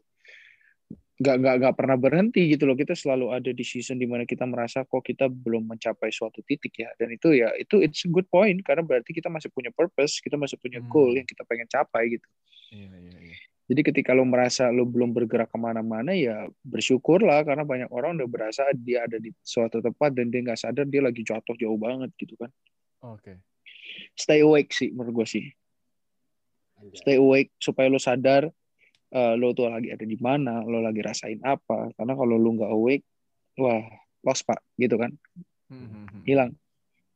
nggak 1.19 1.35
nggak 1.35 1.55
nggak 1.59 1.75
pernah 1.75 1.97
berhenti 1.99 2.47
gitu 2.47 2.63
loh. 2.63 2.79
Kita 2.79 2.95
selalu 2.95 3.35
ada 3.35 3.51
di 3.51 3.63
season 3.67 3.99
di 3.99 4.07
mana 4.07 4.23
kita 4.23 4.47
merasa 4.47 4.87
kok 4.87 5.03
kita 5.03 5.27
belum 5.27 5.67
mencapai 5.67 6.09
suatu 6.09 6.39
titik 6.47 6.79
ya. 6.79 6.89
Dan 6.95 7.11
itu 7.11 7.35
ya 7.35 7.51
itu 7.59 7.83
it's 7.83 8.07
a 8.07 8.09
good 8.09 8.23
point. 8.31 8.63
Karena 8.63 8.87
berarti 8.87 9.11
kita 9.11 9.27
masih 9.27 9.51
punya 9.51 9.69
purpose 9.75 10.23
kita 10.23 10.39
masih 10.39 10.55
punya 10.55 10.79
goal 10.87 11.11
Hmm. 11.11 11.19
yang 11.19 11.27
kita 11.27 11.43
pengen 11.43 11.67
capai 11.67 12.15
gitu. 12.15 12.27
Iya 12.71 12.87
iya 12.95 13.17
iya. 13.19 13.37
Jadi 13.69 13.81
ketika 13.85 14.17
lo 14.17 14.25
merasa 14.25 14.73
lo 14.73 14.81
belum 14.81 15.13
bergerak 15.13 15.51
ke 15.51 15.59
mana-mana 15.59 16.15
ya 16.15 16.47
bersyukurlah. 16.63 17.43
Karena 17.43 17.67
banyak 17.67 17.91
orang 17.91 18.15
udah 18.17 18.29
berasa 18.31 18.63
dia 18.73 19.03
ada 19.03 19.19
di 19.19 19.35
suatu 19.43 19.83
tempat 19.83 20.15
dan 20.15 20.31
dia 20.31 20.39
nggak 20.41 20.57
sadar 20.57 20.87
dia 20.87 21.03
lagi 21.03 21.21
jatuh 21.21 21.53
jauh 21.59 21.77
banget 21.77 22.09
gitu 22.15 22.39
kan. 22.39 22.49
Oke. 23.03 23.43
Stay 24.15 24.39
awake 24.39 24.71
sih 24.71 24.95
menurut 24.95 25.23
gue 25.23 25.27
sih. 25.27 25.45
Anjay. 26.79 26.95
stay 26.95 27.15
awake 27.19 27.51
supaya 27.59 27.91
lo 27.91 27.99
sadar 27.99 28.47
eh, 29.09 29.33
lo 29.37 29.51
tuh 29.57 29.69
lagi 29.69 29.89
ada 29.89 30.05
di 30.05 30.17
mana 30.21 30.61
lo 30.65 30.81
lagi 30.81 31.01
rasain 31.01 31.41
apa. 31.41 31.93
Karena 31.97 32.13
kalau 32.13 32.35
lo 32.37 32.49
nggak 32.53 32.71
awake 32.71 33.05
wah 33.57 33.81
lost 34.23 34.45
pak 34.45 34.61
gitu 34.77 34.95
kan. 34.99 35.11
Hmm, 35.69 36.25
hilang. 36.25 36.53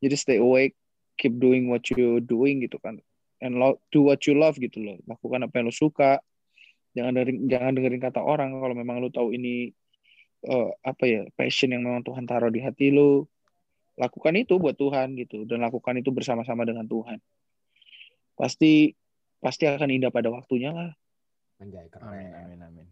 Jadi 0.04 0.16
stay 0.18 0.38
awake 0.41 0.76
keep 1.16 1.38
doing 1.38 1.70
what 1.70 1.86
you 1.94 2.20
doing 2.24 2.66
gitu 2.66 2.82
kan. 2.82 3.00
And 3.44 3.60
lo, 3.60 3.84
do 3.91 4.08
what 4.08 4.24
you 4.24 4.39
love 4.39 4.56
gitu 4.56 4.80
loh. 4.80 4.98
Lakukan 5.06 5.46
apa 5.46 5.62
yang 5.62 5.68
lo 5.70 5.76
suka. 5.76 6.20
Jangan 6.94 7.18
dengerin 7.18 7.38
jangan 7.50 7.72
dengerin 7.74 8.02
kata 8.02 8.22
orang 8.22 8.54
kalau 8.54 8.76
memang 8.78 9.02
lo 9.02 9.10
tahu 9.10 9.34
ini 9.34 9.74
eh, 10.46 10.70
apa 10.86 11.04
ya 11.06 11.22
passion 11.34 11.74
yang 11.74 11.86
memang 11.86 12.06
Tuhan 12.06 12.26
taruh 12.26 12.54
di 12.54 12.64
hati 12.64 12.94
lo. 12.94 13.30
Lakukan 13.94 14.34
itu 14.39 14.58
buat 14.58 14.74
Tuhan 14.74 15.14
gitu. 15.20 15.46
Dan 15.46 15.62
lakukan 15.62 15.98
itu 16.02 16.10
bersama-sama 16.10 16.66
dengan 16.66 16.89
Tuhan. 16.89 17.22
Pasti 18.34 18.94
pasti 19.44 19.68
akan 19.68 19.91
indah 19.91 20.10
pada 20.10 20.32
waktunya 20.32 20.72
lah 20.72 20.96
Anjay, 21.64 21.88
keren. 21.88 22.03
amin 22.03 22.30
amin 22.36 22.59
amin 22.61 22.88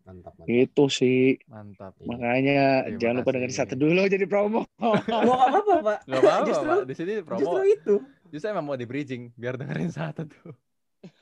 Mantap, 0.00 0.32
mantap. 0.34 0.48
itu 0.48 0.84
sih 0.88 1.38
mantap 1.46 1.92
Iya. 1.94 2.06
makanya 2.08 2.58
Terima 2.82 2.98
jangan 2.98 3.14
lupa 3.16 3.30
dengerin 3.30 3.54
satu 3.54 3.74
dulu 3.76 4.02
jadi 4.04 4.24
promo 4.24 4.62
nggak 4.80 5.06
apa-apa, 5.06 5.74
Pak. 5.78 5.98
Gak 6.04 6.18
apa-apa, 6.18 6.44
Justru- 6.44 6.70
Pak. 6.72 6.82
Di 6.82 6.94
sini 6.94 7.12
promo. 7.20 7.38
Justru 7.38 7.60
itu. 7.64 7.94
Justru 8.28 8.46
emang 8.48 8.64
mau 8.64 8.74
di 8.74 8.84
bridging 8.84 9.30
biar 9.34 9.54
dengerin 9.54 9.90
satu 9.90 10.22
tuh. 10.24 10.52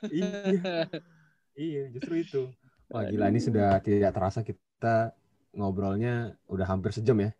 iya. 0.09 0.87
Iya, 1.53 1.83
justru 1.91 2.13
itu. 2.15 2.41
Wah, 2.87 3.03
gila 3.03 3.27
ini 3.27 3.37
sudah 3.37 3.77
tidak 3.79 4.09
terasa 4.09 4.41
kita 4.41 5.11
ngobrolnya 5.51 6.13
udah 6.45 6.65
hampir 6.65 6.89
sejam 6.89 7.19
ya. 7.19 7.31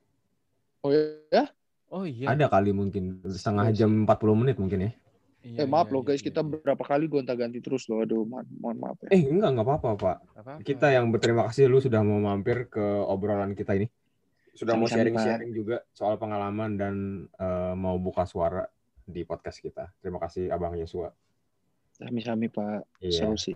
oh 0.82 0.92
ya 0.92 1.46
Oh 1.88 2.04
iya. 2.04 2.30
Ada 2.30 2.46
kali 2.48 2.70
mungkin 2.70 3.18
setengah 3.26 3.66
Iya 3.68 3.78
jam 3.80 4.06
40 4.06 4.14
menit 4.36 4.56
mungkin 4.56 4.86
ya. 4.86 4.92
Iya, 5.40 5.64
eh 5.64 5.68
maaf 5.68 5.88
iya, 5.88 5.94
loh 5.96 6.04
guys 6.04 6.20
iya, 6.20 6.28
kita 6.28 6.42
berapa 6.44 6.84
kali 6.84 7.08
gonta-ganti 7.08 7.64
terus 7.64 7.88
loh 7.88 8.04
aduh 8.04 8.28
mohon, 8.28 8.44
mohon 8.60 8.78
maaf 8.78 9.00
ya 9.08 9.16
Eh, 9.16 9.24
enggak, 9.24 9.56
enggak 9.56 9.68
apa-apa, 9.72 9.90
Pak. 9.96 10.18
Apa-apa. 10.36 10.62
Kita 10.62 10.92
yang 10.92 11.08
berterima 11.10 11.48
kasih 11.48 11.66
lu 11.66 11.80
sudah 11.80 12.04
mau 12.04 12.20
mampir 12.20 12.68
ke 12.68 12.84
obrolan 13.08 13.56
kita 13.56 13.80
ini. 13.80 13.88
Sudah 14.52 14.76
mau 14.76 14.84
Sama-sama, 14.84 15.16
sharing-sharing 15.16 15.52
juga 15.56 15.80
soal 15.96 16.20
pengalaman 16.20 16.76
dan 16.76 16.96
eh, 17.32 17.74
mau 17.74 17.96
buka 17.96 18.28
suara 18.28 18.68
di 19.02 19.24
podcast 19.24 19.58
kita. 19.58 19.96
Terima 19.98 20.20
kasih 20.20 20.52
Abang 20.52 20.76
Yesua. 20.76 21.08
sami-sami 21.90 22.48
pak 22.48 22.88
Iya. 23.00 23.28
seru 23.28 23.36
sih 23.36 23.56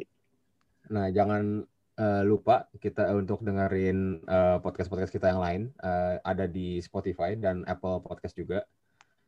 Nah, 0.84 1.08
jangan 1.12 1.64
eh, 1.94 2.24
lupa 2.24 2.68
kita 2.76 3.08
untuk 3.12 3.40
dengerin 3.40 4.20
eh, 4.20 4.58
podcast-podcast 4.60 5.12
kita 5.12 5.32
yang 5.32 5.40
lain. 5.40 5.62
Eh, 5.78 6.16
ada 6.20 6.44
di 6.44 6.80
Spotify 6.80 7.36
dan 7.36 7.64
Apple 7.64 8.00
Podcast 8.00 8.36
juga. 8.36 8.64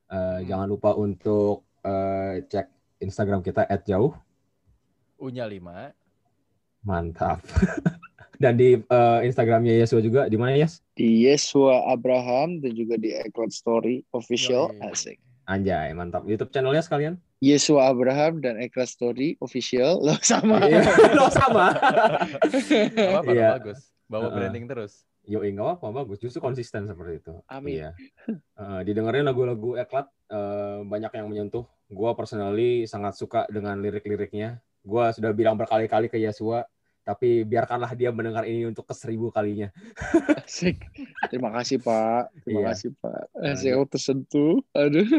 Eh, 0.06 0.40
Hmm. 0.40 0.44
Jangan 0.46 0.68
lupa 0.68 0.96
untuk 0.96 1.64
eh, 1.86 2.34
cek 2.44 2.66
Instagram 3.00 3.40
kita 3.40 3.64
@jauh. 3.86 4.18
Unya 5.16 5.46
5. 5.46 5.94
Mantap. 6.84 7.40
Dan 8.42 8.60
di 8.60 8.76
eh, 8.76 9.20
Instagramnya 9.24 9.80
Yesua 9.80 10.04
juga 10.04 10.28
di 10.28 10.36
mana 10.36 10.60
Yes? 10.60 10.84
Di 10.92 11.24
Yesua 11.24 11.88
Abraham 11.88 12.60
dan 12.60 12.76
juga 12.76 13.00
di 13.00 13.16
Eclat 13.16 13.56
Story 13.56 14.04
official 14.12 14.76
Yoi. 14.76 14.92
asik. 14.92 15.18
Anjay, 15.48 15.96
mantap. 15.96 16.28
YouTube 16.28 16.52
channelnya 16.52 16.84
sekalian? 16.84 17.16
Yesua 17.40 17.94
Abraham 17.94 18.44
dan 18.44 18.60
Eclat 18.60 18.92
Story 18.92 19.40
official 19.40 20.04
lo 20.04 20.20
sama. 20.20 20.68
Iya, 20.68 20.84
lo 21.20 21.32
sama. 21.32 21.72
Gak 22.44 22.92
apa-apa, 22.92 23.32
Iya. 23.32 23.50
bagus. 23.56 23.80
Bawa 24.06 24.28
Heeh. 24.28 24.36
branding 24.36 24.66
terus. 24.68 25.08
Yo, 25.26 25.42
nggak 25.42 25.82
apa 25.82 25.90
bagus. 25.90 26.22
Justru 26.22 26.38
konsisten 26.38 26.86
seperti 26.86 27.22
itu. 27.22 27.34
Amin. 27.50 27.82
Iya. 27.82 27.90
Eh, 28.30 28.82
didengerin 28.86 29.26
lagu-lagu 29.26 29.74
Eklat 29.76 30.06
eh, 30.30 30.80
banyak 30.86 31.12
yang 31.18 31.28
menyentuh. 31.30 31.66
Gua 31.90 32.14
personally 32.14 32.86
sangat 32.86 33.18
suka 33.18 33.50
dengan 33.50 33.78
lirik-liriknya. 33.82 34.62
Gua 34.86 35.10
sudah 35.10 35.34
bilang 35.34 35.58
berkali-kali 35.58 36.14
ke 36.14 36.22
Yesua, 36.22 36.62
tapi 37.02 37.46
biarkanlah 37.46 37.94
dia 37.94 38.10
mendengar 38.10 38.46
ini 38.46 38.66
untuk 38.66 38.86
keseribu 38.86 39.30
kalinya. 39.30 39.70
Asik. 40.46 40.82
Terima 41.30 41.50
kasih 41.54 41.82
Pak. 41.82 42.34
Terima 42.46 42.62
Iya. 42.62 42.68
kasih 42.74 42.90
Pak. 42.98 43.22
Asik 43.42 43.72
aku 43.74 43.86
tersentuh. 43.98 44.56
Aduh. 44.74 45.06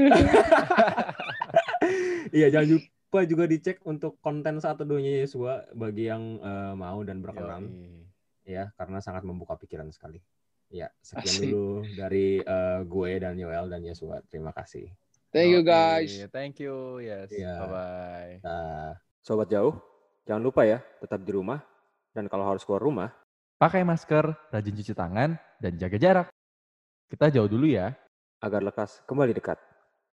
Iya, 2.35 2.51
jangan 2.51 2.69
lupa 2.77 3.21
juga 3.23 3.45
dicek 3.47 3.81
untuk 3.87 4.19
konten 4.19 4.59
saat 4.59 4.83
teduhnya 4.83 5.23
Yesua 5.23 5.63
bagi 5.73 6.11
yang 6.11 6.43
eh, 6.43 6.75
mau 6.75 7.01
dan 7.07 7.23
berkenan. 7.23 7.71
Yoi. 7.71 8.06
Ya 8.47 8.71
karena 8.79 9.03
sangat 9.03 9.27
membuka 9.27 9.59
pikiran 9.59 9.91
sekali. 9.91 10.23
Ya, 10.67 10.91
sekian 10.99 11.31
Asik. 11.31 11.51
dulu 11.51 11.87
dari 11.95 12.43
eh, 12.43 12.81
gue 12.83 13.11
dan 13.23 13.39
Yoel 13.39 13.71
dan 13.71 13.83
Yesua. 13.87 14.19
Terima 14.27 14.51
kasih. 14.51 14.91
Thank 15.31 15.51
you 15.53 15.63
guys. 15.63 16.11
Thank 16.31 16.59
you. 16.63 17.03
Yes. 17.03 17.31
Iya. 17.31 17.55
Bye-bye. 17.67 18.35
Nah, 18.43 18.99
sobat 19.23 19.51
jauh, 19.51 19.79
jangan 20.27 20.43
lupa 20.43 20.67
ya 20.67 20.83
tetap 21.03 21.23
di 21.23 21.31
rumah 21.31 21.63
dan 22.17 22.27
kalau 22.27 22.49
harus 22.49 22.67
keluar 22.67 22.83
rumah 22.83 23.11
Pakai 23.57 23.89
masker, 23.89 24.37
rajin 24.53 24.77
cuci 24.77 24.93
tangan, 24.93 25.33
dan 25.57 25.81
jaga 25.81 25.97
jarak. 25.97 26.29
Kita 27.09 27.33
jauh 27.33 27.49
dulu 27.49 27.65
ya. 27.73 27.97
agar 28.45 28.61
lekas 28.61 29.01
kembali 29.09 29.33
dekat. 29.33 29.57